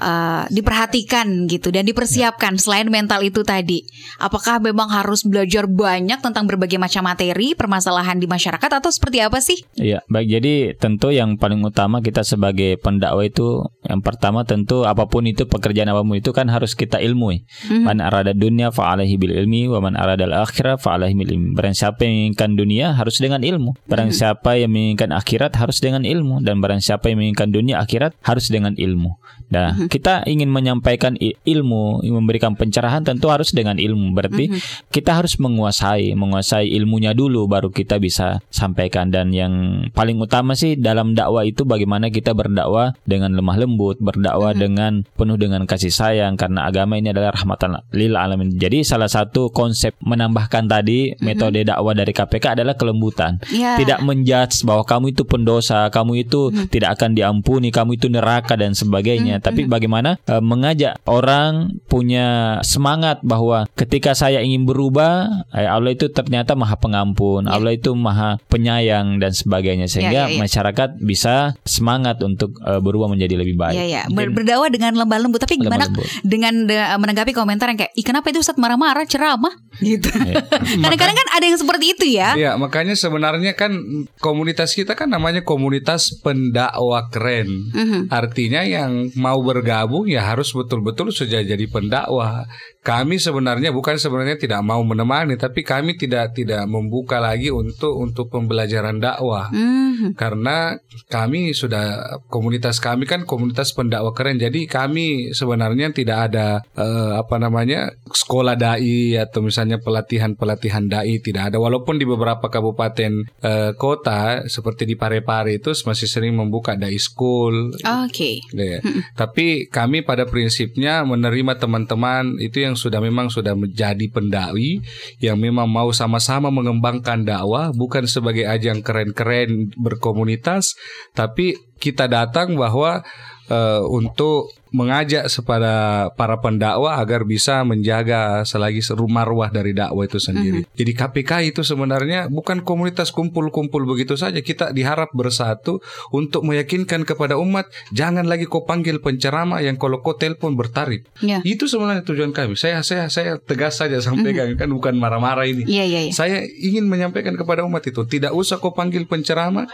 uh, 0.03 0.43
diperhatikan 0.51 1.47
gitu 1.47 1.71
dan 1.71 1.87
dipersiapkan 1.87 2.59
selain 2.59 2.91
mental 2.91 3.23
itu 3.23 3.41
tadi? 3.47 3.87
Apakah 4.19 4.59
memang 4.59 4.91
harus 4.91 5.23
belajar 5.23 5.63
banyak 5.63 6.19
tentang 6.19 6.43
berbagai 6.43 6.75
macam 6.75 7.07
materi 7.07 7.55
permasalahan 7.55 8.19
di 8.19 8.27
masyarakat 8.27 8.67
atau 8.67 8.91
seperti 8.91 9.23
apa 9.23 9.39
sih? 9.39 9.63
Iya, 9.79 10.03
baik. 10.11 10.27
Jadi 10.27 10.53
tentu 10.75 11.15
yang 11.15 11.39
paling 11.39 11.63
utama 11.63 12.03
kita 12.03 12.27
sebagai 12.27 12.75
pendakwah 12.83 13.23
itu 13.23 13.63
yang 13.87 14.03
pertama 14.03 14.43
tentu 14.43 14.83
apa 14.83 15.07
pun 15.07 15.23
itu 15.23 15.47
pekerjaan 15.47 15.87
apa 15.87 16.03
pun 16.03 16.19
itu 16.19 16.35
kan 16.35 16.51
harus 16.51 16.75
kita 16.75 16.99
ilmui. 16.99 17.47
Mm-hmm. 17.71 17.83
Man 17.87 18.03
arada 18.03 18.35
dunia 18.35 18.75
fa'alaihi 18.75 19.15
bil 19.15 19.31
ilmi 19.31 19.71
wa 19.71 19.79
man 19.79 19.95
arada 19.95 20.27
al-akhirah 20.27 20.75
fa'alaihi 20.75 21.15
bil 21.15 21.31
ilmi. 21.31 21.47
Barang 21.55 21.71
siapa 21.71 22.03
yang 22.03 22.19
menginginkan 22.19 22.49
dunia 22.59 22.85
harus 22.91 23.23
dengan 23.23 23.39
ilmu. 23.39 23.71
Barang 23.87 24.11
mm-hmm. 24.11 24.19
siapa 24.19 24.59
yang 24.59 24.75
menginginkan 24.75 25.15
akhirat 25.15 25.55
harus 25.55 25.79
dengan 25.79 26.03
ilmu 26.03 26.24
dan 26.41 26.59
barang 26.59 26.81
siapa 26.81 27.09
yang 27.09 27.21
menginginkan 27.21 27.49
dunia 27.53 27.75
akhirat 27.81 28.17
harus 28.25 28.49
dengan 28.49 28.73
ilmu. 28.75 29.15
Nah, 29.53 29.77
mm-hmm. 29.77 29.89
kita 29.91 30.25
ingin 30.25 30.49
menyampaikan 30.49 31.13
ilmu, 31.21 32.01
memberikan 32.01 32.57
pencerahan 32.57 33.05
tentu 33.05 33.29
harus 33.29 33.53
dengan 33.53 33.77
ilmu. 33.77 34.17
Berarti 34.17 34.49
mm-hmm. 34.49 34.89
kita 34.89 35.21
harus 35.21 35.37
menguasai, 35.37 36.17
menguasai 36.17 36.73
ilmunya 36.73 37.13
dulu 37.13 37.45
baru 37.45 37.69
kita 37.69 38.01
bisa 38.01 38.41
sampaikan 38.49 39.13
dan 39.13 39.29
yang 39.29 39.85
paling 39.93 40.17
utama 40.17 40.57
sih 40.57 40.73
dalam 40.79 41.13
dakwah 41.13 41.45
itu 41.45 41.61
bagaimana 41.63 42.09
kita 42.09 42.33
berdakwah 42.33 42.97
dengan 43.05 43.37
lemah 43.37 43.57
lembut, 43.61 44.01
berdakwah 44.01 44.53
mm-hmm. 44.53 44.63
dengan 44.65 44.91
penuh 45.13 45.37
dengan 45.37 45.61
kasih 45.69 45.93
sayang 45.93 46.33
karena 46.35 46.65
agama 46.65 46.97
ini 46.97 47.13
adalah 47.13 47.35
rahmatan 47.37 47.85
lil 47.93 48.17
alamin. 48.17 48.57
Jadi 48.57 48.81
salah 48.81 49.09
satu 49.09 49.53
konsep 49.53 49.93
menambahkan 50.01 50.65
tadi 50.65 51.13
mm-hmm. 51.13 51.21
metode 51.21 51.59
dakwah 51.61 51.93
dari 51.93 52.11
KPK 52.11 52.57
adalah 52.57 52.73
kelembutan. 52.73 53.37
Yeah. 53.53 53.77
Tidak 53.77 54.01
menjudge 54.01 54.65
bahwa 54.65 54.81
kamu 54.83 55.13
itu 55.13 55.23
pendosa, 55.23 55.85
kamu 55.93 56.25
itu 56.25 56.49
mm-hmm. 56.49 56.67
tidak 56.73 56.97
akan 56.97 57.13
diampuni, 57.13 57.69
kamu 57.69 58.01
itu 58.01 58.09
neraka 58.09 58.57
dan 58.57 58.73
sebagainya 58.73 59.34
Tapi 59.39 59.65
bagaimana 59.65 60.19
uh, 60.27 60.43
mengajak 60.43 60.99
orang 61.07 61.79
punya 61.87 62.59
semangat 62.61 63.21
bahwa 63.21 63.65
ketika 63.73 64.13
saya 64.13 64.41
ingin 64.41 64.67
berubah, 64.67 65.47
eh, 65.55 65.67
Allah 65.67 65.93
itu 65.93 66.11
ternyata 66.11 66.53
Maha 66.53 66.77
Pengampun, 66.77 67.47
ya. 67.47 67.55
Allah 67.55 67.73
itu 67.73 67.95
Maha 67.95 68.37
Penyayang 68.47 69.17
dan 69.17 69.31
sebagainya 69.31 69.87
sehingga 69.89 70.27
ya, 70.27 70.31
ya, 70.31 70.35
ya. 70.35 70.41
masyarakat 70.41 70.89
bisa 71.01 71.55
semangat 71.65 72.21
untuk 72.21 72.55
uh, 72.61 72.79
berubah 72.79 73.11
menjadi 73.11 73.39
lebih 73.39 73.55
baik. 73.57 73.75
Ya, 73.75 73.85
ya. 73.85 74.01
Ber 74.11 74.31
berdakwah 74.31 74.69
dengan 74.69 74.95
lembah 74.95 75.19
lembut. 75.21 75.41
Tapi 75.41 75.59
gimana 75.59 75.87
lembut. 75.87 76.05
dengan 76.21 76.53
de 76.67 76.77
menanggapi 76.77 77.31
komentar 77.31 77.71
yang 77.71 77.79
kayak, 77.79 77.93
"Ih, 77.95 78.05
kenapa 78.05 78.29
itu 78.31 78.41
Ustadz 78.41 78.59
marah-marah 78.59 79.07
ceramah?" 79.07 79.53
Gitu. 79.81 80.09
Ya. 80.25 80.41
Kadang-kadang 80.81 81.17
kan 81.21 81.29
ada 81.37 81.45
yang 81.45 81.59
seperti 81.59 81.85
itu 81.93 82.05
ya. 82.17 82.33
Iya, 82.33 82.51
makanya 82.57 82.97
sebenarnya 82.97 83.53
kan 83.53 83.77
komunitas 84.17 84.73
kita 84.73 84.97
kan 84.97 85.11
namanya 85.11 85.45
komunitas 85.45 86.17
pendakwah 86.23 87.07
keren. 87.13 87.69
Uh 87.71 87.77
mhm. 87.77 87.85
-huh. 87.85 88.01
Artinya 88.09 88.65
yang 88.65 89.13
mau 89.13 89.37
bergabung 89.45 90.09
ya 90.09 90.25
harus 90.25 90.49
betul-betul 90.55 91.13
sudah 91.13 91.45
jadi 91.45 91.65
pendakwah. 91.69 92.49
Kami 92.85 93.17
sebenarnya 93.17 93.73
bukan 93.73 93.97
sebenarnya 93.97 94.37
tidak 94.37 94.61
mau 94.61 94.77
menemani, 94.85 95.41
tapi 95.41 95.65
kami 95.65 95.97
tidak 95.97 96.37
tidak 96.37 96.69
membuka 96.69 97.17
lagi 97.17 97.49
untuk 97.49 97.97
untuk 97.97 98.29
pembelajaran 98.29 99.01
dakwah. 99.01 99.49
Mm. 99.49 100.13
Karena 100.13 100.77
kami 101.09 101.57
sudah 101.57 102.21
komunitas 102.29 102.77
kami 102.77 103.09
kan 103.09 103.25
komunitas 103.25 103.73
pendakwah 103.73 104.13
keren. 104.13 104.37
Jadi 104.37 104.69
kami 104.69 105.33
sebenarnya 105.33 105.89
tidak 105.97 106.29
ada 106.29 106.61
uh, 106.77 107.25
apa 107.25 107.41
namanya 107.41 107.89
sekolah 108.05 108.53
dai 108.53 109.17
atau 109.17 109.41
misalnya 109.41 109.64
pelatihan-pelatihan 109.81 110.85
dai 110.85 111.17
tidak 111.19 111.53
ada. 111.53 111.57
Walaupun 111.57 111.97
di 111.97 112.05
beberapa 112.05 112.47
kabupaten 112.47 113.11
uh, 113.41 113.71
kota 113.75 114.45
seperti 114.45 114.85
di 114.85 114.95
Parepare 114.95 115.57
itu 115.57 115.73
masih 115.85 116.07
sering 116.07 116.37
membuka 116.37 116.77
dai 116.77 116.97
school. 117.01 117.73
Oke. 117.73 118.09
Okay. 118.09 118.35
Ya. 118.53 118.79
Tapi 119.19 119.67
kami 119.67 120.05
pada 120.05 120.29
prinsipnya 120.29 121.01
menerima 121.03 121.57
teman-teman 121.57 122.37
itu 122.37 122.61
yang 122.61 122.77
sudah 122.77 123.01
memang 123.01 123.33
sudah 123.33 123.57
menjadi 123.57 124.05
pendakwi 124.11 124.83
yang 125.19 125.41
memang 125.41 125.67
mau 125.67 125.89
sama-sama 125.91 126.53
mengembangkan 126.53 127.25
dakwah 127.25 127.73
bukan 127.73 128.05
sebagai 128.05 128.45
ajang 128.45 128.85
keren-keren 128.85 129.73
berkomunitas 129.75 130.77
tapi 131.17 131.57
kita 131.79 132.07
datang 132.07 132.55
bahwa 132.55 133.03
uh, 133.51 133.83
untuk 133.91 134.51
mengajak 134.75 135.31
kepada 135.31 135.73
para 136.19 136.35
pendakwah 136.43 136.99
agar 136.99 137.23
bisa 137.23 137.63
menjaga 137.63 138.43
selagi 138.43 138.83
rumah 138.91 139.23
ruah 139.23 139.47
dari 139.47 139.71
dakwah 139.71 140.03
itu 140.03 140.19
sendiri. 140.19 140.67
Mm-hmm. 140.67 140.75
Jadi 140.75 140.91
KPK 140.91 141.31
itu 141.55 141.61
sebenarnya 141.63 142.27
bukan 142.27 142.59
komunitas 142.67 143.15
kumpul-kumpul 143.15 143.87
begitu 143.87 144.19
saja. 144.19 144.43
Kita 144.43 144.75
diharap 144.75 145.15
bersatu 145.15 145.79
untuk 146.11 146.43
meyakinkan 146.43 147.07
kepada 147.07 147.39
umat 147.39 147.71
jangan 147.95 148.27
lagi 148.27 148.51
kau 148.51 148.67
panggil 148.67 148.99
penceramah 148.99 149.63
yang 149.63 149.79
kalau 149.79 150.03
kau 150.03 150.19
telepon 150.19 150.59
bertarif. 150.59 151.07
Yeah. 151.23 151.39
Itu 151.47 151.71
sebenarnya 151.71 152.03
tujuan 152.03 152.35
kami. 152.35 152.59
Saya 152.59 152.83
saya 152.83 153.07
saya 153.07 153.39
tegas 153.39 153.79
saja 153.79 154.03
sampaikan 154.03 154.51
mm-hmm. 154.51 154.59
kan 154.59 154.69
bukan 154.75 154.93
marah-marah 154.99 155.47
ini. 155.47 155.63
Yeah, 155.63 155.87
yeah, 155.87 156.11
yeah. 156.11 156.15
Saya 156.15 156.43
ingin 156.43 156.91
menyampaikan 156.91 157.39
kepada 157.39 157.63
umat 157.63 157.87
itu 157.87 158.03
tidak 158.03 158.35
usah 158.35 158.59
kau 158.59 158.75
panggil 158.75 159.07
penceramah 159.07 159.71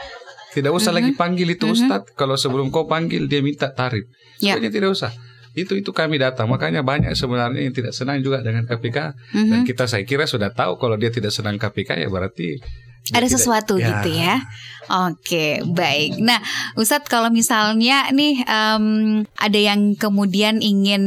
tidak 0.52 0.72
usah 0.76 0.92
mm 0.92 1.00
-hmm. 1.00 1.08
lagi 1.08 1.12
panggil 1.16 1.48
itu 1.52 1.66
mm 1.66 1.72
-hmm. 1.72 1.84
Ustadz. 1.88 2.12
Kalau 2.16 2.36
sebelum 2.36 2.68
kau 2.70 2.86
panggil 2.86 3.26
dia 3.32 3.40
minta 3.40 3.72
tarif. 3.72 4.08
Yeah. 4.44 4.60
tidak 4.60 4.92
usah. 4.92 5.12
Itu 5.52 5.76
itu 5.76 5.92
kami 5.92 6.20
datang. 6.20 6.48
Makanya 6.52 6.84
banyak 6.84 7.16
sebenarnya 7.16 7.64
yang 7.64 7.76
tidak 7.76 7.92
senang 7.96 8.20
juga 8.20 8.44
dengan 8.44 8.68
KPK. 8.68 8.98
Mm 8.98 9.08
-hmm. 9.16 9.50
Dan 9.52 9.60
kita 9.64 9.84
saya 9.88 10.04
kira 10.04 10.28
sudah 10.28 10.52
tahu 10.52 10.76
kalau 10.76 11.00
dia 11.00 11.12
tidak 11.12 11.32
senang 11.32 11.56
KPK 11.56 12.04
ya 12.04 12.08
berarti 12.12 12.60
ada 13.12 13.28
sesuatu 13.28 13.82
ya. 13.82 13.98
gitu 13.98 14.14
ya. 14.14 14.38
Oke, 14.92 15.64
baik. 15.64 16.20
Nah, 16.20 16.44
Ustadz 16.76 17.08
kalau 17.08 17.32
misalnya 17.32 18.12
nih 18.12 18.44
um, 18.44 19.24
ada 19.40 19.56
yang 19.56 19.96
kemudian 19.96 20.60
ingin 20.60 21.02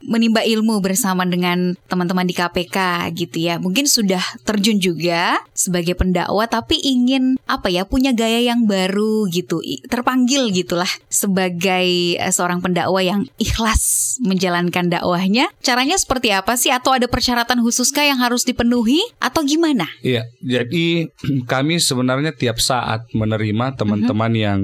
menimba 0.00 0.40
ilmu 0.48 0.80
bersama 0.80 1.28
dengan 1.28 1.76
teman-teman 1.92 2.24
di 2.24 2.32
KPK 2.32 3.04
gitu 3.12 3.36
ya, 3.36 3.60
mungkin 3.60 3.84
sudah 3.84 4.22
terjun 4.48 4.80
juga 4.80 5.36
sebagai 5.52 5.92
pendakwa, 5.92 6.48
tapi 6.48 6.80
ingin 6.80 7.36
apa 7.44 7.68
ya 7.68 7.84
punya 7.84 8.16
gaya 8.16 8.40
yang 8.40 8.64
baru 8.64 9.28
gitu, 9.28 9.60
terpanggil 9.92 10.48
gitulah 10.48 10.88
sebagai 11.12 12.16
uh, 12.16 12.32
seorang 12.32 12.64
pendakwa 12.64 13.04
yang 13.04 13.28
ikhlas 13.36 14.16
menjalankan 14.24 14.88
dakwahnya. 14.88 15.52
Caranya 15.60 16.00
seperti 16.00 16.32
apa 16.32 16.56
sih? 16.56 16.72
Atau 16.72 16.96
ada 16.96 17.04
persyaratan 17.04 17.60
khususkah 17.60 18.08
yang 18.08 18.24
harus 18.24 18.48
dipenuhi 18.48 19.04
atau 19.20 19.44
gimana? 19.44 19.84
Iya, 20.00 20.24
jadi 20.40 21.12
kami 21.52 21.76
sebenarnya 21.76 22.32
tiap 22.32 22.56
saat 22.56 23.04
menerima 23.18 23.74
teman-teman 23.74 24.30
mm 24.30 24.38
-hmm. 24.38 24.46
yang 24.46 24.60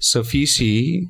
sevisi 0.00 1.04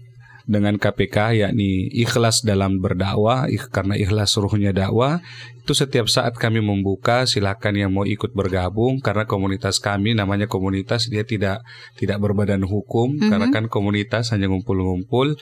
dengan 0.49 0.81
KPK 0.81 1.45
yakni 1.45 1.93
ikhlas 1.93 2.41
dalam 2.41 2.81
berdakwah 2.81 3.45
karena 3.69 4.01
ikhlas 4.01 4.33
ruhnya 4.41 4.73
dakwah 4.73 5.21
itu 5.61 5.77
setiap 5.77 6.09
saat 6.09 6.41
kami 6.41 6.65
membuka 6.65 7.29
silakan 7.29 7.77
yang 7.77 7.93
mau 7.93 8.09
ikut 8.09 8.33
bergabung 8.33 9.05
karena 9.05 9.29
komunitas 9.29 9.77
kami 9.77 10.17
namanya 10.17 10.49
komunitas 10.49 11.13
dia 11.13 11.29
tidak 11.29 11.61
tidak 12.01 12.17
berbadan 12.17 12.65
hukum 12.65 13.13
mm 13.13 13.17
-hmm. 13.21 13.29
karena 13.29 13.47
kan 13.53 13.65
komunitas 13.69 14.33
hanya 14.33 14.49
ngumpul-ngumpul 14.49 15.37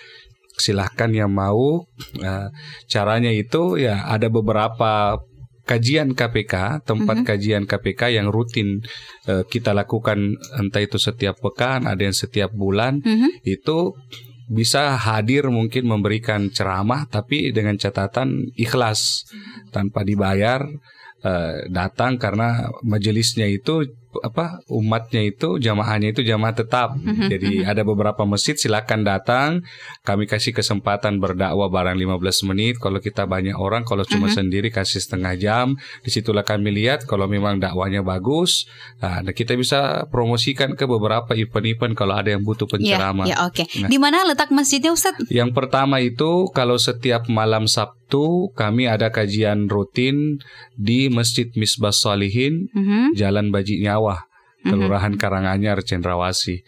silahkan 0.58 1.14
yang 1.14 1.30
mau 1.30 1.86
uh, 2.18 2.48
caranya 2.90 3.30
itu 3.30 3.78
ya 3.78 4.10
ada 4.10 4.26
beberapa 4.26 5.22
kajian 5.66 6.14
KPK, 6.14 6.86
tempat 6.86 7.16
mm 7.18 7.22
-hmm. 7.26 7.28
kajian 7.28 7.64
KPK 7.66 8.02
yang 8.14 8.30
rutin 8.30 8.86
uh, 9.26 9.42
kita 9.44 9.74
lakukan 9.74 10.38
entah 10.54 10.82
itu 10.82 10.96
setiap 10.96 11.42
pekan, 11.42 11.90
ada 11.90 12.00
yang 12.00 12.14
setiap 12.14 12.54
bulan, 12.54 13.02
mm 13.02 13.16
-hmm. 13.18 13.30
itu 13.42 13.92
bisa 14.46 14.94
hadir 14.94 15.50
mungkin 15.50 15.90
memberikan 15.90 16.54
ceramah 16.54 17.10
tapi 17.10 17.50
dengan 17.50 17.74
catatan 17.74 18.54
ikhlas 18.54 19.26
tanpa 19.74 20.06
dibayar 20.06 20.62
uh, 21.26 21.66
datang 21.66 22.14
karena 22.14 22.70
majelisnya 22.86 23.50
itu 23.50 23.82
apa 24.24 24.64
umatnya 24.72 25.22
itu 25.22 25.60
jamaahnya 25.60 26.16
itu 26.16 26.24
jamaah 26.24 26.56
tetap. 26.56 26.96
Mm-hmm. 26.96 27.28
Jadi 27.28 27.50
mm-hmm. 27.60 27.70
ada 27.70 27.82
beberapa 27.84 28.22
masjid 28.24 28.56
silakan 28.56 29.04
datang. 29.04 29.48
Kami 30.02 30.24
kasih 30.24 30.56
kesempatan 30.56 31.20
berdakwah 31.20 31.68
barang 31.68 31.94
15 31.94 32.48
menit. 32.48 32.74
Kalau 32.80 32.98
kita 32.98 33.28
banyak 33.28 33.54
orang, 33.54 33.84
kalau 33.84 34.08
cuma 34.08 34.26
mm-hmm. 34.26 34.36
sendiri 34.40 34.68
kasih 34.72 35.04
setengah 35.04 35.36
jam. 35.36 35.66
Di 36.00 36.10
situlah 36.10 36.42
kami 36.42 36.72
lihat 36.72 37.04
kalau 37.04 37.28
memang 37.28 37.60
dakwanya 37.60 38.00
bagus. 38.00 38.64
Nah, 39.04 39.20
kita 39.28 39.52
bisa 39.54 40.08
promosikan 40.08 40.72
ke 40.72 40.88
beberapa 40.88 41.36
event-event 41.36 41.92
kalau 41.92 42.16
ada 42.16 42.32
yang 42.32 42.40
butuh 42.40 42.64
iya, 42.80 42.96
penceramah. 42.96 43.26
Ya, 43.28 43.36
ya 43.36 43.36
oke. 43.44 43.54
Okay. 43.60 43.66
Nah, 43.84 43.88
Di 43.92 43.98
mana 44.00 44.24
letak 44.24 44.48
masjidnya 44.48 44.96
Ustaz? 44.96 45.18
Yang 45.28 45.52
pertama 45.52 46.00
itu 46.00 46.48
kalau 46.56 46.80
setiap 46.80 47.28
malam 47.28 47.68
Sabtu 47.68 48.54
kami 48.56 48.86
ada 48.86 49.10
kajian 49.10 49.66
rutin 49.66 50.38
di 50.78 51.10
Masjid 51.10 51.50
Misbah 51.58 51.92
Salihin, 51.92 52.70
mm-hmm. 52.70 53.18
Jalan 53.18 53.50
Baji 53.50 53.82
Nyawa 53.82 54.05
Mhm. 54.05 54.05
Kelurahan 54.66 55.12
mm 55.14 55.18
-hmm. 55.18 55.22
Karanganyar, 55.22 55.78
Cendrawasi. 55.82 56.66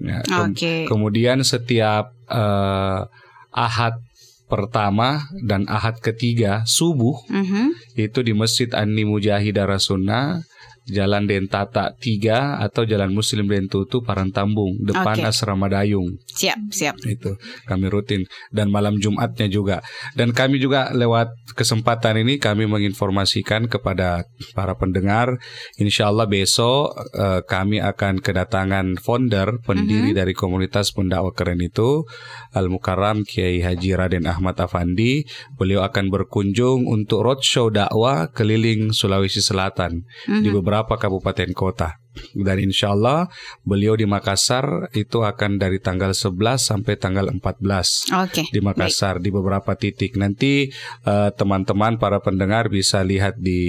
Ya, 0.00 0.20
ke 0.20 0.40
okay. 0.52 0.80
Kemudian 0.84 1.40
setiap 1.40 2.12
uh, 2.28 3.08
Ahad 3.50 3.96
pertama 4.50 5.30
dan 5.40 5.64
Ahad 5.70 6.02
ketiga 6.02 6.66
subuh 6.66 7.16
mm 7.30 7.44
-hmm. 7.46 7.66
itu 7.96 8.18
di 8.20 8.34
Masjid 8.34 8.68
Ani 8.74 9.06
Mujahidah 9.06 9.78
Sunnah 9.78 10.42
Jalan 10.90 11.24
Dentata 11.30 11.94
3 11.94 12.60
atau 12.60 12.82
Jalan 12.84 13.14
Muslim 13.14 13.46
Dentutu 13.46 14.02
Parantambung 14.02 14.76
depan 14.82 15.22
Oke. 15.22 15.28
Asrama 15.30 15.70
Dayung. 15.70 16.18
Siap, 16.26 16.70
siap. 16.74 16.94
Itu 17.06 17.38
kami 17.66 17.86
rutin 17.86 18.26
dan 18.50 18.68
malam 18.68 18.98
Jumatnya 18.98 19.46
juga. 19.46 19.80
Dan 20.18 20.34
kami 20.34 20.58
juga 20.58 20.90
lewat 20.90 21.54
kesempatan 21.54 22.20
ini 22.22 22.42
kami 22.42 22.66
menginformasikan 22.66 23.70
kepada 23.70 24.26
para 24.52 24.74
pendengar, 24.74 25.38
insya 25.76 26.10
Allah 26.10 26.26
besok 26.26 26.96
eh, 27.14 27.40
kami 27.46 27.78
akan 27.78 28.18
kedatangan 28.18 28.98
founder 28.98 29.62
pendiri 29.62 30.10
dari 30.16 30.32
komunitas 30.34 30.90
pendakwah 30.96 31.32
keren 31.36 31.60
itu 31.60 32.04
Al 32.56 32.72
Mukarram 32.72 33.22
Kiai 33.22 33.62
Haji 33.62 33.94
Raden 33.94 34.26
Ahmad 34.26 34.56
Afandi. 34.58 35.22
Beliau 35.54 35.84
akan 35.84 36.08
berkunjung 36.08 36.88
untuk 36.88 37.22
roadshow 37.22 37.68
dakwah 37.68 38.32
keliling 38.32 38.90
Sulawesi 38.96 39.44
Selatan 39.44 40.02
di 40.26 40.48
beberapa 40.48 40.79
kabupaten 40.86 41.50
kota. 41.52 41.98
Dan 42.34 42.58
insya 42.58 42.90
Allah 42.90 43.30
beliau 43.62 43.94
di 43.94 44.02
Makassar 44.02 44.90
itu 44.98 45.22
akan 45.22 45.62
dari 45.62 45.78
tanggal 45.78 46.10
11 46.10 46.58
sampai 46.58 46.98
tanggal 46.98 47.30
14 47.30 48.10
Oke. 48.26 48.42
di 48.50 48.58
Makassar 48.58 49.22
di 49.22 49.30
beberapa 49.30 49.78
titik. 49.78 50.18
Nanti 50.18 50.66
eh, 51.06 51.30
teman-teman 51.30 52.02
para 52.02 52.18
pendengar 52.18 52.66
bisa 52.66 53.06
lihat 53.06 53.38
di 53.38 53.62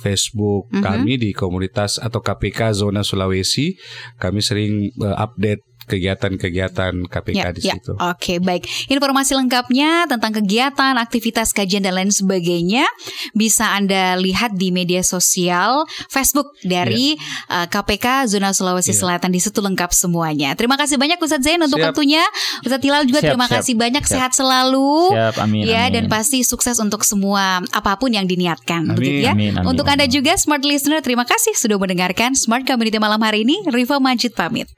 Facebook 0.00 0.72
Mhm. 0.72 0.80
kami 0.80 1.12
di 1.20 1.30
komunitas 1.36 2.00
atau 2.00 2.24
KPK 2.24 2.72
Zona 2.72 3.04
Sulawesi. 3.04 3.76
Kami 4.16 4.40
sering 4.40 4.88
eh, 4.88 5.16
update 5.20 5.73
kegiatan-kegiatan 5.86 6.92
KPK 7.06 7.36
Ya, 7.36 7.50
di 7.50 7.60
ya. 7.62 7.74
situ. 7.76 7.92
Oke, 7.94 8.38
baik. 8.38 8.64
Informasi 8.86 9.34
lengkapnya 9.34 10.06
tentang 10.06 10.32
kegiatan, 10.34 10.96
aktivitas, 10.96 11.50
kajian 11.50 11.82
dan 11.82 11.94
lain 11.94 12.10
sebagainya 12.10 12.84
bisa 13.32 13.72
Anda 13.72 14.16
lihat 14.16 14.54
di 14.54 14.70
media 14.70 15.02
sosial 15.02 15.84
Facebook 16.08 16.54
dari 16.60 17.16
uh, 17.48 17.66
KPK 17.66 18.28
Zona 18.28 18.50
Sulawesi 18.50 18.86
Iya. 18.86 19.00
Selatan 19.00 19.30
di 19.30 19.40
situ 19.40 19.58
lengkap 19.58 19.90
semuanya. 19.90 20.54
Terima 20.54 20.76
kasih 20.76 20.94
banyak 20.94 21.18
Ustadz 21.18 21.42
Zain 21.42 21.58
untuk 21.58 21.78
Siap. 21.78 21.90
waktunya. 21.90 22.22
Ustadz 22.62 22.84
Hilal 22.84 23.04
juga 23.04 23.20
Siap, 23.20 23.30
terima 23.32 23.46
siap. 23.46 23.56
kasih 23.58 23.74
banyak 23.74 24.04
Siap. 24.04 24.12
sehat 24.14 24.32
selalu. 24.32 25.10
Siap, 25.10 25.34
amin. 25.42 25.64
Ya, 25.66 25.88
amin. 25.88 25.92
dan 25.92 26.04
pasti 26.06 26.40
sukses 26.40 26.78
untuk 26.78 27.02
semua 27.02 27.58
apa 27.70 27.98
pun 27.98 28.10
yang 28.10 28.24
diniatkan 28.24 28.86
Amin, 28.86 28.96
begitu 28.96 29.26
ya. 29.26 29.32
amin, 29.34 29.56
amin. 29.56 29.66
Untuk 29.66 29.84
Anda 29.84 30.06
juga 30.06 30.38
smart 30.38 30.62
listener, 30.62 31.02
terima 31.02 31.26
kasih 31.26 31.52
sudah 31.54 31.74
mendengarkan 31.74 32.32
Smart 32.34 32.62
Community 32.62 32.96
malam 32.96 33.18
hari 33.18 33.42
ini. 33.42 33.60
Riva 33.66 33.98
Majid 33.98 34.32
pamit. 34.32 34.70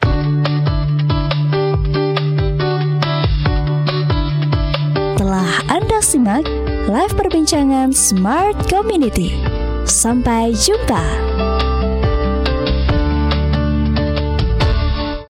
Simak 6.07 6.47
live 6.87 7.19
perbincangan 7.19 7.91
Smart 7.91 8.55
Community. 8.71 9.43
Sampai 9.91 10.55
jumpa. 10.55 11.03